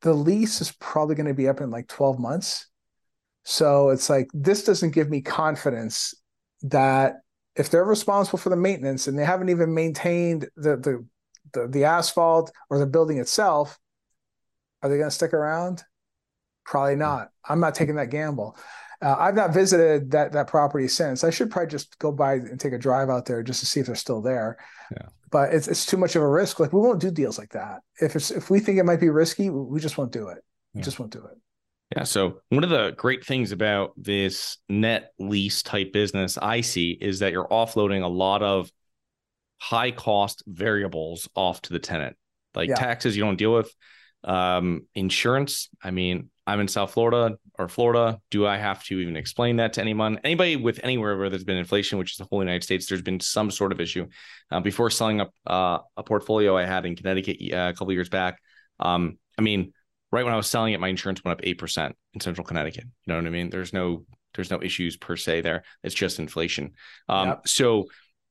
the 0.00 0.14
lease 0.14 0.60
is 0.60 0.72
probably 0.72 1.14
going 1.14 1.26
to 1.26 1.34
be 1.34 1.48
up 1.48 1.60
in 1.60 1.70
like 1.70 1.88
12 1.88 2.18
months. 2.18 2.66
So 3.44 3.90
it's 3.90 4.08
like 4.08 4.28
this 4.32 4.64
doesn't 4.64 4.94
give 4.94 5.10
me 5.10 5.20
confidence 5.20 6.14
that 6.62 7.16
if 7.56 7.70
they're 7.70 7.84
responsible 7.84 8.38
for 8.38 8.50
the 8.50 8.56
maintenance 8.56 9.06
and 9.06 9.18
they 9.18 9.24
haven't 9.24 9.48
even 9.48 9.74
maintained 9.74 10.48
the 10.56 10.76
the 10.76 11.04
the, 11.52 11.68
the 11.68 11.84
asphalt 11.84 12.52
or 12.70 12.78
the 12.78 12.86
building 12.86 13.18
itself, 13.18 13.78
are 14.82 14.88
they 14.88 14.96
going 14.96 15.08
to 15.08 15.14
stick 15.14 15.32
around? 15.32 15.82
Probably 16.64 16.94
hmm. 16.94 17.00
not. 17.00 17.30
I'm 17.48 17.60
not 17.60 17.74
taking 17.74 17.96
that 17.96 18.10
gamble. 18.10 18.56
Uh, 19.00 19.14
I've 19.16 19.36
not 19.36 19.54
visited 19.54 20.10
that 20.10 20.32
that 20.32 20.48
property 20.48 20.88
since. 20.88 21.22
I 21.22 21.30
should 21.30 21.50
probably 21.50 21.70
just 21.70 21.98
go 21.98 22.10
by 22.10 22.34
and 22.34 22.58
take 22.58 22.72
a 22.72 22.78
drive 22.78 23.10
out 23.10 23.26
there 23.26 23.44
just 23.44 23.60
to 23.60 23.66
see 23.66 23.78
if 23.80 23.86
they're 23.86 23.94
still 23.94 24.20
there. 24.20 24.58
Yeah. 24.90 25.08
But 25.30 25.54
it's 25.54 25.68
it's 25.68 25.86
too 25.86 25.96
much 25.96 26.16
of 26.16 26.22
a 26.22 26.28
risk. 26.28 26.58
Like 26.58 26.72
we 26.72 26.80
won't 26.80 27.00
do 27.00 27.10
deals 27.10 27.38
like 27.38 27.50
that. 27.50 27.80
If 28.00 28.16
it's 28.16 28.32
if 28.32 28.50
we 28.50 28.58
think 28.58 28.78
it 28.78 28.84
might 28.84 29.00
be 29.00 29.08
risky, 29.08 29.50
we 29.50 29.78
just 29.78 29.98
won't 29.98 30.10
do 30.10 30.28
it. 30.28 30.38
We 30.74 30.80
yeah. 30.80 30.84
just 30.84 30.98
won't 30.98 31.12
do 31.12 31.24
it. 31.24 31.38
Yeah. 31.96 32.02
So 32.02 32.40
one 32.48 32.64
of 32.64 32.70
the 32.70 32.90
great 32.96 33.24
things 33.24 33.52
about 33.52 33.92
this 33.96 34.58
net 34.68 35.12
lease 35.18 35.62
type 35.62 35.92
business 35.92 36.36
I 36.36 36.60
see 36.60 36.98
is 37.00 37.20
that 37.20 37.30
you're 37.30 37.48
offloading 37.48 38.02
a 38.02 38.08
lot 38.08 38.42
of 38.42 38.70
high 39.58 39.90
cost 39.90 40.42
variables 40.46 41.28
off 41.34 41.60
to 41.62 41.72
the 41.72 41.78
tenant, 41.78 42.16
like 42.54 42.68
yeah. 42.68 42.74
taxes 42.74 43.16
you 43.16 43.24
don't 43.24 43.36
deal 43.36 43.52
with, 43.52 43.70
um, 44.24 44.86
insurance. 44.94 45.68
I 45.82 45.90
mean, 45.90 46.30
I'm 46.46 46.60
in 46.60 46.68
South 46.68 46.92
Florida 46.92 47.36
or 47.58 47.68
Florida. 47.68 48.20
Do 48.30 48.46
I 48.46 48.56
have 48.56 48.82
to 48.84 48.98
even 48.98 49.16
explain 49.16 49.56
that 49.56 49.74
to 49.74 49.82
anyone? 49.82 50.18
Anybody 50.24 50.56
with 50.56 50.80
anywhere 50.82 51.18
where 51.18 51.28
there's 51.28 51.44
been 51.44 51.58
inflation, 51.58 51.98
which 51.98 52.12
is 52.12 52.16
the 52.16 52.24
whole 52.24 52.40
United 52.40 52.64
States, 52.64 52.86
there's 52.86 53.02
been 53.02 53.20
some 53.20 53.50
sort 53.50 53.72
of 53.72 53.80
issue. 53.80 54.06
Uh, 54.50 54.60
before 54.60 54.88
selling 54.88 55.20
up 55.20 55.30
uh, 55.46 55.78
a 55.96 56.02
portfolio 56.02 56.56
I 56.56 56.64
had 56.64 56.86
in 56.86 56.96
Connecticut 56.96 57.36
uh, 57.52 57.68
a 57.68 57.72
couple 57.74 57.92
years 57.92 58.08
back, 58.08 58.40
um, 58.80 59.18
I 59.38 59.42
mean, 59.42 59.72
right 60.10 60.24
when 60.24 60.32
I 60.32 60.38
was 60.38 60.46
selling 60.46 60.72
it, 60.72 60.80
my 60.80 60.88
insurance 60.88 61.22
went 61.22 61.38
up 61.38 61.44
eight 61.44 61.58
percent 61.58 61.96
in 62.14 62.20
Central 62.20 62.46
Connecticut. 62.46 62.84
You 62.84 63.12
know 63.12 63.16
what 63.16 63.26
I 63.26 63.30
mean? 63.30 63.50
There's 63.50 63.72
no 63.72 64.04
there's 64.34 64.50
no 64.50 64.62
issues 64.62 64.96
per 64.96 65.16
se 65.16 65.42
there. 65.42 65.64
It's 65.82 65.94
just 65.94 66.18
inflation. 66.18 66.72
Um, 67.08 67.28
yep. 67.28 67.48
So 67.48 67.86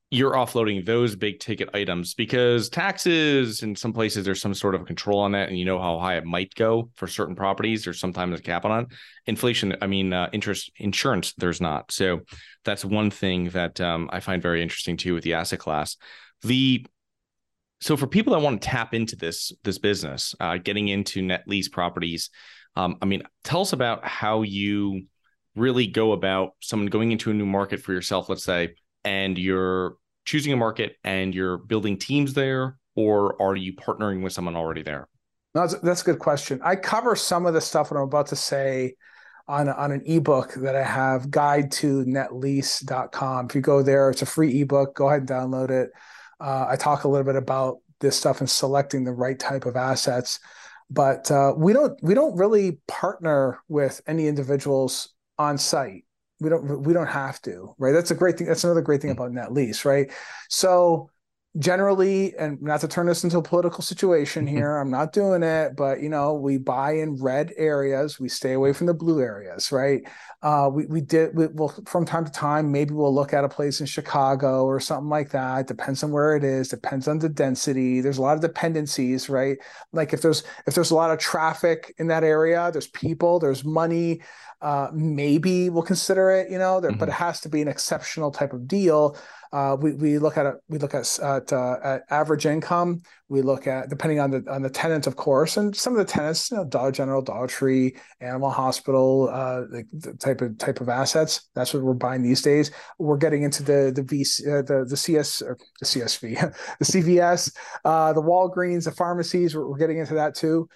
you're 0.09 0.33
offloading 0.33 0.85
those 0.85 1.17
big 1.17 1.39
ticket 1.39 1.69
items 1.73 2.13
because 2.13 2.69
taxes 2.69 3.61
in 3.61 3.75
some 3.75 3.91
places 3.91 4.23
there's 4.23 4.41
some 4.41 4.53
sort 4.53 4.73
of 4.73 4.85
control 4.85 5.19
on 5.19 5.33
that 5.33 5.49
and 5.49 5.59
you 5.59 5.65
know 5.65 5.79
how 5.79 5.99
high 5.99 6.15
it 6.15 6.23
might 6.23 6.53
go 6.55 6.89
for 6.95 7.07
certain 7.07 7.35
properties 7.35 7.83
there's 7.83 7.99
sometimes 7.99 8.39
a 8.39 8.41
cap 8.41 8.63
on. 8.63 8.83
It 8.83 8.87
inflation 9.25 9.75
i 9.81 9.87
mean 9.87 10.13
uh, 10.13 10.29
interest 10.31 10.71
insurance 10.77 11.33
there's 11.37 11.59
not. 11.59 11.91
So 11.91 12.21
that's 12.63 12.85
one 12.85 13.11
thing 13.11 13.49
that 13.49 13.81
um, 13.81 14.09
i 14.13 14.19
find 14.19 14.41
very 14.41 14.61
interesting 14.61 14.97
too 14.97 15.13
with 15.13 15.23
the 15.23 15.33
asset 15.33 15.59
class. 15.59 15.97
The 16.43 16.85
so 17.79 17.95
for 17.95 18.07
people 18.07 18.33
that 18.33 18.39
want 18.39 18.61
to 18.61 18.67
tap 18.67 18.93
into 18.93 19.15
this 19.15 19.51
this 19.63 19.77
business, 19.77 20.33
uh, 20.39 20.57
getting 20.57 20.87
into 20.87 21.21
net 21.21 21.43
lease 21.47 21.69
properties, 21.69 22.29
um, 22.75 22.97
I 23.01 23.05
mean, 23.05 23.23
tell 23.43 23.61
us 23.61 23.73
about 23.73 24.05
how 24.05 24.41
you 24.41 25.05
really 25.55 25.87
go 25.87 26.11
about 26.11 26.51
someone 26.59 26.87
going 26.87 27.11
into 27.11 27.29
a 27.29 27.33
new 27.33 27.45
market 27.45 27.81
for 27.81 27.93
yourself, 27.93 28.29
let's 28.29 28.43
say, 28.43 28.75
and 29.07 29.37
you're 29.37 29.95
choosing 30.25 30.51
a 30.51 30.57
market 30.57 30.97
and 31.05 31.33
you're 31.33 31.57
building 31.57 31.97
teams 31.97 32.33
there, 32.33 32.77
or 32.95 33.41
are 33.41 33.55
you 33.55 33.73
partnering 33.73 34.21
with 34.21 34.33
someone 34.33 34.57
already 34.57 34.83
there? 34.83 35.07
No, 35.55 35.61
that's, 35.61 35.75
that's 35.81 36.01
a 36.01 36.05
good 36.05 36.19
question. 36.19 36.59
I 36.61 36.75
cover 36.75 37.15
some 37.15 37.45
of 37.45 37.53
the 37.53 37.61
stuff 37.61 37.89
that 37.89 37.95
I'm 37.95 38.01
about 38.01 38.27
to 38.27 38.35
say 38.35 38.95
on, 39.47 39.69
on 39.69 39.93
an 39.93 40.03
ebook 40.05 40.55
that 40.55 40.75
I 40.75 40.83
have, 40.83 41.31
guide 41.31 41.71
to 41.73 42.03
netlease.com. 42.03 43.45
If 43.49 43.55
you 43.55 43.61
go 43.61 43.81
there, 43.81 44.09
it's 44.09 44.21
a 44.21 44.25
free 44.25 44.61
ebook. 44.61 44.93
Go 44.93 45.07
ahead 45.07 45.21
and 45.21 45.29
download 45.29 45.69
it. 45.69 45.91
Uh, 46.41 46.67
I 46.69 46.75
talk 46.75 47.05
a 47.05 47.07
little 47.07 47.25
bit 47.25 47.37
about 47.37 47.77
this 48.01 48.17
stuff 48.17 48.41
and 48.41 48.49
selecting 48.49 49.05
the 49.05 49.13
right 49.13 49.39
type 49.39 49.65
of 49.65 49.77
assets, 49.77 50.39
but 50.89 51.31
uh, 51.31 51.53
we 51.57 51.73
don't 51.73 51.97
we 52.03 52.13
don't 52.13 52.37
really 52.37 52.79
partner 52.87 53.59
with 53.69 54.01
any 54.05 54.27
individuals 54.27 55.15
on 55.39 55.57
site. 55.57 56.03
We 56.39 56.49
don't 56.49 56.83
we 56.83 56.93
don't 56.93 57.07
have 57.07 57.41
to, 57.43 57.73
right? 57.79 57.91
That's 57.91 58.11
a 58.11 58.15
great 58.15 58.37
thing. 58.37 58.47
That's 58.47 58.63
another 58.63 58.81
great 58.81 59.01
thing 59.01 59.09
mm. 59.09 59.13
about 59.13 59.31
net 59.31 59.53
lease, 59.53 59.85
right? 59.85 60.11
So 60.49 61.09
generally 61.59 62.35
and 62.35 62.61
not 62.61 62.81
to 62.81 62.87
turn 62.87 63.05
this 63.05 63.23
into 63.23 63.37
a 63.37 63.41
political 63.41 63.81
situation 63.81 64.45
mm-hmm. 64.45 64.57
here 64.57 64.77
i'm 64.77 64.91
not 64.91 65.13
doing 65.13 65.43
it 65.43 65.75
but 65.75 66.01
you 66.01 66.09
know 66.09 66.33
we 66.33 66.57
buy 66.57 66.91
in 66.91 67.15
red 67.15 67.53
areas 67.57 68.19
we 68.19 68.29
stay 68.29 68.53
away 68.53 68.73
from 68.73 68.87
the 68.87 68.93
blue 68.93 69.21
areas 69.21 69.71
right? 69.71 70.01
Uh, 70.43 70.69
we, 70.71 70.85
we 70.85 71.01
did 71.01 71.35
we 71.35 71.47
will 71.47 71.69
from 71.85 72.05
time 72.05 72.23
to 72.23 72.31
time 72.31 72.71
maybe 72.71 72.93
we'll 72.93 73.13
look 73.13 73.33
at 73.33 73.43
a 73.43 73.49
place 73.49 73.79
in 73.79 73.87
chicago 73.87 74.65
or 74.65 74.79
something 74.79 75.09
like 75.09 75.31
that. 75.31 75.67
Depends 75.67 76.03
on 76.03 76.11
where 76.11 76.35
it 76.35 76.43
is 76.43 76.69
depends 76.69 77.07
on 77.07 77.19
the 77.19 77.29
density. 77.29 78.01
There's 78.01 78.19
a 78.19 78.21
lot 78.21 78.35
of 78.35 78.41
dependencies 78.41 79.29
right? 79.29 79.57
Like 79.93 80.13
if 80.13 80.21
there's 80.21 80.43
if 80.67 80.75
there's 80.75 80.91
a 80.91 80.95
lot 80.95 81.11
of 81.11 81.19
traffic 81.19 81.93
in 81.97 82.07
that 82.07 82.23
area 82.23 82.69
there's 82.71 82.87
people 82.87 83.39
there's 83.39 83.65
money 83.65 84.21
uh, 84.61 84.89
maybe 84.91 85.69
we'll 85.69 85.83
consider 85.83 86.31
it 86.31 86.51
you 86.51 86.57
know 86.57 86.79
there, 86.79 86.91
mm-hmm. 86.91 86.99
but 86.99 87.09
it 87.09 87.13
has 87.13 87.41
to 87.41 87.49
be 87.49 87.61
an 87.61 87.67
exceptional 87.67 88.31
type 88.31 88.53
of 88.53 88.67
deal 88.67 89.17
uh, 89.51 89.77
we, 89.79 89.93
we 89.93 90.17
look 90.17 90.37
at 90.37 90.55
we 90.67 90.77
look 90.77 90.93
at 90.93 91.19
at, 91.19 91.53
uh, 91.53 91.77
at, 91.83 92.03
average 92.09 92.45
income. 92.45 93.01
We 93.29 93.41
look 93.41 93.67
at 93.67 93.89
depending 93.89 94.19
on 94.19 94.31
the 94.31 94.43
on 94.49 94.61
the 94.61 94.69
tenant, 94.69 95.07
of 95.07 95.15
course, 95.15 95.57
and 95.57 95.75
some 95.75 95.93
of 95.93 96.05
the 96.05 96.11
tenants, 96.11 96.51
you 96.51 96.57
know, 96.57 96.65
Dollar 96.65 96.91
General, 96.91 97.21
Dollar 97.21 97.47
Tree, 97.47 97.95
Animal 98.19 98.49
Hospital, 98.49 99.29
uh, 99.31 99.61
the, 99.61 99.83
the, 99.93 100.13
type 100.13 100.41
of 100.41 100.57
type 100.57 100.81
of 100.81 100.89
assets. 100.89 101.49
That's 101.55 101.73
what 101.73 101.83
we're 101.83 101.93
buying 101.93 102.23
these 102.23 102.41
days. 102.41 102.71
We're 102.99 103.17
getting 103.17 103.43
into 103.43 103.63
the 103.63 103.91
the 103.95 104.03
VC, 104.03 104.47
uh, 104.47 104.61
the 104.63 104.85
the 104.85 104.97
CS 104.97 105.39
the 105.39 105.85
CSV, 105.85 106.53
the 106.79 106.85
CVS, 106.85 107.55
uh, 107.85 108.13
the 108.13 108.21
Walgreens, 108.21 108.85
the 108.85 108.91
pharmacies. 108.91 109.55
We're, 109.55 109.67
we're 109.67 109.77
getting 109.77 109.99
into 109.99 110.15
that 110.15 110.35
too. 110.35 110.67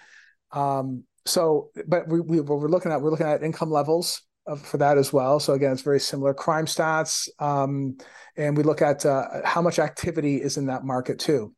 Um, 0.52 1.04
so, 1.24 1.70
but 1.86 2.08
we, 2.08 2.20
we 2.20 2.40
what 2.40 2.58
we're 2.58 2.68
looking 2.68 2.92
at 2.92 3.00
we're 3.00 3.10
looking 3.10 3.26
at 3.26 3.42
income 3.42 3.70
levels 3.70 4.22
for 4.64 4.78
that 4.78 4.98
as 4.98 5.12
well. 5.12 5.40
So 5.40 5.52
again, 5.52 5.72
it's 5.72 5.82
very 5.82 6.00
similar 6.00 6.34
crime 6.34 6.66
stats, 6.66 7.28
um, 7.38 7.96
and 8.36 8.56
we 8.56 8.62
look 8.62 8.82
at 8.82 9.04
uh, 9.06 9.42
how 9.44 9.62
much 9.62 9.78
activity 9.78 10.40
is 10.40 10.56
in 10.56 10.66
that 10.66 10.84
market 10.84 11.18
too. 11.18 11.54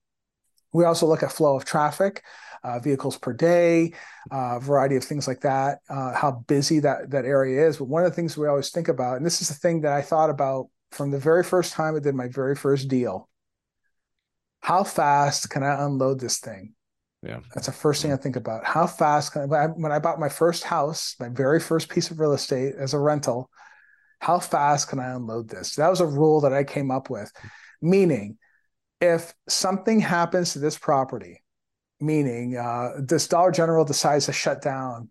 We 0.72 0.84
also 0.84 1.06
look 1.06 1.22
at 1.22 1.32
flow 1.32 1.56
of 1.56 1.64
traffic, 1.64 2.22
uh, 2.64 2.80
vehicles 2.80 3.16
per 3.16 3.32
day, 3.32 3.92
a 4.32 4.34
uh, 4.34 4.58
variety 4.58 4.96
of 4.96 5.04
things 5.04 5.28
like 5.28 5.40
that, 5.40 5.78
uh, 5.88 6.14
how 6.14 6.44
busy 6.46 6.80
that 6.80 7.10
that 7.10 7.24
area 7.24 7.66
is. 7.66 7.76
But 7.76 7.88
one 7.88 8.04
of 8.04 8.10
the 8.10 8.16
things 8.16 8.36
we 8.36 8.48
always 8.48 8.70
think 8.70 8.88
about, 8.88 9.16
and 9.16 9.24
this 9.24 9.40
is 9.40 9.48
the 9.48 9.54
thing 9.54 9.82
that 9.82 9.92
I 9.92 10.02
thought 10.02 10.30
about 10.30 10.68
from 10.90 11.10
the 11.10 11.18
very 11.18 11.44
first 11.44 11.72
time 11.72 11.94
I 11.94 12.00
did 12.00 12.14
my 12.14 12.28
very 12.28 12.56
first 12.56 12.88
deal. 12.88 13.28
How 14.60 14.82
fast 14.82 15.50
can 15.50 15.62
I 15.62 15.84
unload 15.84 16.20
this 16.20 16.38
thing? 16.38 16.74
Yeah. 17.24 17.40
That's 17.54 17.66
the 17.66 17.72
first 17.72 18.02
thing 18.02 18.12
I 18.12 18.16
think 18.16 18.36
about. 18.36 18.64
How 18.64 18.86
fast 18.86 19.32
can 19.32 19.52
I, 19.52 19.66
when 19.66 19.92
I 19.92 19.98
bought 19.98 20.20
my 20.20 20.28
first 20.28 20.62
house, 20.62 21.16
my 21.18 21.28
very 21.30 21.58
first 21.58 21.88
piece 21.88 22.10
of 22.10 22.20
real 22.20 22.32
estate 22.32 22.74
as 22.78 22.92
a 22.92 22.98
rental, 22.98 23.50
how 24.20 24.38
fast 24.38 24.88
can 24.88 24.98
I 24.98 25.12
unload 25.12 25.48
this? 25.48 25.76
That 25.76 25.88
was 25.88 26.00
a 26.00 26.06
rule 26.06 26.42
that 26.42 26.52
I 26.52 26.64
came 26.64 26.90
up 26.90 27.08
with. 27.08 27.32
Meaning, 27.80 28.36
if 29.00 29.34
something 29.48 30.00
happens 30.00 30.52
to 30.52 30.58
this 30.58 30.78
property, 30.78 31.42
meaning 32.00 32.56
uh, 32.56 32.92
this 32.98 33.26
Dollar 33.26 33.52
General 33.52 33.84
decides 33.84 34.26
to 34.26 34.32
shut 34.32 34.60
down, 34.60 35.08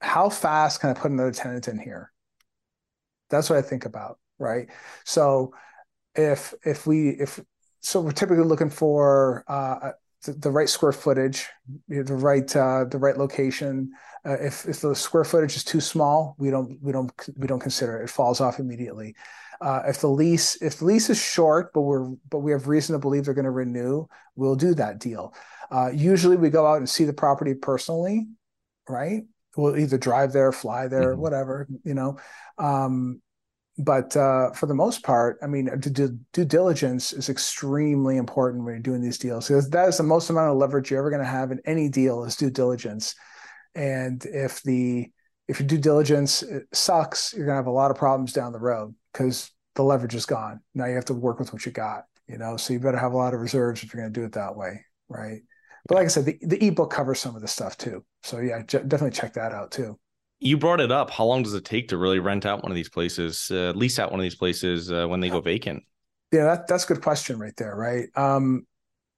how 0.00 0.28
fast 0.28 0.80
can 0.80 0.90
I 0.90 0.94
put 0.94 1.10
another 1.10 1.32
tenant 1.32 1.68
in 1.68 1.78
here? 1.78 2.12
That's 3.30 3.50
what 3.50 3.58
I 3.58 3.62
think 3.62 3.84
about, 3.84 4.18
right? 4.38 4.68
So 5.04 5.54
if 6.14 6.54
if 6.64 6.86
we 6.86 7.10
if 7.10 7.40
so 7.80 8.00
we're 8.00 8.12
typically 8.12 8.44
looking 8.44 8.70
for 8.70 9.44
uh, 9.48 9.92
the, 10.24 10.32
the 10.32 10.50
right 10.50 10.68
square 10.68 10.92
footage, 10.92 11.48
the 11.88 12.14
right 12.14 12.54
uh, 12.56 12.84
the 12.84 12.98
right 12.98 13.16
location. 13.16 13.92
Uh, 14.24 14.36
if 14.40 14.66
if 14.68 14.80
the 14.80 14.94
square 14.94 15.24
footage 15.24 15.56
is 15.56 15.64
too 15.64 15.80
small, 15.80 16.36
we 16.38 16.50
don't 16.50 16.78
we 16.82 16.92
don't 16.92 17.12
we 17.36 17.46
don't 17.46 17.60
consider 17.60 18.00
it. 18.00 18.04
It 18.04 18.10
falls 18.10 18.40
off 18.40 18.58
immediately. 18.58 19.14
Uh, 19.60 19.82
if 19.86 20.00
the 20.00 20.08
lease 20.08 20.60
if 20.62 20.78
the 20.78 20.84
lease 20.84 21.10
is 21.10 21.20
short, 21.20 21.72
but 21.72 21.82
we're 21.82 22.08
but 22.30 22.38
we 22.38 22.52
have 22.52 22.68
reason 22.68 22.94
to 22.94 22.98
believe 22.98 23.24
they're 23.24 23.34
going 23.34 23.44
to 23.44 23.50
renew, 23.50 24.06
we'll 24.36 24.56
do 24.56 24.74
that 24.74 24.98
deal. 24.98 25.34
Uh, 25.70 25.90
usually, 25.92 26.36
we 26.36 26.50
go 26.50 26.66
out 26.66 26.78
and 26.78 26.88
see 26.88 27.04
the 27.04 27.12
property 27.12 27.54
personally, 27.54 28.26
right? 28.88 29.22
We'll 29.56 29.76
either 29.76 29.98
drive 29.98 30.32
there, 30.32 30.52
fly 30.52 30.88
there, 30.88 31.12
mm-hmm. 31.12 31.20
whatever 31.20 31.66
you 31.84 31.94
know. 31.94 32.18
Um, 32.58 33.22
but 33.78 34.16
uh, 34.16 34.52
for 34.52 34.66
the 34.66 34.74
most 34.74 35.02
part, 35.02 35.38
I 35.42 35.46
mean, 35.46 35.70
due, 35.78 36.18
due 36.32 36.44
diligence 36.44 37.12
is 37.12 37.28
extremely 37.28 38.16
important 38.18 38.64
when 38.64 38.74
you're 38.74 38.82
doing 38.82 39.00
these 39.00 39.18
deals. 39.18 39.48
Because 39.48 39.70
that 39.70 39.88
is 39.88 39.96
the 39.96 40.02
most 40.02 40.28
amount 40.30 40.50
of 40.50 40.56
leverage 40.58 40.90
you're 40.90 41.00
ever 41.00 41.10
going 41.10 41.22
to 41.22 41.28
have 41.28 41.50
in 41.52 41.60
any 41.64 41.88
deal 41.88 42.24
is 42.24 42.36
due 42.36 42.50
diligence. 42.50 43.14
And 43.74 44.24
if 44.26 44.62
the 44.62 45.10
if 45.48 45.58
your 45.58 45.66
due 45.66 45.78
diligence 45.78 46.44
sucks, 46.72 47.32
you're 47.34 47.46
going 47.46 47.54
to 47.54 47.58
have 47.58 47.66
a 47.66 47.70
lot 47.70 47.90
of 47.90 47.96
problems 47.96 48.32
down 48.32 48.52
the 48.52 48.58
road 48.60 48.94
because 49.12 49.50
the 49.74 49.82
leverage 49.82 50.14
is 50.14 50.26
gone. 50.26 50.60
Now 50.74 50.86
you 50.86 50.94
have 50.94 51.06
to 51.06 51.14
work 51.14 51.38
with 51.38 51.52
what 51.52 51.66
you 51.66 51.72
got. 51.72 52.04
you 52.28 52.38
know, 52.38 52.56
so 52.56 52.72
you 52.72 52.80
better 52.80 52.98
have 52.98 53.12
a 53.12 53.16
lot 53.16 53.34
of 53.34 53.40
reserves 53.40 53.82
if 53.82 53.92
you're 53.92 54.02
going 54.02 54.12
to 54.12 54.20
do 54.20 54.24
it 54.24 54.32
that 54.32 54.56
way, 54.56 54.84
right? 55.08 55.40
But 55.86 55.96
like 55.96 56.04
I 56.04 56.08
said, 56.08 56.26
the, 56.26 56.38
the 56.42 56.64
ebook 56.64 56.90
covers 56.90 57.20
some 57.20 57.34
of 57.34 57.42
the 57.42 57.48
stuff 57.48 57.76
too. 57.76 58.04
So 58.22 58.38
yeah, 58.38 58.62
j- 58.62 58.82
definitely 58.86 59.16
check 59.16 59.34
that 59.34 59.52
out 59.52 59.70
too. 59.72 59.98
You 60.42 60.58
brought 60.58 60.80
it 60.80 60.90
up. 60.90 61.10
How 61.10 61.24
long 61.24 61.42
does 61.42 61.54
it 61.54 61.64
take 61.64 61.88
to 61.88 61.96
really 61.96 62.18
rent 62.18 62.46
out 62.46 62.62
one 62.62 62.72
of 62.72 62.76
these 62.76 62.88
places, 62.88 63.50
uh, 63.50 63.72
lease 63.74 63.98
out 63.98 64.10
one 64.10 64.20
of 64.20 64.24
these 64.24 64.34
places 64.34 64.90
uh, 64.90 65.06
when 65.06 65.20
they 65.20 65.28
go 65.28 65.40
vacant? 65.40 65.82
Yeah, 66.32 66.44
that, 66.44 66.66
that's 66.66 66.84
a 66.84 66.86
good 66.88 67.02
question 67.02 67.38
right 67.38 67.54
there, 67.56 67.76
right? 67.76 68.08
Um, 68.16 68.66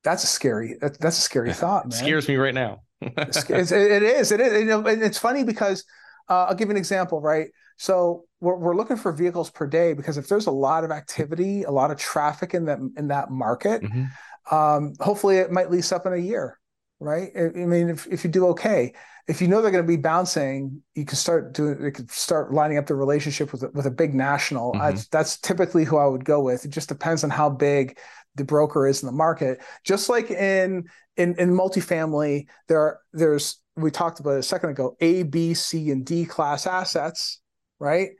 that's 0.02 0.24
a 0.24 0.26
scary. 0.26 0.76
That, 0.80 1.00
that's 1.00 1.18
a 1.18 1.22
scary 1.22 1.52
thought, 1.54 1.86
man. 1.86 1.98
scares 1.98 2.28
me 2.28 2.36
right 2.36 2.54
now. 2.54 2.82
it's, 3.00 3.48
it's, 3.48 3.72
it 3.72 4.02
is. 4.02 4.32
It 4.32 4.40
is. 4.40 4.60
You 4.60 4.66
know, 4.66 4.86
it's 4.86 5.18
funny 5.18 5.44
because 5.44 5.84
uh, 6.28 6.44
I'll 6.44 6.54
give 6.54 6.68
you 6.68 6.72
an 6.72 6.76
example, 6.76 7.20
right? 7.20 7.48
So 7.76 8.24
we're, 8.40 8.56
we're 8.56 8.76
looking 8.76 8.96
for 8.96 9.12
vehicles 9.12 9.50
per 9.50 9.66
day 9.66 9.94
because 9.94 10.16
if 10.16 10.28
there's 10.28 10.46
a 10.46 10.52
lot 10.52 10.84
of 10.84 10.90
activity, 10.90 11.64
a 11.64 11.70
lot 11.70 11.90
of 11.90 11.98
traffic 11.98 12.54
in 12.54 12.66
that 12.66 12.78
in 12.96 13.08
that 13.08 13.30
market, 13.30 13.82
mm-hmm. 13.82 14.54
um, 14.54 14.94
hopefully 15.00 15.38
it 15.38 15.50
might 15.50 15.70
lease 15.70 15.92
up 15.92 16.06
in 16.06 16.12
a 16.12 16.18
year, 16.18 16.58
right? 17.04 17.30
I, 17.36 17.44
I 17.44 17.66
mean, 17.66 17.90
if, 17.90 18.06
if 18.06 18.24
you 18.24 18.30
do 18.30 18.46
okay, 18.48 18.94
if 19.26 19.40
you 19.40 19.48
know 19.48 19.62
they're 19.62 19.70
going 19.70 19.84
to 19.84 19.88
be 19.88 19.96
bouncing, 19.96 20.82
you 20.94 21.04
can 21.04 21.16
start 21.16 21.54
doing. 21.54 21.82
You 21.82 21.92
can 21.92 22.08
start 22.08 22.52
lining 22.52 22.78
up 22.78 22.86
the 22.86 22.94
relationship 22.94 23.52
with 23.52 23.64
with 23.72 23.86
a 23.86 23.90
big 23.90 24.14
national. 24.14 24.72
Mm-hmm. 24.72 24.98
that's 25.10 25.38
typically 25.38 25.84
who 25.84 25.96
I 25.96 26.06
would 26.06 26.24
go 26.24 26.40
with. 26.40 26.64
It 26.64 26.70
just 26.70 26.88
depends 26.88 27.24
on 27.24 27.30
how 27.30 27.48
big 27.48 27.98
the 28.34 28.44
broker 28.44 28.86
is 28.86 29.02
in 29.02 29.06
the 29.06 29.12
market. 29.12 29.62
Just 29.84 30.08
like 30.08 30.30
in 30.30 30.84
in 31.16 31.34
in 31.38 31.50
multifamily, 31.50 32.48
there 32.68 32.80
are, 32.80 33.00
there's 33.12 33.60
we 33.76 33.90
talked 33.90 34.20
about 34.20 34.32
it 34.32 34.40
a 34.40 34.42
second 34.42 34.70
ago. 34.70 34.96
A, 35.00 35.22
B, 35.22 35.54
C, 35.54 35.90
and 35.90 36.04
D 36.04 36.26
class 36.26 36.66
assets, 36.66 37.40
right? 37.78 38.10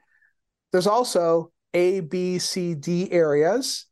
There's 0.73 0.87
also 0.87 1.53
A, 1.75 2.01
B, 2.01 2.39
C, 2.39 2.75
D 2.75 3.11
areas. 3.13 3.87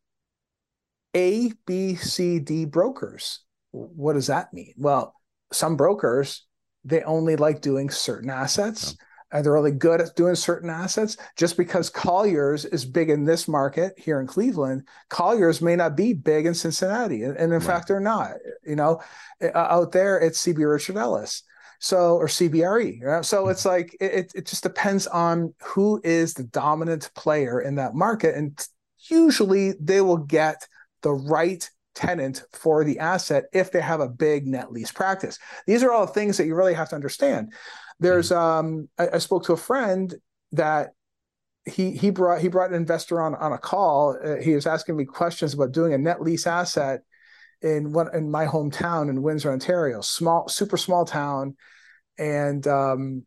A, 1.14 1.52
B, 1.66 1.94
C, 1.94 2.38
D 2.38 2.64
brokers. 2.64 3.40
What 3.72 4.12
does 4.14 4.28
that 4.28 4.52
mean? 4.52 4.74
Well, 4.76 5.14
some 5.50 5.76
brokers 5.76 6.46
they 6.85 7.02
only 7.02 7.37
like 7.37 7.61
doing 7.61 7.90
certain 7.90 8.30
assets. 8.30 8.96
Yeah. 8.98 9.40
They're 9.40 9.52
really 9.52 9.72
good 9.72 10.02
at 10.02 10.14
doing 10.14 10.35
certain 10.35 10.68
assets. 10.68 11.16
Just 11.37 11.56
because 11.56 11.88
Colliers 11.88 12.66
is 12.66 12.85
big 12.85 13.08
in 13.08 13.24
this 13.24 13.48
market 13.48 13.94
here 13.96 14.20
in 14.20 14.26
Cleveland, 14.26 14.87
Colliers 15.08 15.62
may 15.62 15.74
not 15.74 15.96
be 15.96 16.12
big 16.12 16.44
in 16.44 16.52
Cincinnati, 16.52 17.22
and, 17.22 17.38
in 17.38 17.50
right. 17.50 17.62
fact, 17.62 17.88
they're 17.88 18.00
not. 18.00 18.32
You 18.66 18.76
know, 18.76 19.00
out 19.54 19.92
there 19.92 20.18
it's 20.18 20.44
CB 20.44 20.70
Richard 20.70 20.98
Ellis, 20.98 21.44
so 21.78 22.16
or 22.16 22.26
CBRE. 22.26 23.02
Right? 23.02 23.24
So 23.24 23.42
mm-hmm. 23.42 23.52
it's 23.52 23.64
like 23.64 23.96
it, 24.00 24.32
it 24.35 24.46
just 24.46 24.64
depends 24.64 25.06
on 25.06 25.54
who 25.62 25.98
is 26.04 26.35
the 26.35 26.44
dominant 26.44 27.11
player 27.14 27.62
in 27.62 27.76
that 27.76 27.94
market, 27.94 28.35
and 28.35 28.58
usually 29.08 29.72
they 29.80 30.02
will 30.02 30.18
get 30.18 30.66
the 31.00 31.12
right 31.12 31.68
tenant 31.94 32.42
for 32.52 32.85
the 32.85 32.98
asset 32.98 33.44
if 33.52 33.70
they 33.70 33.81
have 33.81 34.00
a 34.00 34.09
big 34.09 34.46
net 34.46 34.72
lease 34.72 34.92
practice. 34.92 35.38
These 35.66 35.83
are 35.83 35.92
all 35.92 36.07
things 36.07 36.37
that 36.37 36.46
you 36.46 36.55
really 36.55 36.74
have 36.74 36.88
to 36.90 36.94
understand. 36.94 37.52
There's 38.00 38.31
mm-hmm. 38.31 38.66
um 38.66 38.88
I, 38.98 39.11
I 39.14 39.18
spoke 39.18 39.44
to 39.44 39.52
a 39.52 39.59
friend 39.59 40.14
that 40.52 40.90
he 41.64 41.92
he 41.92 42.11
brought 42.11 42.40
he 42.40 42.48
brought 42.48 42.70
an 42.70 42.76
investor 42.76 43.20
on 43.20 43.35
on 43.35 43.52
a 43.52 43.59
call. 43.59 44.18
Uh, 44.22 44.37
he 44.37 44.55
was 44.55 44.66
asking 44.66 44.96
me 44.96 45.05
questions 45.05 45.55
about 45.55 45.72
doing 45.72 45.94
a 45.94 45.98
net 45.98 46.20
lease 46.20 46.46
asset 46.46 47.02
in 47.61 47.92
one 47.92 48.14
in 48.14 48.31
my 48.31 48.46
hometown 48.46 49.09
in 49.09 49.22
Windsor, 49.22 49.52
Ontario, 49.52 50.00
small 50.00 50.48
super 50.48 50.76
small 50.76 51.05
town, 51.05 51.57
and 52.18 52.66
um, 52.66 53.24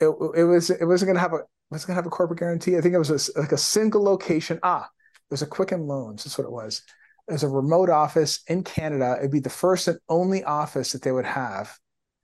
it 0.00 0.08
it 0.34 0.44
was 0.44 0.70
it 0.70 0.84
wasn't 0.84 1.08
going 1.08 1.16
to 1.16 1.20
have 1.20 1.34
a 1.34 1.40
was 1.70 1.84
going 1.84 1.96
to 1.96 2.02
have 2.02 2.06
a 2.06 2.10
corporate 2.10 2.38
guarantee. 2.38 2.76
I 2.76 2.80
think 2.80 2.94
it 2.94 2.98
was 2.98 3.10
a, 3.10 3.40
like 3.40 3.52
a 3.52 3.58
single 3.58 4.02
location. 4.02 4.60
Ah, 4.62 4.84
it 4.84 5.30
was 5.30 5.42
a 5.42 5.46
Quicken 5.46 5.86
Loans. 5.86 6.24
That's 6.24 6.38
what 6.38 6.46
it 6.46 6.52
was 6.52 6.82
as 7.28 7.42
a 7.42 7.48
remote 7.48 7.90
office 7.90 8.40
in 8.46 8.62
Canada. 8.62 9.16
It'd 9.18 9.30
be 9.30 9.40
the 9.40 9.50
first 9.50 9.88
and 9.88 9.98
only 10.08 10.44
office 10.44 10.92
that 10.92 11.02
they 11.02 11.12
would 11.12 11.24
have 11.24 11.76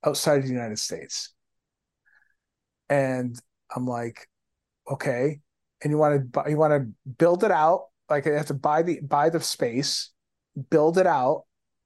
outside 0.05 0.39
of 0.39 0.45
the 0.45 0.53
United 0.53 0.79
States. 0.79 1.33
And 2.89 3.39
I'm 3.75 3.87
like, 3.87 4.29
okay. 4.91 5.41
And 5.83 5.91
you 5.91 5.99
want 5.99 6.33
to 6.33 6.45
you 6.49 6.57
want 6.57 6.73
to 6.73 7.11
build 7.19 7.43
it 7.43 7.51
out, 7.51 7.87
like 8.09 8.27
you 8.27 8.33
have 8.33 8.47
to 8.47 8.55
buy 8.55 8.83
the 8.83 9.01
buy 9.01 9.31
the 9.31 9.41
space, 9.41 10.11
build 10.71 10.99
it 10.99 11.07
out. 11.07 11.45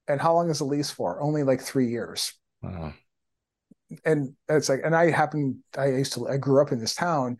And 0.09 0.21
how 0.21 0.35
long 0.35 0.51
is 0.51 0.59
the 0.59 0.65
lease 0.65 0.91
for? 0.91 1.21
Only 1.21 1.43
like 1.43 1.61
three 1.61 1.89
years. 1.89 2.35
Wow. 2.63 2.93
And 4.05 4.35
it's 4.49 4.69
like, 4.69 4.81
and 4.85 4.95
I 4.95 5.11
happen, 5.11 5.63
I 5.79 5.89
used 5.89 6.13
to, 6.15 6.29
I 6.29 6.37
grew 6.37 6.61
up 6.61 6.73
in 6.73 6.81
this 6.81 6.95
town 6.95 7.39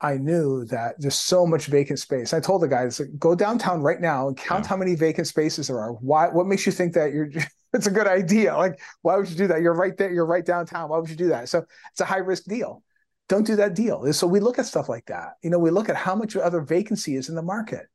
I 0.00 0.18
knew 0.18 0.64
that 0.66 0.96
there's 0.98 1.14
so 1.14 1.46
much 1.46 1.66
vacant 1.66 1.98
space. 1.98 2.34
I 2.34 2.40
told 2.40 2.62
the 2.62 2.68
guys, 2.68 3.00
go 3.18 3.34
downtown 3.34 3.80
right 3.80 4.00
now 4.00 4.28
and 4.28 4.36
count 4.36 4.64
yeah. 4.64 4.68
how 4.68 4.76
many 4.76 4.94
vacant 4.94 5.26
spaces 5.26 5.68
there 5.68 5.78
are. 5.78 5.92
Why? 5.92 6.28
What 6.28 6.46
makes 6.46 6.66
you 6.66 6.72
think 6.72 6.92
that 6.94 7.12
you're? 7.12 7.30
it's 7.72 7.86
a 7.86 7.90
good 7.90 8.06
idea. 8.06 8.56
Like, 8.56 8.78
why 9.02 9.16
would 9.16 9.28
you 9.28 9.36
do 9.36 9.46
that? 9.46 9.62
You're 9.62 9.74
right 9.74 9.96
there. 9.96 10.12
You're 10.12 10.26
right 10.26 10.44
downtown. 10.44 10.90
Why 10.90 10.98
would 10.98 11.08
you 11.08 11.16
do 11.16 11.28
that? 11.28 11.48
So 11.48 11.64
it's 11.90 12.00
a 12.00 12.04
high 12.04 12.18
risk 12.18 12.44
deal. 12.44 12.82
Don't 13.28 13.46
do 13.46 13.56
that 13.56 13.74
deal. 13.74 14.12
So 14.12 14.26
we 14.26 14.40
look 14.40 14.58
at 14.58 14.66
stuff 14.66 14.88
like 14.88 15.06
that. 15.06 15.34
You 15.42 15.50
know, 15.50 15.58
we 15.58 15.70
look 15.70 15.88
at 15.88 15.96
how 15.96 16.14
much 16.14 16.36
other 16.36 16.60
vacancy 16.60 17.16
is 17.16 17.28
in 17.28 17.34
the 17.34 17.42
market. 17.42 17.86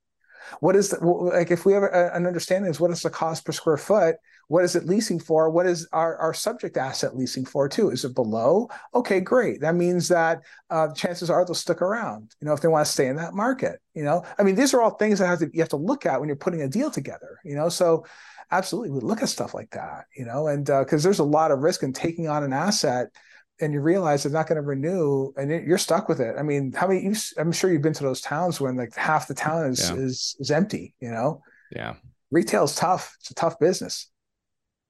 What 0.60 0.76
is 0.76 0.90
the, 0.90 1.06
like 1.06 1.52
if 1.52 1.66
we 1.66 1.74
have 1.74 1.84
a, 1.84 2.12
an 2.14 2.26
understanding 2.26 2.70
is 2.70 2.80
what 2.80 2.92
is 2.92 3.02
the 3.02 3.10
cost 3.10 3.46
per 3.46 3.52
square 3.52 3.78
foot? 3.78 4.16
What 4.48 4.64
is 4.64 4.76
it 4.76 4.86
leasing 4.86 5.20
for? 5.20 5.50
What 5.50 5.66
is 5.66 5.88
our, 5.94 6.18
our 6.18 6.34
subject 6.34 6.76
asset 6.76 7.16
leasing 7.16 7.46
for 7.46 7.70
too? 7.70 7.90
Is 7.90 8.04
it 8.04 8.16
below? 8.16 8.70
Okay, 8.94 9.22
great. 9.22 9.62
That 9.62 9.76
means 9.76 10.10
that 10.10 10.42
uh, 10.70 10.94
chances 10.94 11.30
are 11.30 11.46
they'll 11.46 11.56
stick 11.56 11.82
around. 11.82 12.36
You 12.42 12.48
know, 12.48 12.54
if 12.54 12.62
they 12.62 12.68
want 12.68 12.86
to 12.86 12.92
stay 12.92 13.08
in 13.08 13.16
that 13.16 13.34
market. 13.34 13.80
You 13.94 14.04
know, 14.04 14.26
I 14.38 14.44
mean, 14.44 14.56
these 14.56 14.74
are 14.74 14.82
all 14.82 14.92
things 14.92 15.20
that 15.20 15.28
have 15.28 15.40
to 15.40 15.50
you 15.54 15.62
have 15.62 15.70
to 15.70 15.78
look 15.78 16.06
at 16.06 16.20
when 16.20 16.28
you're 16.28 16.36
putting 16.36 16.62
a 16.62 16.68
deal 16.68 16.92
together. 16.92 17.40
You 17.46 17.56
know, 17.56 17.70
so 17.70 18.06
absolutely 18.52 18.92
we 18.92 19.00
look 19.00 19.22
at 19.22 19.30
stuff 19.30 19.54
like 19.54 19.72
that. 19.72 20.06
You 20.16 20.26
know, 20.26 20.48
and 20.48 20.66
because 20.66 21.06
uh, 21.06 21.08
there's 21.08 21.20
a 21.20 21.24
lot 21.24 21.52
of 21.52 21.60
risk 21.60 21.84
in 21.84 21.94
taking 21.94 22.28
on 22.28 22.44
an 22.44 22.54
asset 22.54 23.10
and 23.60 23.74
you 23.74 23.82
realize 23.82 24.24
they're 24.24 24.32
not 24.32 24.48
going 24.48 24.56
to 24.56 24.62
renew 24.62 25.32
and 25.38 25.50
you're 25.50 25.78
stuck 25.78 26.10
with 26.10 26.20
it. 26.20 26.36
I 26.38 26.44
mean, 26.44 26.72
how 26.74 26.88
many, 26.88 27.14
I'm 27.38 27.52
sure 27.52 27.72
you've 27.72 27.82
been 27.82 27.94
to 27.94 28.04
those 28.04 28.22
towns 28.22 28.60
when 28.60 28.76
like 28.76 28.96
half 28.96 29.28
the 29.28 29.34
town 29.34 29.68
is, 29.68 29.90
yeah. 29.90 29.98
is, 29.98 30.36
is 30.40 30.52
empty, 30.52 30.96
you 31.00 31.12
know? 31.12 31.42
Yeah. 31.72 31.96
Retail 32.32 32.64
is 32.64 32.76
tough. 32.76 33.16
It's 33.20 33.32
a 33.32 33.36
tough 33.36 33.60
business. 33.60 34.10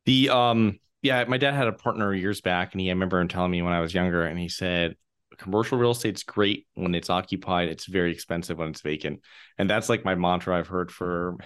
The, 0.06 0.30
um, 0.30 0.80
yeah, 1.02 1.24
my 1.26 1.38
dad 1.38 1.54
had 1.54 1.68
a 1.68 1.74
partner 1.74 2.14
years 2.14 2.42
back 2.42 2.74
and 2.74 2.82
he, 2.82 2.90
I 2.90 2.94
remember 2.94 3.20
him 3.20 3.28
telling 3.28 3.52
me 3.52 3.62
when 3.62 3.74
I 3.74 3.82
was 3.82 3.94
younger 3.94 4.24
and 4.24 4.40
he 4.40 4.48
said, 4.48 4.96
commercial 5.38 5.78
real 5.78 5.92
estate's 5.92 6.24
great 6.24 6.68
when 6.76 6.94
it's 6.94 7.10
occupied. 7.10 7.70
It's 7.70 7.88
very 7.88 8.12
expensive 8.12 8.60
when 8.60 8.70
it's 8.70 8.82
vacant. 8.82 9.22
And 9.58 9.70
that's 9.70 9.90
like 9.90 10.06
my 10.06 10.16
mantra 10.16 10.58
I've 10.58 10.68
heard 10.68 10.92
for, 10.92 11.38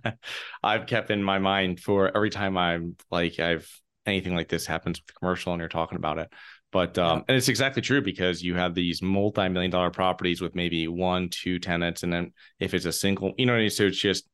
I've 0.62 0.86
kept 0.86 1.10
in 1.10 1.22
my 1.22 1.38
mind 1.38 1.80
for 1.80 2.14
every 2.16 2.30
time 2.30 2.56
I'm 2.56 2.96
like, 3.10 3.40
I've, 3.40 3.68
anything 4.06 4.34
like 4.34 4.48
this 4.48 4.66
happens 4.66 5.00
with 5.00 5.14
commercial 5.14 5.52
and 5.52 5.60
you're 5.60 5.68
talking 5.68 5.96
about 5.96 6.18
it 6.18 6.28
but 6.72 6.96
um, 6.96 7.18
yeah. 7.18 7.24
and 7.28 7.36
it's 7.36 7.48
exactly 7.48 7.82
true 7.82 8.00
because 8.00 8.42
you 8.42 8.54
have 8.54 8.74
these 8.74 9.02
multi-million 9.02 9.70
dollar 9.70 9.90
properties 9.90 10.40
with 10.40 10.54
maybe 10.54 10.88
one, 10.88 11.28
two 11.28 11.58
tenants, 11.58 12.02
and 12.02 12.10
then 12.12 12.32
if 12.58 12.72
it's 12.72 12.86
a 12.86 12.92
single, 12.92 13.34
you 13.36 13.44
know, 13.44 13.52
what 13.52 13.58
I 13.58 13.62
mean? 13.62 13.70
so 13.70 13.84
it's 13.84 13.98
just 13.98 14.26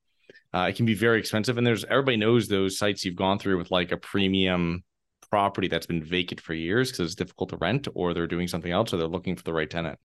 uh, 0.55 0.67
it 0.71 0.77
can 0.77 0.87
be 0.87 0.95
very 0.95 1.19
expensive. 1.19 1.59
And 1.59 1.67
there's 1.67 1.85
everybody 1.85 2.17
knows 2.17 2.47
those 2.47 2.79
sites 2.79 3.05
you've 3.05 3.17
gone 3.17 3.41
through 3.41 3.59
with 3.59 3.73
like 3.73 3.91
a 3.91 3.97
premium 3.97 4.85
property 5.31 5.67
that's 5.67 5.87
been 5.87 6.03
vacant 6.03 6.41
for 6.41 6.55
years 6.55 6.91
because 6.91 7.07
it's 7.07 7.15
difficult 7.17 7.51
to 7.51 7.57
rent, 7.57 7.89
or 7.95 8.15
they're 8.15 8.29
doing 8.29 8.47
something 8.47 8.73
else, 8.73 8.95
or 8.95 8.99
they're 8.99 9.09
looking 9.09 9.35
for 9.35 9.43
the 9.43 9.53
right 9.53 9.69
tenant. 9.69 9.99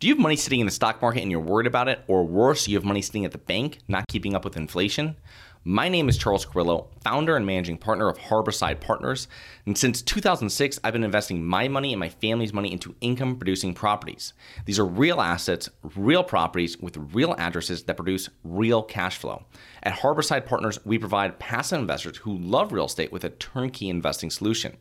Do 0.00 0.08
you 0.08 0.14
have 0.14 0.20
money 0.20 0.34
sitting 0.34 0.58
in 0.58 0.66
the 0.66 0.72
stock 0.72 1.00
market 1.00 1.22
and 1.22 1.30
you're 1.30 1.40
worried 1.40 1.68
about 1.68 1.88
it? 1.88 2.02
Or 2.08 2.24
worse, 2.24 2.66
you 2.66 2.76
have 2.76 2.84
money 2.84 3.02
sitting 3.02 3.24
at 3.24 3.30
the 3.30 3.38
bank, 3.38 3.78
not 3.86 4.08
keeping 4.08 4.34
up 4.34 4.44
with 4.44 4.56
inflation? 4.56 5.16
My 5.64 5.88
name 5.88 6.08
is 6.08 6.18
Charles 6.18 6.44
Carillo, 6.44 6.88
founder 7.04 7.36
and 7.36 7.46
managing 7.46 7.78
partner 7.78 8.08
of 8.08 8.18
Harborside 8.18 8.80
Partners. 8.80 9.28
And 9.64 9.78
since 9.78 10.02
2006, 10.02 10.80
I've 10.82 10.92
been 10.92 11.04
investing 11.04 11.44
my 11.44 11.68
money 11.68 11.92
and 11.92 12.00
my 12.00 12.08
family's 12.08 12.52
money 12.52 12.72
into 12.72 12.96
income 13.00 13.36
producing 13.36 13.72
properties. 13.72 14.32
These 14.64 14.80
are 14.80 14.84
real 14.84 15.20
assets, 15.20 15.68
real 15.94 16.24
properties 16.24 16.78
with 16.78 16.96
real 17.14 17.36
addresses 17.38 17.84
that 17.84 17.94
produce 17.94 18.28
real 18.42 18.82
cash 18.82 19.18
flow. 19.18 19.44
At 19.84 20.00
Harborside 20.00 20.46
Partners, 20.46 20.84
we 20.84 20.98
provide 20.98 21.38
passive 21.38 21.78
investors 21.78 22.16
who 22.16 22.36
love 22.38 22.72
real 22.72 22.86
estate 22.86 23.12
with 23.12 23.22
a 23.22 23.30
turnkey 23.30 23.88
investing 23.88 24.32
solution. 24.32 24.76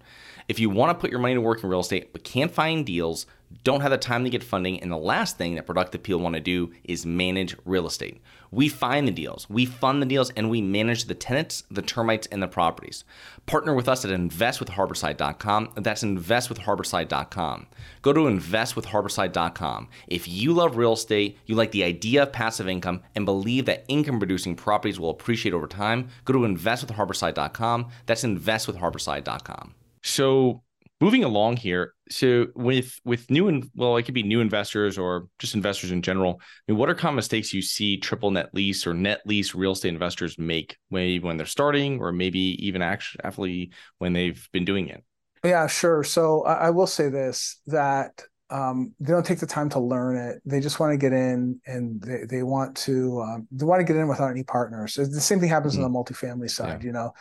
If 0.48 0.60
you 0.60 0.72
want 0.72 0.90
to 0.98 1.00
put 1.00 1.12
your 1.12 1.20
money 1.20 1.36
to 1.36 1.42
work 1.42 1.64
in 1.64 1.70
real 1.70 1.82
estate 1.82 2.12
but 2.12 2.24
can't 2.24 2.52
find 2.52 2.84
deals, 2.88 3.28
don't 3.64 3.82
have 3.82 3.92
the 3.92 3.98
time 3.98 4.24
to 4.24 4.30
get 4.30 4.44
funding, 4.44 4.82
and 4.82 4.92
the 4.92 4.98
last 4.98 5.38
thing 5.38 5.56
that 5.56 5.68
productive 5.68 6.02
people 6.02 6.22
want 6.22 6.36
to 6.36 6.42
do 6.42 6.72
is 6.84 7.06
manage 7.06 7.56
real 7.66 7.86
estate. 7.86 8.22
We 8.52 8.68
find 8.68 9.08
the 9.08 9.12
deals, 9.12 9.50
we 9.50 9.66
fund 9.66 10.02
the 10.02 10.06
deals, 10.06 10.30
and 10.32 10.50
we 10.50 10.62
manage 10.62 11.06
the 11.06 11.16
tenants, 11.16 11.64
the 11.72 11.82
termites, 11.82 12.28
and 12.28 12.44
the 12.44 12.48
properties. 12.48 13.06
Partner 13.46 13.74
with 13.74 13.88
us 13.88 14.04
at 14.04 14.12
investwithharborside.com. 14.12 15.72
That's 15.76 16.04
investwithharborside.com. 16.04 17.68
Go 18.02 18.14
to 18.14 18.20
investwithharborside.com. 18.22 19.90
If 20.08 20.28
you 20.28 20.54
love 20.54 20.76
real 20.78 20.94
estate, 20.94 21.38
you 21.46 21.56
like 21.56 21.72
the 21.72 21.84
idea 21.84 22.24
of 22.24 22.34
passive 22.34 22.68
income, 22.68 23.02
and 23.16 23.26
believe 23.26 23.66
that 23.66 23.86
income 23.88 24.20
producing 24.20 24.56
properties 24.56 25.00
will 25.00 25.10
appreciate 25.10 25.54
over 25.54 25.68
time, 25.68 26.10
go 26.26 26.34
to 26.34 26.40
investwithharborside.com. 26.40 27.88
That's 28.06 28.24
investwithharborside.com. 28.24 29.76
So 30.04 30.62
moving 31.02 31.24
along 31.24 31.58
here 31.58 31.94
so 32.10 32.48
with 32.56 33.00
with 33.04 33.30
new 33.30 33.48
and 33.48 33.70
well 33.76 33.98
it 33.98 34.04
could 34.04 34.14
be 34.14 34.24
new 34.24 34.40
investors 34.40 34.98
or 34.98 35.28
just 35.40 35.56
investors 35.56 35.92
in 35.92 36.02
general 36.02 36.40
I 36.40 36.72
mean, 36.72 36.78
what 36.78 36.90
are 36.90 36.96
common 36.96 37.18
mistakes 37.18 37.54
you 37.54 37.62
see 37.62 37.98
triple 37.98 38.32
net 38.32 38.54
lease 38.54 38.88
or 38.88 38.94
net 38.94 39.22
lease 39.26 39.54
real 39.54 39.72
estate 39.72 39.90
investors 39.90 40.38
make 40.38 40.78
maybe 40.90 41.20
when 41.20 41.38
they're 41.38 41.46
starting 41.46 42.00
or 42.00 42.12
maybe 42.12 42.40
even 42.66 42.82
actually 42.82 43.72
when 43.98 44.14
they've 44.14 44.48
been 44.54 44.66
doing 44.66 44.88
it 44.88 45.04
yeah 45.44 45.68
sure 45.68 46.04
so 46.04 46.44
i, 46.46 46.68
I 46.68 46.70
will 46.70 46.88
say 46.88 47.10
this 47.10 47.60
that 47.68 48.24
um, 48.52 48.94
they 49.00 49.14
don't 49.14 49.26
take 49.26 49.40
the 49.40 49.48
time 49.48 49.70
to 49.70 49.80
learn 49.80 50.18
it. 50.18 50.42
They 50.46 50.60
just 50.60 50.78
want 50.78 50.92
to 50.92 50.98
get 50.98 51.14
in 51.14 51.62
and 51.66 52.02
they, 52.02 52.26
they 52.30 52.44
want 52.44 52.76
to 52.78 53.22
um, 53.22 53.48
they 53.50 53.64
want 53.64 53.80
to 53.80 53.86
get 53.86 53.96
in 53.96 54.10
without 54.10 54.30
any 54.30 54.44
partners. 54.44 54.96
The 54.96 55.22
same 55.22 55.40
thing 55.40 55.48
happens 55.48 55.76
mm-hmm. 55.76 55.86
on 55.86 55.94
the 55.94 55.98
multifamily 55.98 56.50
side, 56.50 56.82
yeah. 56.82 56.86
you 56.86 56.92
know. 56.92 57.14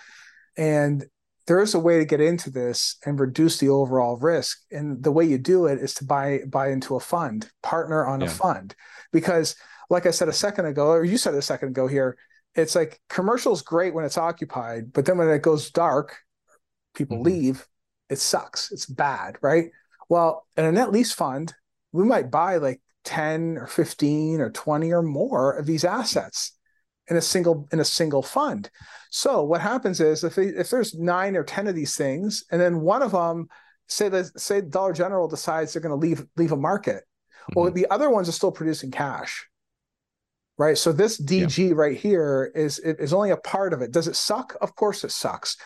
And 0.56 1.06
there 1.50 1.60
is 1.60 1.74
a 1.74 1.80
way 1.80 1.98
to 1.98 2.04
get 2.04 2.20
into 2.20 2.48
this 2.48 2.96
and 3.04 3.18
reduce 3.18 3.58
the 3.58 3.70
overall 3.70 4.16
risk. 4.16 4.60
And 4.70 5.02
the 5.02 5.10
way 5.10 5.24
you 5.24 5.36
do 5.36 5.66
it 5.66 5.80
is 5.80 5.94
to 5.94 6.04
buy 6.04 6.42
buy 6.46 6.70
into 6.70 6.94
a 6.94 7.00
fund, 7.00 7.50
partner 7.60 8.06
on 8.06 8.20
yeah. 8.20 8.28
a 8.28 8.30
fund. 8.30 8.72
Because 9.10 9.56
like 9.90 10.06
I 10.06 10.12
said 10.12 10.28
a 10.28 10.32
second 10.32 10.66
ago, 10.66 10.86
or 10.86 11.02
you 11.02 11.16
said 11.16 11.34
a 11.34 11.42
second 11.42 11.70
ago 11.70 11.88
here, 11.88 12.16
it's 12.54 12.76
like 12.76 13.00
commercial 13.08 13.52
is 13.52 13.62
great 13.62 13.92
when 13.92 14.04
it's 14.04 14.16
occupied, 14.16 14.92
but 14.92 15.06
then 15.06 15.18
when 15.18 15.28
it 15.28 15.42
goes 15.42 15.72
dark, 15.72 16.18
people 16.94 17.16
mm-hmm. 17.16 17.24
leave, 17.24 17.66
it 18.08 18.20
sucks. 18.20 18.70
It's 18.70 18.86
bad, 18.86 19.36
right? 19.42 19.70
Well, 20.08 20.46
in 20.56 20.64
a 20.64 20.70
net 20.70 20.92
lease 20.92 21.12
fund, 21.12 21.52
we 21.90 22.04
might 22.04 22.30
buy 22.30 22.58
like 22.58 22.80
10 23.02 23.58
or 23.58 23.66
15 23.66 24.40
or 24.40 24.50
20 24.50 24.92
or 24.92 25.02
more 25.02 25.54
of 25.54 25.66
these 25.66 25.84
assets 25.84 26.52
in 27.10 27.16
a 27.16 27.20
single 27.20 27.68
in 27.72 27.80
a 27.80 27.84
single 27.84 28.22
fund. 28.22 28.70
So 29.10 29.42
what 29.42 29.60
happens 29.60 30.00
is 30.00 30.24
if 30.24 30.38
if 30.38 30.70
there's 30.70 30.94
nine 30.94 31.36
or 31.36 31.44
10 31.44 31.66
of 31.66 31.74
these 31.74 31.96
things 31.96 32.44
and 32.50 32.60
then 32.60 32.80
one 32.80 33.02
of 33.02 33.12
them 33.12 33.48
say 33.88 34.08
the 34.08 34.24
say 34.36 34.60
Dollar 34.60 34.92
General 34.92 35.28
decides 35.28 35.72
they're 35.72 35.82
going 35.82 35.90
to 35.90 36.06
leave 36.06 36.24
leave 36.36 36.52
a 36.52 36.56
market, 36.56 37.04
mm-hmm. 37.42 37.60
well 37.60 37.70
the 37.70 37.88
other 37.90 38.08
ones 38.08 38.28
are 38.28 38.32
still 38.32 38.52
producing 38.52 38.90
cash. 38.90 39.46
Right? 40.56 40.76
So 40.76 40.92
this 40.92 41.20
DG 41.20 41.70
yeah. 41.70 41.74
right 41.74 41.96
here 41.96 42.52
is 42.54 42.78
is 42.78 43.12
only 43.12 43.30
a 43.30 43.36
part 43.36 43.72
of 43.72 43.82
it. 43.82 43.92
Does 43.92 44.08
it 44.08 44.16
suck? 44.16 44.56
Of 44.60 44.74
course 44.76 45.04
it 45.04 45.10
sucks 45.10 45.56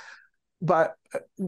but 0.63 0.95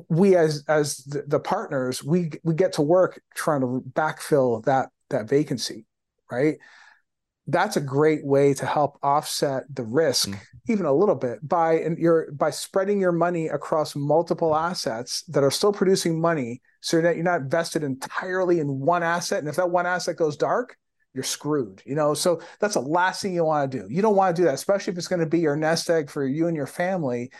we 0.08 0.36
as 0.36 0.64
as 0.68 0.98
the, 1.04 1.40
partners 1.40 2.04
we 2.04 2.30
we 2.42 2.54
get 2.54 2.74
to 2.74 2.82
work 2.82 3.20
trying 3.34 3.60
to 3.60 3.82
backfill 3.92 4.62
that 4.64 4.90
that 5.10 5.28
vacancy 5.28 5.86
right 6.30 6.58
that's 7.48 7.76
a 7.76 7.80
great 7.80 8.24
way 8.24 8.52
to 8.54 8.66
help 8.66 8.98
offset 9.02 9.64
the 9.72 9.84
risk 9.84 10.28
mm. 10.28 10.38
even 10.68 10.84
a 10.84 10.92
little 10.92 11.14
bit 11.14 11.38
by 11.46 11.74
and 11.74 11.98
you're 11.98 12.30
by 12.32 12.50
spreading 12.50 13.00
your 13.00 13.12
money 13.12 13.46
across 13.46 13.94
multiple 13.94 14.54
assets 14.54 15.22
that 15.28 15.44
are 15.44 15.50
still 15.50 15.72
producing 15.72 16.20
money 16.20 16.60
so 16.80 17.00
that 17.00 17.14
you're 17.14 17.24
not 17.24 17.42
invested 17.42 17.82
entirely 17.82 18.58
in 18.58 18.80
one 18.80 19.02
asset 19.02 19.38
and 19.38 19.48
if 19.48 19.56
that 19.56 19.70
one 19.70 19.86
asset 19.86 20.16
goes 20.16 20.36
dark 20.36 20.76
you're 21.14 21.22
screwed 21.22 21.82
you 21.86 21.94
know? 21.94 22.14
So 22.14 22.40
that's 22.60 22.74
the 22.74 22.80
last 22.80 23.22
thing 23.22 23.34
you 23.34 23.44
want 23.44 23.70
to 23.70 23.78
do. 23.78 23.86
You 23.88 24.02
don't 24.02 24.16
want 24.16 24.34
to 24.34 24.42
do 24.42 24.46
that 24.46 24.54
especially 24.54 24.92
if 24.92 24.98
it's 24.98 25.08
going 25.08 25.20
to 25.20 25.26
be 25.26 25.40
your 25.40 25.56
nest 25.56 25.88
egg 25.88 26.10
for 26.10 26.26
you 26.26 26.48
and 26.48 26.56
your 26.56 26.66
family 26.66 27.30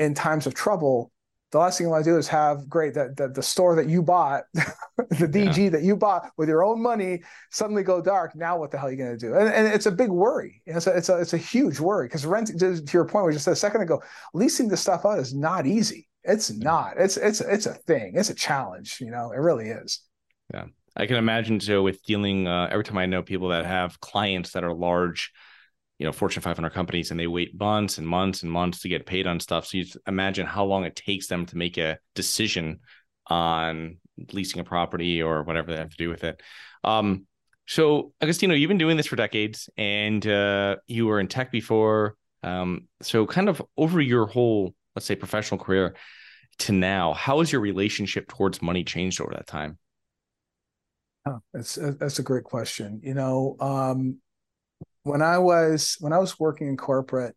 in 0.00 0.14
times 0.14 0.46
of 0.46 0.54
trouble, 0.54 1.12
the 1.50 1.58
last 1.58 1.78
thing 1.78 1.86
you 1.86 1.90
want 1.90 2.04
to 2.04 2.10
do 2.10 2.16
is 2.16 2.28
have 2.28 2.68
great 2.68 2.94
that, 2.94 3.16
that 3.16 3.34
the 3.34 3.42
store 3.42 3.74
that 3.76 3.88
you 3.88 4.02
bought, 4.02 4.44
the 4.54 5.26
DG 5.26 5.56
yeah. 5.56 5.70
that 5.70 5.82
you 5.82 5.96
bought 5.96 6.30
with 6.36 6.48
your 6.48 6.62
own 6.62 6.80
money 6.80 7.22
suddenly 7.50 7.82
go 7.82 8.00
dark. 8.00 8.36
Now 8.36 8.58
what 8.58 8.70
the 8.70 8.78
hell 8.78 8.88
are 8.88 8.90
you 8.90 8.96
going 8.96 9.18
to 9.18 9.18
do? 9.18 9.34
And, 9.34 9.48
and 9.48 9.66
it's 9.66 9.86
a 9.86 9.90
big 9.90 10.10
worry. 10.10 10.62
It's 10.66 10.86
a, 10.86 10.96
it's 10.96 11.08
a, 11.08 11.20
it's 11.20 11.32
a 11.32 11.38
huge 11.38 11.80
worry 11.80 12.06
because 12.06 12.24
rent 12.24 12.48
to, 12.58 12.80
to 12.80 12.92
your 12.92 13.04
point, 13.04 13.26
we 13.26 13.32
just 13.32 13.44
said 13.44 13.52
a 13.52 13.56
second 13.56 13.82
ago, 13.82 14.02
leasing 14.32 14.68
this 14.68 14.80
stuff 14.80 15.04
out 15.04 15.18
is 15.18 15.34
not 15.34 15.66
easy. 15.66 16.06
It's 16.22 16.50
not. 16.50 16.94
It's 16.98 17.16
it's 17.16 17.40
it's 17.40 17.66
a 17.66 17.72
thing. 17.72 18.12
It's 18.14 18.28
a 18.28 18.34
challenge. 18.34 18.98
You 19.00 19.10
know, 19.10 19.32
it 19.32 19.38
really 19.38 19.68
is. 19.68 20.00
Yeah, 20.52 20.66
I 20.94 21.06
can 21.06 21.16
imagine. 21.16 21.60
So 21.60 21.82
with 21.82 22.02
dealing, 22.02 22.46
uh, 22.46 22.68
every 22.70 22.84
time 22.84 22.98
I 22.98 23.06
know 23.06 23.22
people 23.22 23.48
that 23.48 23.64
have 23.64 23.98
clients 24.00 24.52
that 24.52 24.62
are 24.62 24.74
large 24.74 25.32
you 26.00 26.06
know 26.06 26.12
Fortune 26.12 26.42
500 26.42 26.70
companies 26.70 27.10
and 27.10 27.20
they 27.20 27.26
wait 27.26 27.60
months 27.60 27.98
and 27.98 28.08
months 28.08 28.42
and 28.42 28.50
months 28.50 28.80
to 28.80 28.88
get 28.88 29.04
paid 29.04 29.26
on 29.26 29.38
stuff. 29.38 29.66
So 29.66 29.76
you 29.76 29.84
imagine 30.06 30.46
how 30.46 30.64
long 30.64 30.84
it 30.84 30.96
takes 30.96 31.26
them 31.26 31.44
to 31.46 31.58
make 31.58 31.76
a 31.76 31.98
decision 32.14 32.80
on 33.26 33.98
leasing 34.32 34.60
a 34.60 34.64
property 34.64 35.22
or 35.22 35.42
whatever 35.42 35.70
they 35.70 35.76
have 35.76 35.90
to 35.90 35.96
do 35.98 36.08
with 36.08 36.24
it. 36.24 36.40
Um, 36.84 37.26
so 37.66 38.14
Agostino, 38.22 38.54
you've 38.54 38.68
been 38.68 38.78
doing 38.78 38.96
this 38.96 39.06
for 39.06 39.16
decades, 39.16 39.68
and 39.76 40.26
uh, 40.26 40.76
you 40.86 41.06
were 41.06 41.20
in 41.20 41.28
tech 41.28 41.52
before. 41.52 42.16
Um, 42.42 42.88
so 43.02 43.26
kind 43.26 43.50
of 43.50 43.60
over 43.76 44.00
your 44.00 44.24
whole, 44.24 44.74
let's 44.96 45.04
say, 45.04 45.16
professional 45.16 45.60
career 45.60 45.96
to 46.60 46.72
now, 46.72 47.12
how 47.12 47.40
has 47.40 47.52
your 47.52 47.60
relationship 47.60 48.26
towards 48.26 48.62
money 48.62 48.84
changed 48.84 49.20
over 49.20 49.32
that 49.34 49.46
time? 49.46 49.78
That's 51.52 51.74
that's 51.74 52.18
a 52.18 52.22
great 52.22 52.44
question. 52.44 53.00
You 53.04 53.12
know, 53.12 53.56
um, 53.60 54.16
when 55.02 55.22
I 55.22 55.38
was 55.38 55.96
when 56.00 56.12
I 56.12 56.18
was 56.18 56.38
working 56.38 56.68
in 56.68 56.76
corporate, 56.76 57.34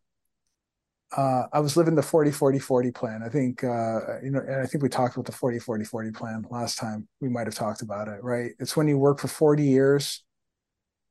uh, 1.16 1.44
I 1.54 1.60
was 1.60 1.78
living 1.78 1.96
the 1.96 2.02
40 2.02 2.32
40 2.32 2.60
40 2.60 2.92
plan. 2.92 3.22
I 3.24 3.30
think 3.30 3.64
uh, 3.64 4.20
you 4.22 4.32
know, 4.32 4.40
and 4.40 4.62
I 4.62 4.66
think 4.66 4.84
we 4.84 4.90
talked 4.90 5.16
about 5.16 5.26
the 5.26 5.32
40 5.32 5.60
40 5.60 5.86
40 5.86 6.12
plan 6.12 6.46
last 6.50 6.78
time. 6.78 7.08
We 7.22 7.30
might 7.30 7.48
have 7.48 7.56
talked 7.56 7.82
about 7.82 8.08
it, 8.08 8.24
right? 8.24 8.52
It's 8.60 8.76
when 8.76 8.88
you 8.88 8.98
work 8.98 9.20
for 9.20 9.28
40 9.28 9.64
years, 9.64 10.24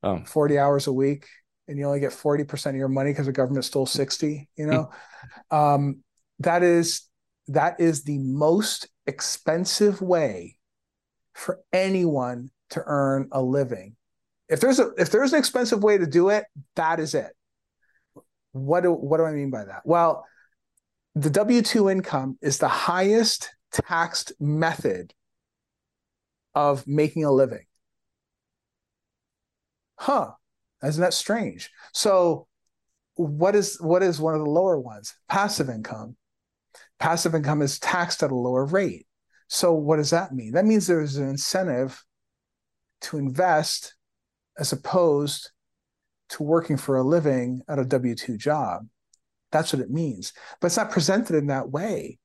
oh. 0.03 0.23
40 0.27 0.59
hours 0.59 0.87
a 0.87 0.93
week, 0.93 1.27
and 1.69 1.79
you 1.79 1.87
only 1.87 2.01
get 2.01 2.13
40% 2.13 2.71
of 2.71 2.77
your 2.77 2.89
money 2.89 3.11
because 3.11 3.27
the 3.27 3.33
government 3.33 3.65
stole 3.65 3.87
60, 3.87 4.49
you 4.57 4.67
know. 4.67 4.91
um, 5.51 6.03
that 6.41 6.63
is 6.63 7.09
that 7.49 7.81
is 7.81 8.05
the 8.05 8.19
most 8.19 8.89
expensive 9.07 10.01
way 10.01 10.57
for 11.35 11.61
anyone 11.73 12.51
to 12.71 12.83
earn 12.87 13.29
a 13.33 13.43
living 13.43 13.97
if 14.53 14.61
there's 14.61 14.79
a 14.79 14.91
if 14.99 15.11
there's 15.11 15.33
an 15.33 15.39
expensive 15.39 15.83
way 15.83 15.97
to 15.97 16.07
do 16.07 16.29
it, 16.29 16.45
that 16.77 17.01
is 17.01 17.15
it. 17.15 17.33
What 18.53 18.83
do 18.83 18.93
what 18.93 19.17
do 19.17 19.25
I 19.25 19.33
mean 19.33 19.51
by 19.51 19.65
that? 19.65 19.81
Well, 19.85 20.27
the 21.15 21.31
W 21.31 21.63
two 21.63 21.89
income 21.89 22.37
is 22.43 22.59
the 22.59 22.69
highest 22.69 23.49
taxed 23.73 24.35
method 24.39 25.15
of 26.55 26.87
making 26.87 27.25
a 27.25 27.33
living. 27.33 27.65
Huh? 29.99 30.33
Isn't 30.85 31.01
that 31.01 31.15
strange? 31.15 31.71
So, 31.95 32.47
what 33.15 33.57
is 33.57 33.81
what 33.81 34.03
is 34.03 34.21
one 34.21 34.35
of 34.35 34.41
the 34.41 34.51
lower 34.51 34.79
ones? 34.79 35.15
Passive 35.31 35.71
income. 35.71 36.17
Passive 36.99 37.35
income 37.35 37.63
is 37.63 37.79
taxed 37.79 38.23
at 38.23 38.31
a 38.31 38.37
lower 38.37 38.67
rate. 38.67 39.07
So, 39.49 39.73
what 39.73 39.97
does 39.97 40.11
that 40.11 40.35
mean? 40.35 40.53
That 40.53 40.67
means 40.67 40.87
there's 40.87 41.17
an 41.17 41.29
incentive 41.29 42.05
to 43.03 43.17
invest 43.17 43.95
as 44.59 44.73
opposed 44.73 45.51
to 46.31 46.43
working 46.43 46.77
for 46.77 46.97
a 46.97 47.03
living 47.03 47.63
at 47.69 47.79
a 47.79 47.85
W 47.85 48.15
2 48.15 48.37
job. 48.37 48.87
That's 49.51 49.73
what 49.73 49.83
it 49.83 49.91
means. 49.91 50.33
But 50.61 50.69
it's 50.69 50.77
not 50.77 50.91
presented 50.91 51.37
in 51.37 51.49
that 51.49 51.71
way. 51.71 52.19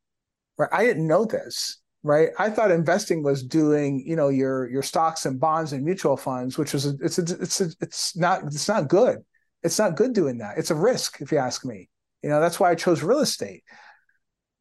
Right. 0.58 0.70
I 0.72 0.86
didn't 0.86 1.08
know 1.08 1.26
this. 1.26 1.80
Right. 2.04 2.30
I 2.40 2.50
thought 2.50 2.72
investing 2.72 3.22
was 3.22 3.44
doing, 3.44 4.04
you 4.06 4.16
know, 4.16 4.30
your 4.30 4.70
your 4.70 4.84
stocks 4.84 5.26
and 5.26 5.40
bonds 5.40 5.74
and 5.74 5.84
mutual 5.84 6.16
funds, 6.16 6.58
which 6.58 6.74
was 6.74 6.86
a, 6.86 6.94
it's 7.02 7.18
a, 7.18 7.24
it's 7.42 7.62
a, 7.62 7.70
it's 7.82 8.16
not 8.16 8.44
it's 8.44 8.68
not 8.68 8.88
good. 8.88 9.20
It's 9.64 9.78
not 9.78 9.98
good 9.98 10.14
doing 10.14 10.38
that. 10.38 10.58
It's 10.58 10.72
a 10.72 10.76
risk, 10.76 11.22
if 11.22 11.32
you 11.32 11.40
ask 11.40 11.66
me. 11.66 11.90
You 12.24 12.30
know, 12.30 12.40
that's 12.40 12.60
why 12.60 12.72
I 12.72 12.76
chose 12.76 13.04
real 13.04 13.20
estate. 13.20 13.64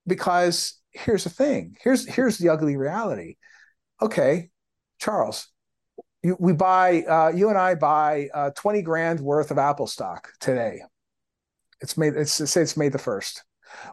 Because 0.07 0.81
here's 0.91 1.25
the 1.25 1.31
thing. 1.31 1.77
Here's 1.81 2.07
here's 2.07 2.39
the 2.39 2.49
ugly 2.49 2.77
reality. 2.77 3.37
Okay, 4.03 4.51
Charles, 4.99 5.49
you, 6.23 6.37
we 6.39 6.53
buy 6.53 7.03
uh, 7.03 7.33
you 7.35 7.49
and 7.49 7.59
I 7.59 7.75
buy 7.75 8.29
uh, 8.35 8.51
twenty 8.57 8.83
grand 8.83 9.21
worth 9.21 9.51
of 9.51 9.59
Apple 9.59 9.87
stock 9.87 10.29
today. 10.41 10.81
It's 11.81 11.97
made. 11.97 12.15
It's 12.17 12.33
say 12.33 12.63
it's 12.63 12.77
made 12.77 12.93
the 12.93 12.99
first. 12.99 13.45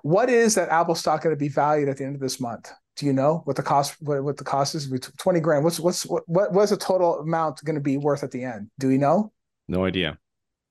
What 0.02 0.30
is 0.30 0.56
that 0.56 0.70
Apple 0.70 0.96
stock 0.96 1.24
going 1.24 1.36
to 1.36 1.40
be 1.40 1.50
valued 1.50 1.90
at 1.90 1.98
the 1.98 2.06
end 2.06 2.16
of 2.16 2.22
this 2.22 2.40
month? 2.40 2.72
Do 2.96 3.06
you 3.06 3.14
know 3.14 3.42
what 3.46 3.56
the 3.56 3.64
cost? 3.64 3.96
What, 4.00 4.24
what 4.24 4.38
the 4.38 4.44
cost 4.44 4.76
is? 4.76 4.90
Twenty 5.18 5.40
grand. 5.40 5.64
What's 5.64 5.80
what's 5.80 6.04
what 6.04 6.24
what's 6.28 6.72
the 6.72 6.78
total 6.78 7.20
amount 7.20 7.64
going 7.64 7.76
to 7.76 7.82
be 7.82 7.98
worth 7.98 8.24
at 8.24 8.32
the 8.32 8.44
end? 8.44 8.70
Do 8.80 8.88
we 8.88 8.98
know? 8.98 9.32
No 9.68 9.84
idea. 9.86 10.18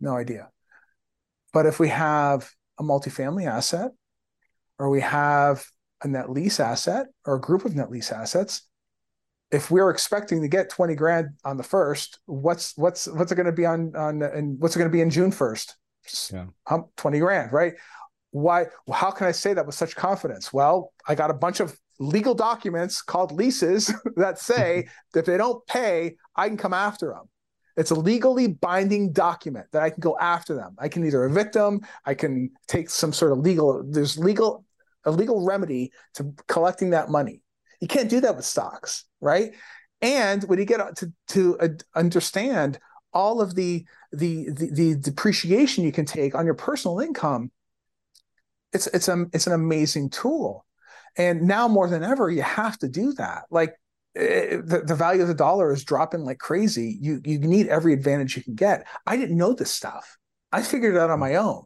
No 0.00 0.16
idea. 0.16 0.48
But 1.52 1.66
if 1.66 1.78
we 1.78 1.88
have 1.88 2.50
a 2.78 2.82
multifamily 2.82 3.46
asset, 3.46 3.90
or 4.78 4.88
we 4.88 5.00
have 5.00 5.66
a 6.02 6.08
net 6.08 6.30
lease 6.30 6.60
asset, 6.60 7.06
or 7.26 7.34
a 7.34 7.40
group 7.40 7.64
of 7.64 7.76
net 7.76 7.90
lease 7.90 8.10
assets, 8.10 8.66
if 9.52 9.70
we're 9.70 9.90
expecting 9.90 10.40
to 10.40 10.48
get 10.48 10.70
20 10.70 10.94
grand 10.94 11.30
on 11.44 11.58
the 11.58 11.62
first, 11.62 12.18
what's 12.24 12.76
what's 12.76 13.06
what's 13.06 13.30
it 13.30 13.34
going 13.34 13.46
to 13.46 13.52
be 13.52 13.66
on 13.66 13.94
on 13.94 14.22
and 14.22 14.58
what's 14.58 14.74
it 14.74 14.78
going 14.78 14.90
to 14.90 14.92
be 14.92 15.02
in 15.02 15.10
June 15.10 15.30
1st? 15.30 15.74
Yeah. 16.32 16.46
Um, 16.68 16.86
20 16.96 17.18
grand, 17.20 17.52
right? 17.52 17.74
Why 18.30 18.66
how 18.92 19.10
can 19.10 19.26
I 19.26 19.32
say 19.32 19.52
that 19.52 19.66
with 19.66 19.74
such 19.74 19.94
confidence? 19.94 20.52
Well, 20.52 20.92
I 21.06 21.14
got 21.14 21.30
a 21.30 21.34
bunch 21.34 21.60
of 21.60 21.76
legal 22.00 22.34
documents 22.34 23.02
called 23.02 23.30
leases 23.30 23.92
that 24.16 24.38
say 24.38 24.88
that 25.12 25.20
if 25.20 25.26
they 25.26 25.36
don't 25.36 25.64
pay, 25.66 26.16
I 26.34 26.48
can 26.48 26.56
come 26.56 26.72
after 26.72 27.08
them. 27.08 27.28
It's 27.76 27.90
a 27.90 27.94
legally 27.94 28.48
binding 28.48 29.12
document 29.12 29.66
that 29.72 29.82
I 29.82 29.90
can 29.90 30.00
go 30.00 30.18
after 30.18 30.54
them. 30.54 30.76
I 30.78 30.88
can 30.88 31.06
either 31.06 31.24
evict 31.24 31.54
them, 31.54 31.80
I 32.04 32.14
can 32.14 32.50
take 32.68 32.90
some 32.90 33.14
sort 33.14 33.32
of 33.32 33.38
legal, 33.38 33.82
there's 33.88 34.18
legal, 34.18 34.66
a 35.04 35.10
legal 35.10 35.44
remedy 35.44 35.90
to 36.14 36.34
collecting 36.48 36.90
that 36.90 37.08
money 37.08 37.42
You 37.82 37.88
can't 37.88 38.08
do 38.08 38.20
that 38.20 38.36
with 38.36 38.44
stocks, 38.44 39.06
right? 39.20 39.54
And 40.00 40.44
when 40.44 40.60
you 40.60 40.64
get 40.64 40.96
to 40.98 41.12
to 41.28 41.58
uh, 41.58 41.68
understand 41.96 42.78
all 43.12 43.40
of 43.40 43.56
the, 43.56 43.84
the 44.12 44.50
the 44.52 44.70
the 44.72 44.94
depreciation 44.94 45.82
you 45.82 45.90
can 45.90 46.04
take 46.04 46.36
on 46.36 46.44
your 46.44 46.54
personal 46.54 47.00
income, 47.00 47.50
it's 48.72 48.86
it's 48.86 49.08
a 49.08 49.26
it's 49.32 49.48
an 49.48 49.52
amazing 49.52 50.10
tool. 50.10 50.64
And 51.16 51.42
now 51.42 51.66
more 51.66 51.88
than 51.88 52.04
ever, 52.04 52.30
you 52.30 52.42
have 52.42 52.78
to 52.78 52.88
do 52.88 53.14
that. 53.14 53.46
Like 53.50 53.74
it, 54.14 54.52
eh, 54.52 54.56
the, 54.64 54.82
the 54.86 54.94
value 54.94 55.22
of 55.22 55.28
the 55.28 55.34
dollar 55.34 55.72
is 55.72 55.82
dropping 55.82 56.20
like 56.20 56.38
crazy. 56.38 56.96
You 57.00 57.20
you 57.24 57.40
need 57.40 57.66
every 57.66 57.94
advantage 57.94 58.36
you 58.36 58.44
can 58.44 58.54
get. 58.54 58.86
I 59.08 59.16
didn't 59.16 59.36
know 59.36 59.54
this 59.54 59.72
stuff. 59.72 60.18
I 60.52 60.62
figured 60.62 60.94
it 60.94 61.00
out 61.00 61.10
on 61.10 61.18
my 61.18 61.34
own. 61.34 61.64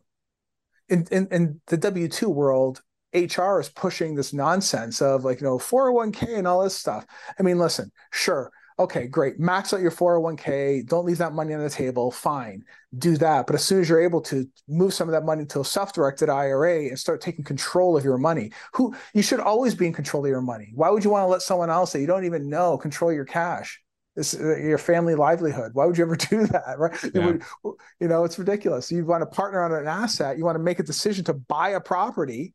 In 0.89 1.07
in, 1.11 1.29
in 1.31 1.61
the 1.67 1.77
W 1.77 2.09
two 2.09 2.31
world, 2.31 2.81
HR 3.15 3.61
is 3.61 3.69
pushing 3.69 4.15
this 4.15 4.33
nonsense 4.33 5.01
of 5.01 5.25
like, 5.25 5.41
you 5.41 5.47
know, 5.47 5.59
401k 5.59 6.39
and 6.39 6.47
all 6.47 6.63
this 6.63 6.77
stuff. 6.77 7.07
I 7.39 7.43
mean, 7.43 7.59
listen, 7.59 7.91
sure. 8.13 8.51
Okay, 8.79 9.07
great. 9.07 9.41
Max 9.41 9.73
out 9.73 9.81
your 9.81 9.91
401k. 9.91 10.87
Don't 10.87 11.07
leave 11.07 11.17
that 11.19 11.33
money 11.33 11.55
on 11.55 11.63
the 11.63 11.71
table. 11.71 12.11
Fine. 12.11 12.63
Do 12.99 13.17
that. 13.17 13.47
But 13.47 13.55
as 13.55 13.65
soon 13.65 13.81
as 13.81 13.89
you're 13.89 14.03
able 14.03 14.21
to 14.23 14.47
move 14.69 14.93
some 14.93 15.09
of 15.09 15.13
that 15.13 15.25
money 15.25 15.47
to 15.47 15.61
a 15.61 15.65
self-directed 15.65 16.29
IRA 16.29 16.89
and 16.89 16.99
start 16.99 17.23
taking 17.23 17.43
control 17.43 17.97
of 17.97 18.05
your 18.05 18.19
money, 18.19 18.53
who 18.75 18.95
you 19.15 19.23
should 19.23 19.41
always 19.41 19.75
be 19.75 19.87
in 19.87 19.95
control 19.95 20.27
of 20.27 20.29
your 20.29 20.43
money. 20.43 20.73
Why 20.75 20.91
would 20.91 21.05
you 21.05 21.11
want 21.11 21.23
to 21.23 21.29
let 21.29 21.41
someone 21.41 21.71
else 21.71 21.93
that 21.93 22.01
you 22.01 22.07
don't 22.07 22.27
even 22.27 22.51
know 22.51 22.77
control 22.77 23.11
your 23.11 23.25
cash? 23.25 23.81
This 24.15 24.35
uh, 24.35 24.57
your 24.57 24.79
family 24.79 25.15
livelihood. 25.15 25.73
Why 25.73 25.87
would 25.87 25.97
you 25.97 26.05
ever 26.05 26.17
do 26.31 26.47
that? 26.49 26.79
Right? 26.79 27.03
Yeah. 27.03 27.11
You, 27.15 27.41
would, 27.63 27.75
you 28.01 28.09
know, 28.09 28.25
it's 28.25 28.39
ridiculous. 28.39 28.93
You 28.93 29.07
want 29.07 29.23
to 29.23 29.27
partner 29.27 29.63
on 29.63 29.73
an 29.73 29.87
asset. 29.87 30.37
You 30.37 30.45
want 30.45 30.57
to 30.57 30.63
make 30.63 30.81
a 30.81 30.83
decision 30.83 31.25
to 31.27 31.35
buy 31.35 31.71
a 31.71 31.81
property 31.81 32.53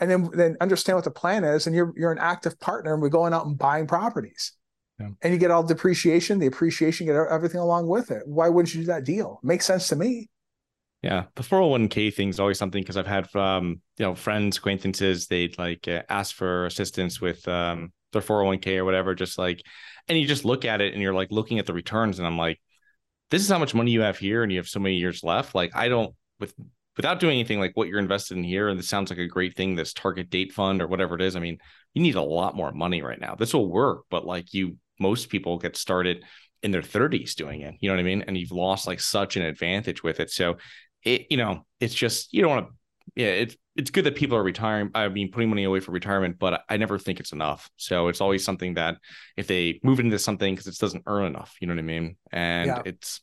and 0.00 0.10
then 0.10 0.30
then 0.32 0.56
understand 0.60 0.96
what 0.96 1.04
the 1.04 1.10
plan 1.10 1.44
is 1.44 1.66
and 1.66 1.74
you're 1.74 1.92
you're 1.96 2.12
an 2.12 2.18
active 2.18 2.58
partner 2.60 2.92
and 2.92 3.02
we're 3.02 3.08
going 3.08 3.32
out 3.32 3.46
and 3.46 3.58
buying 3.58 3.86
properties. 3.86 4.52
Yeah. 5.00 5.08
and 5.22 5.32
you 5.32 5.40
get 5.40 5.50
all 5.50 5.64
depreciation 5.64 6.38
the 6.38 6.46
appreciation 6.46 7.06
get 7.06 7.16
everything 7.16 7.60
along 7.60 7.88
with 7.88 8.12
it. 8.12 8.22
Why 8.26 8.48
wouldn't 8.48 8.72
you 8.72 8.82
do 8.82 8.86
that 8.86 9.04
deal? 9.04 9.40
Makes 9.42 9.66
sense 9.66 9.88
to 9.88 9.96
me. 9.96 10.30
Yeah 11.02 11.24
the 11.34 11.42
401k 11.42 12.14
thing 12.14 12.28
is 12.30 12.40
always 12.40 12.58
something 12.58 12.80
because 12.80 12.96
i've 12.96 13.06
had 13.06 13.28
um 13.36 13.82
you 13.98 14.06
know 14.06 14.14
friends 14.14 14.56
acquaintances 14.56 15.26
they'd 15.26 15.58
like 15.58 15.86
uh, 15.86 16.02
ask 16.08 16.34
for 16.34 16.64
assistance 16.64 17.20
with 17.20 17.46
um 17.46 17.92
their 18.14 18.22
401k 18.22 18.78
or 18.78 18.86
whatever 18.86 19.14
just 19.14 19.36
like 19.36 19.60
and 20.08 20.18
you 20.18 20.26
just 20.26 20.46
look 20.46 20.64
at 20.64 20.80
it 20.80 20.94
and 20.94 21.02
you're 21.02 21.12
like 21.12 21.30
looking 21.30 21.58
at 21.58 21.66
the 21.66 21.74
returns 21.74 22.18
and 22.18 22.26
i'm 22.26 22.38
like 22.38 22.58
this 23.30 23.42
is 23.42 23.48
how 23.48 23.58
much 23.58 23.74
money 23.74 23.90
you 23.90 24.02
have 24.02 24.16
here 24.16 24.42
and 24.42 24.52
you 24.52 24.58
have 24.58 24.68
so 24.68 24.78
many 24.78 24.96
years 24.96 25.24
left. 25.24 25.54
Like 25.54 25.74
i 25.74 25.88
don't 25.88 26.14
with 26.38 26.54
without 26.96 27.20
doing 27.20 27.34
anything 27.38 27.60
like 27.60 27.72
what 27.74 27.88
you're 27.88 27.98
invested 27.98 28.36
in 28.36 28.44
here, 28.44 28.68
and 28.68 28.78
this 28.78 28.88
sounds 28.88 29.10
like 29.10 29.18
a 29.18 29.26
great 29.26 29.56
thing, 29.56 29.74
this 29.74 29.92
target 29.92 30.30
date 30.30 30.52
fund 30.52 30.80
or 30.80 30.86
whatever 30.86 31.14
it 31.14 31.22
is. 31.22 31.36
I 31.36 31.40
mean, 31.40 31.58
you 31.92 32.02
need 32.02 32.14
a 32.14 32.22
lot 32.22 32.56
more 32.56 32.72
money 32.72 33.02
right 33.02 33.20
now. 33.20 33.34
This 33.34 33.54
will 33.54 33.70
work, 33.70 34.04
but 34.10 34.26
like 34.26 34.54
you, 34.54 34.76
most 34.98 35.28
people 35.28 35.58
get 35.58 35.76
started 35.76 36.24
in 36.62 36.70
their 36.70 36.82
30s 36.82 37.34
doing 37.34 37.60
it. 37.60 37.74
You 37.80 37.88
know 37.88 37.94
what 37.94 38.00
I 38.00 38.04
mean? 38.04 38.24
And 38.26 38.36
you've 38.36 38.52
lost 38.52 38.86
like 38.86 39.00
such 39.00 39.36
an 39.36 39.42
advantage 39.42 40.02
with 40.02 40.20
it. 40.20 40.30
So 40.30 40.56
it, 41.02 41.26
you 41.30 41.36
know, 41.36 41.66
it's 41.80 41.94
just 41.94 42.32
you 42.32 42.42
don't 42.42 42.50
want 42.50 42.66
to. 42.68 42.72
Yeah, 43.16 43.26
it's 43.26 43.56
it's 43.76 43.90
good 43.90 44.04
that 44.04 44.16
people 44.16 44.36
are 44.36 44.42
retiring. 44.42 44.90
I 44.94 45.08
mean, 45.08 45.30
putting 45.30 45.50
money 45.50 45.64
away 45.64 45.80
for 45.80 45.92
retirement, 45.92 46.38
but 46.38 46.62
I 46.68 46.76
never 46.78 46.98
think 46.98 47.20
it's 47.20 47.32
enough. 47.32 47.68
So 47.76 48.08
it's 48.08 48.20
always 48.20 48.44
something 48.44 48.74
that 48.74 48.96
if 49.36 49.46
they 49.46 49.78
move 49.82 50.00
into 50.00 50.18
something 50.18 50.54
because 50.54 50.66
it 50.66 50.78
doesn't 50.78 51.04
earn 51.06 51.26
enough, 51.26 51.54
you 51.60 51.66
know 51.66 51.74
what 51.74 51.80
I 51.80 51.82
mean? 51.82 52.16
And 52.32 52.68
yeah. 52.68 52.82
it's 52.84 53.20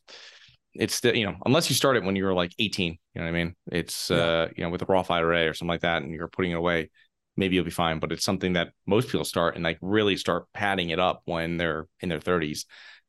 it's 0.74 0.94
still 0.94 1.14
you 1.14 1.26
know 1.26 1.36
unless 1.44 1.68
you 1.68 1.76
start 1.76 1.96
it 1.96 2.04
when 2.04 2.16
you 2.16 2.24
were 2.24 2.32
like 2.32 2.52
18 2.58 2.92
you 2.92 2.98
know 3.14 3.22
what 3.22 3.28
i 3.28 3.32
mean? 3.32 3.54
It's 3.70 4.10
yeah. 4.10 4.16
uh 4.16 4.48
you 4.56 4.64
know 4.64 4.70
with 4.70 4.82
a 4.82 4.86
roth 4.86 5.10
ira 5.10 5.48
or 5.48 5.54
something 5.54 5.68
like 5.68 5.82
that 5.82 6.02
and 6.02 6.12
you're 6.12 6.28
putting 6.28 6.52
it 6.52 6.56
away 6.56 6.90
maybe 7.36 7.54
you'll 7.54 7.64
be 7.64 7.70
fine 7.70 7.98
but 7.98 8.12
it's 8.12 8.24
something 8.24 8.54
that 8.54 8.72
most 8.86 9.08
people 9.08 9.24
start 9.24 9.54
and 9.54 9.64
like 9.64 9.78
really 9.80 10.16
start 10.16 10.46
padding 10.52 10.90
it 10.90 10.98
up 10.98 11.22
when 11.24 11.56
they're 11.56 11.86
in 12.00 12.08
their 12.08 12.18
30s 12.18 12.64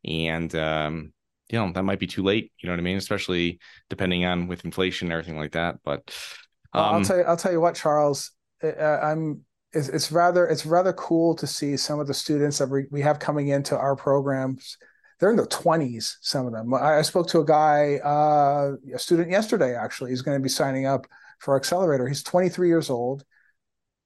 and 0.05 0.53
um 0.55 1.13
you 1.49 1.59
know 1.59 1.71
that 1.71 1.83
might 1.83 1.99
be 1.99 2.07
too 2.07 2.23
late 2.23 2.51
you 2.59 2.67
know 2.67 2.73
what 2.73 2.79
i 2.79 2.83
mean? 2.83 2.97
Especially 2.97 3.59
depending 3.89 4.25
on 4.25 4.47
with 4.47 4.65
inflation 4.65 5.07
and 5.07 5.13
everything 5.13 5.37
like 5.37 5.51
that 5.53 5.75
but 5.83 6.13
um, 6.73 6.95
i'll 6.95 7.03
tell 7.03 7.17
you 7.17 7.23
i'll 7.23 7.37
tell 7.37 7.51
you 7.51 7.61
what 7.61 7.75
charles 7.75 8.31
uh, 8.63 8.99
i'm 9.01 9.41
it's, 9.73 9.89
it's 9.89 10.11
rather 10.11 10.47
it's 10.47 10.65
rather 10.65 10.93
cool 10.93 11.35
to 11.35 11.47
see 11.47 11.75
some 11.77 11.99
of 11.99 12.07
the 12.07 12.13
students 12.13 12.57
that 12.59 12.69
we, 12.69 12.85
we 12.91 13.01
have 13.01 13.19
coming 13.19 13.49
into 13.49 13.77
our 13.77 13.95
programs 13.95 14.77
they're 15.23 15.29
in 15.29 15.37
their 15.37 15.45
20s 15.45 16.17
some 16.19 16.45
of 16.45 16.51
them. 16.51 16.73
I, 16.73 16.97
I 16.97 17.01
spoke 17.01 17.29
to 17.29 17.39
a 17.39 17.45
guy 17.45 17.95
uh, 18.03 18.73
a 18.93 18.99
student 18.99 19.31
yesterday 19.31 19.73
actually. 19.73 20.09
He's 20.09 20.21
going 20.21 20.37
to 20.37 20.43
be 20.43 20.49
signing 20.49 20.85
up 20.85 21.07
for 21.39 21.55
accelerator. 21.55 22.09
He's 22.09 22.23
23 22.23 22.67
years 22.67 22.89
old 22.89 23.23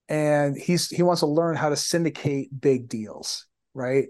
and 0.08 0.56
he's 0.56 0.89
he 0.89 1.01
wants 1.01 1.21
to 1.21 1.25
learn 1.25 1.56
how 1.56 1.69
to 1.69 1.75
syndicate 1.75 2.49
big 2.62 2.88
deals 2.88 3.47
right? 3.73 4.06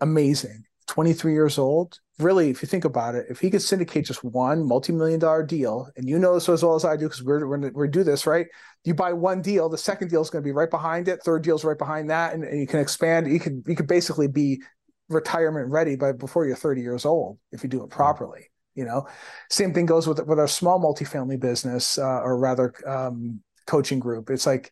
Amazing. 0.00 0.64
23 0.86 1.34
years 1.34 1.58
old. 1.58 1.98
Really 2.18 2.48
if 2.48 2.62
you 2.62 2.68
think 2.68 2.86
about 2.86 3.14
it 3.14 3.26
if 3.28 3.38
he 3.38 3.50
could 3.50 3.60
syndicate 3.60 4.06
just 4.06 4.24
one 4.24 4.66
multi-million 4.66 5.20
dollar 5.20 5.42
deal 5.44 5.90
and 5.96 6.08
you 6.08 6.18
know 6.18 6.32
this 6.34 6.48
as 6.48 6.64
well 6.64 6.74
as 6.74 6.84
i 6.84 6.96
do 6.96 7.04
because 7.04 7.22
we're, 7.22 7.46
we're 7.46 7.70
we 7.72 7.86
do 7.86 8.02
this 8.02 8.26
right? 8.26 8.46
You 8.84 8.94
buy 8.94 9.12
one 9.12 9.42
deal 9.42 9.68
the 9.68 9.76
second 9.76 10.08
deal 10.08 10.22
is 10.22 10.30
going 10.30 10.42
to 10.42 10.48
be 10.48 10.52
right 10.52 10.70
behind 10.70 11.06
it 11.06 11.22
third 11.22 11.42
deal 11.42 11.56
is 11.56 11.64
right 11.64 11.76
behind 11.76 12.08
that 12.08 12.32
and, 12.32 12.44
and 12.44 12.58
you 12.58 12.66
can 12.66 12.80
expand. 12.80 13.30
You 13.30 13.38
can 13.38 13.62
you 13.66 13.76
could 13.76 13.86
basically 13.86 14.26
be 14.26 14.62
retirement 15.08 15.70
ready 15.70 15.96
by 15.96 16.12
before 16.12 16.46
you're 16.46 16.56
30 16.56 16.80
years 16.82 17.04
old 17.04 17.38
if 17.52 17.62
you 17.62 17.68
do 17.68 17.82
it 17.82 17.90
properly 17.90 18.50
you 18.74 18.84
know? 18.84 19.08
Same 19.50 19.74
thing 19.74 19.86
goes 19.86 20.06
with 20.06 20.24
with 20.24 20.38
our 20.38 20.46
small 20.46 20.78
multifamily 20.78 21.40
business 21.40 21.98
uh, 21.98 22.20
or 22.20 22.38
rather 22.38 22.72
um, 22.86 23.40
coaching 23.66 23.98
group. 23.98 24.30
It's 24.30 24.46
like 24.46 24.70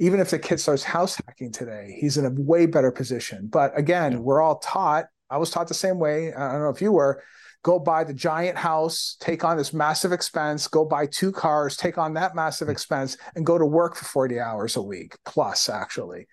even 0.00 0.18
if 0.18 0.30
the 0.30 0.38
kid 0.38 0.58
starts 0.58 0.82
house 0.82 1.20
hacking 1.26 1.52
today 1.52 1.96
he's 2.00 2.16
in 2.16 2.24
a 2.24 2.30
way 2.30 2.66
better 2.66 2.90
position. 2.90 3.48
But 3.50 3.78
again 3.78 4.12
yeah. 4.12 4.18
we're 4.18 4.40
all 4.40 4.58
taught 4.58 5.06
i 5.28 5.36
was 5.36 5.50
taught 5.50 5.68
the 5.68 5.74
same 5.74 5.98
way 5.98 6.34
i 6.34 6.52
don't 6.52 6.62
know 6.62 6.70
if 6.70 6.82
you 6.82 6.90
were 6.90 7.22
go 7.62 7.78
buy 7.78 8.02
the 8.02 8.14
giant 8.14 8.58
house 8.58 9.16
take 9.20 9.44
on 9.44 9.56
this 9.56 9.72
massive 9.72 10.12
expense 10.12 10.66
go 10.66 10.84
buy 10.84 11.06
two 11.06 11.30
cars 11.30 11.76
take 11.76 11.98
on 11.98 12.14
that 12.14 12.34
massive 12.34 12.68
mm. 12.68 12.72
expense 12.72 13.16
and 13.36 13.46
go 13.46 13.56
to 13.56 13.66
work 13.66 13.94
for 13.94 14.04
40 14.04 14.40
hours 14.40 14.76
a 14.76 14.82
week 14.82 15.16
plus 15.24 15.68
actually 15.68 16.26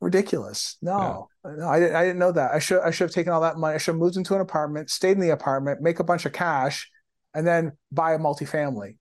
ridiculous. 0.00 0.76
No, 0.82 1.28
yeah. 1.44 1.52
no, 1.56 1.68
I 1.68 1.80
didn't. 1.80 1.96
I 1.96 2.04
didn't 2.04 2.18
know 2.18 2.32
that. 2.32 2.52
I 2.52 2.58
should. 2.58 2.80
I 2.80 2.90
should 2.90 3.04
have 3.04 3.14
taken 3.14 3.32
all 3.32 3.40
that 3.40 3.56
money. 3.56 3.74
I 3.74 3.78
should 3.78 3.92
have 3.92 4.00
moved 4.00 4.16
into 4.16 4.34
an 4.34 4.40
apartment, 4.40 4.90
stayed 4.90 5.12
in 5.12 5.20
the 5.20 5.30
apartment, 5.30 5.80
make 5.80 5.98
a 5.98 6.04
bunch 6.04 6.26
of 6.26 6.32
cash, 6.32 6.90
and 7.34 7.46
then 7.46 7.72
buy 7.90 8.14
a 8.14 8.18
multifamily. 8.18 8.96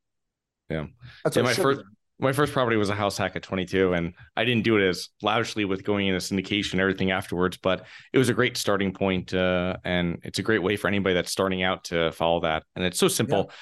Yeah, 0.69 0.85
that's 1.23 1.35
yeah. 1.35 1.43
My 1.43 1.53
first. 1.53 1.81
My 2.19 2.31
first 2.31 2.53
property 2.53 2.77
was 2.77 2.89
a 2.89 2.95
house 2.95 3.17
hack 3.17 3.35
at 3.35 3.43
22, 3.43 3.93
and 3.93 4.13
I 4.37 4.45
didn't 4.45 4.63
do 4.63 4.77
it 4.77 4.87
as 4.87 5.09
lavishly 5.21 5.65
with 5.65 5.83
going 5.83 6.07
into 6.07 6.19
syndication 6.19 6.73
and 6.73 6.81
everything 6.81 7.11
afterwards, 7.11 7.57
but 7.57 7.85
it 8.13 8.17
was 8.17 8.29
a 8.29 8.33
great 8.33 8.55
starting 8.55 8.93
point, 8.93 9.33
uh, 9.33 9.75
and 9.83 10.19
it's 10.23 10.39
a 10.39 10.43
great 10.43 10.61
way 10.61 10.77
for 10.77 10.87
anybody 10.87 11.15
that's 11.15 11.31
starting 11.31 11.63
out 11.63 11.85
to 11.85 12.11
follow 12.13 12.39
that. 12.41 12.63
And 12.77 12.85
it's 12.85 12.99
so 12.99 13.09
simple. 13.09 13.47
Yeah. 13.49 13.55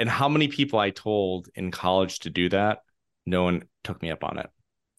And 0.00 0.08
how 0.08 0.28
many 0.28 0.46
people 0.48 0.78
I 0.78 0.90
told 0.90 1.48
in 1.56 1.72
college 1.72 2.20
to 2.20 2.30
do 2.30 2.50
that, 2.50 2.80
no 3.26 3.42
one 3.42 3.64
took 3.82 4.00
me 4.00 4.10
up 4.10 4.22
on 4.22 4.38
it 4.38 4.50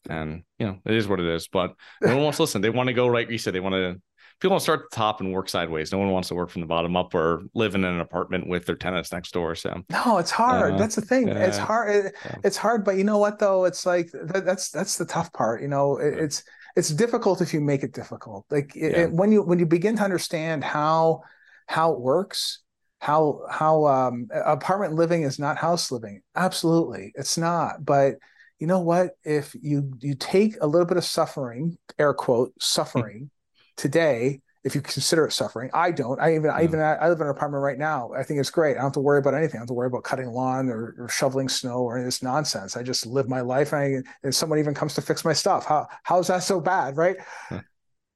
and 0.09 0.43
you 0.59 0.67
know 0.67 0.79
it 0.85 0.93
is 0.93 1.07
what 1.07 1.19
it 1.19 1.27
is. 1.27 1.47
But 1.47 1.73
no 2.01 2.15
one 2.15 2.23
wants 2.23 2.37
to 2.37 2.43
listen. 2.43 2.61
They 2.61 2.69
want 2.69 2.87
to 2.87 2.93
go 2.93 3.07
right. 3.07 3.29
You 3.29 3.37
said 3.37 3.53
they 3.53 3.59
want 3.59 3.73
to. 3.73 4.01
People 4.41 4.55
want 4.55 4.61
to 4.61 4.63
start 4.63 4.81
at 4.81 4.89
the 4.91 4.95
top 4.95 5.21
and 5.21 5.31
work 5.31 5.47
sideways. 5.47 5.93
No 5.93 5.97
one 5.97 6.11
wants 6.11 6.27
to 6.27 6.35
work 6.35 6.49
from 6.49 6.59
the 6.59 6.67
bottom 6.67 6.97
up 6.97 7.15
or 7.15 7.43
live 7.53 7.73
in 7.73 7.85
an 7.85 8.01
apartment 8.01 8.49
with 8.49 8.65
their 8.65 8.75
tenants 8.75 9.13
next 9.13 9.31
door. 9.31 9.55
So 9.55 9.81
no, 9.89 10.17
it's 10.17 10.31
hard. 10.31 10.73
Uh, 10.73 10.77
that's 10.77 10.95
the 10.95 11.01
thing. 11.01 11.29
Yeah, 11.29 11.45
it's 11.45 11.57
hard. 11.57 12.07
It, 12.07 12.15
yeah. 12.25 12.35
It's 12.43 12.57
hard. 12.57 12.83
But 12.83 12.97
you 12.97 13.05
know 13.05 13.17
what 13.17 13.39
though? 13.39 13.63
It's 13.63 13.85
like 13.85 14.11
that, 14.11 14.45
that's 14.45 14.71
that's 14.71 14.97
the 14.97 15.05
tough 15.05 15.31
part. 15.31 15.61
You 15.61 15.69
know, 15.69 15.97
it, 15.97 16.15
it's 16.15 16.43
it's 16.75 16.89
difficult 16.89 17.39
if 17.39 17.53
you 17.53 17.61
make 17.61 17.83
it 17.83 17.93
difficult. 17.93 18.45
Like 18.49 18.75
it, 18.75 18.91
yeah. 18.91 19.05
when 19.05 19.31
you 19.31 19.41
when 19.41 19.59
you 19.59 19.65
begin 19.65 19.95
to 19.97 20.03
understand 20.03 20.65
how 20.65 21.21
how 21.67 21.93
it 21.93 21.99
works 22.01 22.59
how 22.99 23.41
how 23.49 23.85
um, 23.85 24.27
apartment 24.33 24.95
living 24.95 25.23
is 25.23 25.37
not 25.37 25.57
house 25.57 25.91
living 25.91 26.21
absolutely 26.35 27.11
it's 27.15 27.37
not 27.37 27.83
but 27.85 28.15
you 28.59 28.67
know 28.67 28.79
what? 28.79 29.11
If 29.23 29.55
you 29.61 29.91
you 29.99 30.15
take 30.15 30.55
a 30.61 30.67
little 30.67 30.85
bit 30.85 30.97
of 30.97 31.03
suffering 31.03 31.77
air 31.99 32.13
quote 32.13 32.53
suffering 32.59 33.29
today 33.77 34.41
if 34.63 34.73
you 34.73 34.81
consider 34.81 35.25
it 35.27 35.31
suffering 35.31 35.69
i 35.73 35.91
don't. 35.91 36.19
I 36.19 36.35
even 36.35 36.49
i 36.49 36.63
even 36.63 36.79
i 36.81 37.07
live 37.07 37.19
in 37.19 37.27
an 37.27 37.31
apartment 37.31 37.61
right 37.61 37.77
now. 37.77 38.11
I 38.13 38.23
think 38.23 38.39
it's 38.39 38.49
great. 38.49 38.71
I 38.71 38.73
don't 38.75 38.85
have 38.85 38.93
to 38.93 38.99
worry 38.99 39.19
about 39.19 39.35
anything. 39.35 39.57
I 39.57 39.59
don't 39.59 39.61
have 39.61 39.67
to 39.67 39.73
worry 39.73 39.87
about 39.87 40.03
cutting 40.03 40.27
lawn 40.27 40.69
or, 40.69 40.95
or 40.97 41.09
shoveling 41.09 41.49
snow 41.49 41.79
or 41.79 41.97
any 41.97 42.03
of 42.03 42.07
this 42.07 42.23
nonsense. 42.23 42.75
I 42.75 42.81
just 42.81 43.05
live 43.05 43.29
my 43.29 43.41
life 43.41 43.73
and, 43.73 44.03
I, 44.05 44.11
and 44.23 44.33
someone 44.33 44.57
even 44.59 44.73
comes 44.73 44.95
to 44.95 45.01
fix 45.01 45.23
my 45.23 45.33
stuff. 45.33 45.65
How 45.65 45.87
how's 46.03 46.27
that 46.27 46.43
so 46.43 46.59
bad 46.59 46.97
right? 46.97 47.17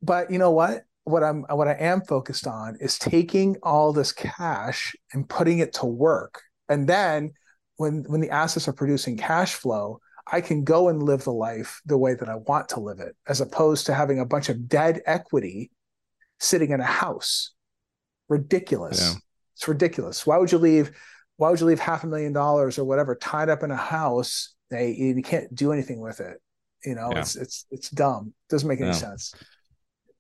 But 0.02 0.32
you 0.32 0.40
know 0.40 0.52
what? 0.52 0.84
What 1.04 1.24
i'm 1.24 1.44
what 1.50 1.68
i 1.68 1.74
am 1.74 2.02
focused 2.02 2.46
on 2.46 2.78
is 2.80 3.00
taking 3.00 3.58
all 3.64 3.94
this 3.94 4.12
cash 4.12 4.96
and 5.14 5.28
putting 5.28 5.60
it 5.60 5.74
to 5.74 5.86
work. 5.86 6.42
And 6.68 6.88
then 6.88 7.34
when 7.78 8.04
when 8.08 8.22
the 8.22 8.32
assets 8.32 8.68
are 8.68 8.74
producing 8.74 9.18
cash 9.18 9.54
flow 9.54 10.00
I 10.32 10.42
can 10.42 10.64
go 10.64 10.90
and 10.90 11.02
live 11.02 11.24
the 11.24 11.34
life 11.34 11.82
the 11.86 11.98
way 11.98 12.14
that 12.14 12.30
I 12.30 12.36
want 12.36 12.70
to 12.70 12.80
live 12.80 13.00
it, 13.00 13.16
as 13.28 13.42
opposed 13.42 13.86
to 13.88 13.94
having 13.94 14.20
a 14.20 14.26
bunch 14.26 14.50
of 14.50 14.68
dead 14.68 15.02
equity 15.06 15.72
sitting 16.40 16.72
in 16.72 16.80
a 16.80 16.86
house. 16.86 17.52
Ridiculous. 18.28 19.02
Yeah. 19.02 19.20
It's 19.56 19.68
ridiculous. 19.68 20.26
Why 20.26 20.38
would 20.38 20.52
you 20.52 20.58
leave? 20.58 20.92
Why 21.38 21.50
would 21.50 21.60
you 21.60 21.66
leave 21.66 21.80
half 21.80 22.04
a 22.04 22.08
million 22.08 22.34
dollars 22.34 22.78
or 22.78 22.86
whatever 22.86 23.16
tied 23.16 23.50
up 23.50 23.64
in 23.64 23.72
a 23.72 23.76
house 23.76 24.54
that 24.70 24.96
you 24.96 25.22
can't 25.22 25.54
do 25.54 25.72
anything 25.72 26.00
with 26.00 26.20
it? 26.20 26.40
You 26.86 26.96
know, 26.96 27.10
yeah. 27.12 27.20
it's 27.20 27.36
it's 27.36 27.66
it's 27.72 27.90
dumb. 27.90 28.34
Doesn't 28.50 28.68
make 28.68 28.82
any 28.82 28.94
sense. 28.94 29.34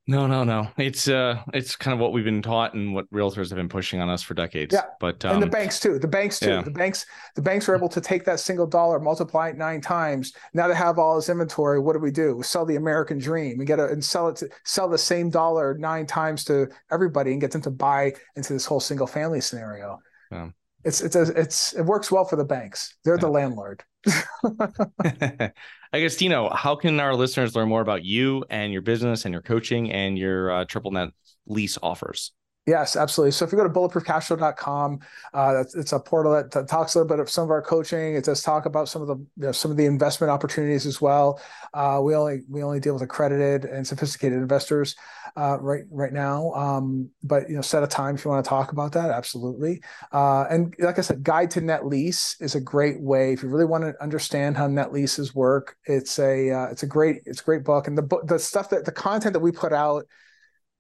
No, 0.10 0.26
no, 0.26 0.43
no. 0.43 0.68
It's 0.78 1.07
uh, 1.07 1.39
it's 1.53 1.76
kind 1.76 1.93
of 1.93 1.99
what 1.99 2.14
we've 2.14 2.24
been 2.24 2.41
taught 2.41 2.74
and 2.74 2.95
what 2.95 3.07
realtors 3.12 3.49
have 3.49 3.57
been 3.57 3.70
pushing 3.70 4.01
on 4.01 4.10
us 4.10 4.24
for 4.24 4.34
decades. 4.34 4.74
Yeah, 4.74 4.86
but 4.99 5.24
um, 5.24 5.34
and 5.34 5.41
the 5.43 5.45
um, 5.45 5.51
banks 5.51 5.80
too. 5.80 5.99
The 5.99 6.07
banks 6.07 6.39
too. 6.39 6.49
Yeah. 6.49 6.62
The 6.64 6.72
banks, 6.72 7.05
the 7.36 7.43
banks 7.43 7.70
are 7.70 7.76
able 7.76 7.89
to 7.89 8.01
take 8.01 8.26
that 8.26 8.39
single 8.39 8.66
dollar, 8.66 8.99
multiply 8.99 9.49
it 9.49 9.55
nine 9.55 9.82
times. 9.82 10.34
Now 10.55 10.68
they 10.68 10.74
have 10.74 10.97
all 10.97 11.16
this 11.16 11.30
inventory. 11.30 11.80
What 11.80 11.93
do 11.93 11.99
we 11.99 12.10
do? 12.10 12.38
We 12.38 12.43
sell 12.43 12.66
the 12.66 12.76
American 12.76 13.20
dream 13.20 13.60
and 13.60 13.68
get 13.68 13.80
a, 13.80 13.86
and 13.86 14.03
sell 14.03 14.30
it 14.30 14.38
to 14.38 14.49
sell 14.66 14.89
the 14.89 14.97
same 14.97 15.30
dollar 15.30 15.78
nine 15.78 16.07
times 16.07 16.43
to 16.45 16.70
everybody 16.89 17.34
and 17.34 17.39
get 17.39 17.51
them 17.51 17.62
to 17.62 17.72
buy 17.72 18.14
into 18.36 18.51
this 18.51 18.66
whole 18.66 18.80
single 18.80 19.05
family 19.05 19.41
scenario. 19.41 19.99
Yeah. 20.32 20.49
It's 20.86 21.01
it's 21.01 21.16
a, 21.16 21.22
it's 21.39 21.74
it 21.74 21.84
works 21.84 22.12
well 22.12 22.26
for 22.26 22.36
the 22.36 22.43
banks. 22.43 22.95
They're 23.05 23.14
yeah. 23.14 23.22
the 23.22 23.30
landlord. 23.30 23.84
Agostino, 25.91 26.51
how 26.53 26.75
can 26.75 26.99
our 26.99 27.15
listeners 27.15 27.55
learn 27.55 27.67
more 27.67 27.81
about 27.81 28.05
you 28.05 28.45
and 28.51 28.71
your 28.71 28.83
business 28.83 29.25
and 29.25 29.33
your 29.33 29.41
coaching 29.41 29.91
and 29.91 30.19
your 30.19 30.51
uh, 30.51 30.65
triple 30.65 30.91
net 30.91 31.09
lease 31.47 31.79
offers? 31.81 32.31
Yes, 32.66 32.95
absolutely. 32.95 33.32
So 33.32 33.45
if 33.45 33.51
you 33.51 33.57
go 33.57 33.64
to 33.64 33.70
bulletproofcashflow.com, 33.70 34.99
uh, 35.34 35.64
it's 35.76 35.91
a 35.91 35.99
portal 35.99 36.34
that, 36.34 36.51
that, 36.51 36.68
talks 36.68 36.93
a 36.93 36.99
little 36.99 37.07
bit 37.07 37.20
of 37.20 37.28
some 37.28 37.45
of 37.45 37.49
our 37.49 37.64
coaching. 37.64 38.14
It 38.16 38.26
does 38.26 38.43
talk 38.43 38.68
about 38.68 38.88
some 38.88 39.01
of 39.01 39.07
the 39.07 39.16
you 39.16 39.28
know, 39.38 39.51
some 39.51 39.72
of 39.72 39.78
the 39.78 39.86
investment 39.86 40.30
opportunities 40.30 40.86
as 40.86 41.01
well. 41.01 41.41
Uh, 41.74 41.99
we 42.03 42.14
only 42.14 42.41
we 42.47 42.62
only 42.62 42.80
deal 42.80 42.93
with 42.93 43.01
accredited 43.01 43.66
and 43.66 43.88
sophisticated 43.88 44.38
investors 44.38 44.95
uh, 45.36 45.57
right 45.60 45.84
right 45.89 46.14
now. 46.14 46.51
Um, 46.53 47.10
but 47.24 47.49
you 47.49 47.55
know, 47.55 47.62
set 47.62 47.82
a 47.82 47.88
time 47.88 48.16
if 48.16 48.24
you 48.24 48.30
want 48.30 48.45
to 48.45 48.49
talk 48.49 48.72
about 48.72 48.91
that. 48.91 49.10
Absolutely. 49.10 49.82
Uh, 50.12 50.43
and 50.51 50.76
like 50.78 50.99
I 50.99 51.01
said, 51.01 51.24
Guide 51.24 51.49
to 51.51 51.62
Net 51.62 51.88
Lease 51.88 52.36
is 52.39 52.53
a 52.53 52.62
great 52.62 53.01
way 53.01 53.34
if 53.34 53.41
you 53.41 53.49
really 53.49 53.66
want 53.66 53.84
to 53.84 53.95
understand 53.99 54.57
how 54.57 54.68
net 54.68 54.93
leases 54.93 55.34
work. 55.34 55.76
It's 55.86 56.20
a 56.20 56.51
uh, 56.51 56.66
it's 56.68 56.84
a 56.84 56.88
great 56.88 57.22
it's 57.26 57.41
a 57.41 57.43
great 57.43 57.64
book, 57.64 57.88
and 57.88 57.97
the 57.97 58.20
the 58.26 58.38
stuff 58.38 58.70
that 58.70 58.86
the 58.86 58.91
content 58.91 59.34
that 59.34 59.39
we 59.39 59.51
put 59.51 59.74
out 59.74 60.05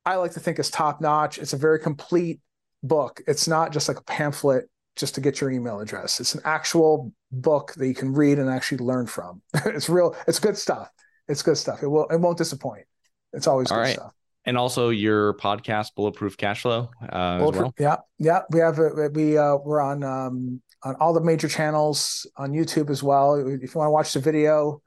I 0.05 0.15
like 0.15 0.31
to 0.33 0.39
think 0.39 0.59
is 0.59 0.69
top 0.69 1.01
notch. 1.01 1.37
It's 1.37 1.53
a 1.53 1.57
very 1.57 1.79
complete 1.79 2.39
book. 2.83 3.21
It's 3.27 3.47
not 3.47 3.71
just 3.71 3.87
like 3.87 3.97
a 3.97 4.03
pamphlet 4.03 4.69
just 4.95 5.15
to 5.15 5.21
get 5.21 5.39
your 5.41 5.51
email 5.51 5.79
address. 5.79 6.19
It's 6.19 6.35
an 6.35 6.41
actual 6.43 7.13
book 7.31 7.73
that 7.77 7.87
you 7.87 7.93
can 7.93 8.13
read 8.13 8.39
and 8.39 8.49
actually 8.49 8.79
learn 8.79 9.07
from. 9.07 9.41
it's 9.65 9.89
real. 9.89 10.15
It's 10.27 10.39
good 10.39 10.57
stuff. 10.57 10.89
It's 11.27 11.41
good 11.41 11.57
stuff. 11.57 11.83
It 11.83 11.87
will. 11.87 12.07
It 12.07 12.19
won't 12.19 12.37
disappoint. 12.37 12.85
It's 13.33 13.47
always 13.47 13.69
All 13.71 13.77
good 13.77 13.81
right. 13.81 13.93
stuff. 13.93 14.13
And 14.45 14.57
also 14.57 14.89
your 14.89 15.35
podcast, 15.35 15.93
Bulletproof 15.95 16.37
Cashflow, 16.37 16.89
uh, 17.07 17.37
Bulletproof, 17.37 17.73
well. 17.77 18.03
Yeah, 18.17 18.17
yeah. 18.17 18.41
We 18.49 18.59
have 18.59 18.79
we 19.13 19.37
uh, 19.37 19.57
we're 19.57 19.81
on 19.81 20.03
um, 20.03 20.61
on 20.81 20.95
all 20.95 21.13
the 21.13 21.21
major 21.21 21.47
channels 21.47 22.25
on 22.35 22.51
YouTube 22.51 22.89
as 22.89 23.03
well. 23.03 23.35
If 23.35 23.61
you 23.61 23.79
want 23.79 23.87
to 23.87 23.91
watch 23.91 24.13
the 24.13 24.21
video, 24.21 24.81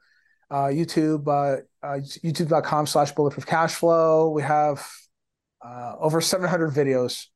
uh, 0.49 0.65
YouTube, 0.65 1.27
uh, 1.27 1.61
uh, 1.85 1.99
youtube.com 1.99 2.87
slash 2.87 3.11
bulletproof 3.11 3.45
cashflow. 3.45 4.33
We 4.33 4.41
have 4.41 4.85
uh, 5.63 5.95
over 5.99 6.21
700 6.21 6.71
videos 6.73 7.27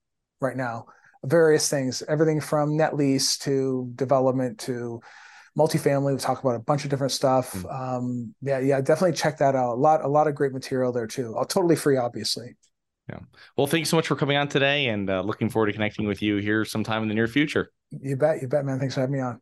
right 0.41 0.55
now, 0.55 0.85
various 1.23 1.69
things, 1.69 2.03
everything 2.07 2.41
from 2.41 2.77
net 2.77 2.95
lease 2.95 3.37
to 3.39 3.91
development 3.95 4.59
to 4.59 5.01
multifamily. 5.57 6.13
We 6.13 6.19
talk 6.19 6.41
about 6.41 6.55
a 6.55 6.59
bunch 6.59 6.83
of 6.83 6.89
different 6.89 7.11
stuff. 7.11 7.53
Mm-hmm. 7.53 7.67
Um, 7.67 8.35
yeah, 8.41 8.59
yeah, 8.59 8.81
definitely 8.81 9.17
check 9.17 9.37
that 9.39 9.55
out. 9.55 9.73
A 9.73 9.79
lot, 9.79 10.03
a 10.03 10.07
lot 10.07 10.27
of 10.27 10.35
great 10.35 10.53
material 10.53 10.91
there 10.91 11.07
too. 11.07 11.35
Uh, 11.35 11.45
totally 11.45 11.75
free, 11.75 11.97
obviously. 11.97 12.55
Yeah. 13.09 13.19
Well, 13.55 13.67
thanks 13.67 13.89
so 13.89 13.95
much 13.95 14.07
for 14.07 14.15
coming 14.15 14.35
on 14.35 14.49
today, 14.49 14.87
and 14.87 15.09
uh, 15.09 15.21
looking 15.21 15.49
forward 15.49 15.67
to 15.67 15.73
connecting 15.73 16.07
with 16.07 16.21
you 16.21 16.37
here 16.37 16.65
sometime 16.65 17.03
in 17.03 17.07
the 17.07 17.15
near 17.15 17.27
future. 17.27 17.71
You 17.91 18.17
bet. 18.17 18.41
You 18.41 18.49
bet, 18.49 18.65
man. 18.65 18.79
Thanks 18.79 18.95
for 18.95 18.99
having 19.01 19.13
me 19.13 19.21
on. 19.21 19.41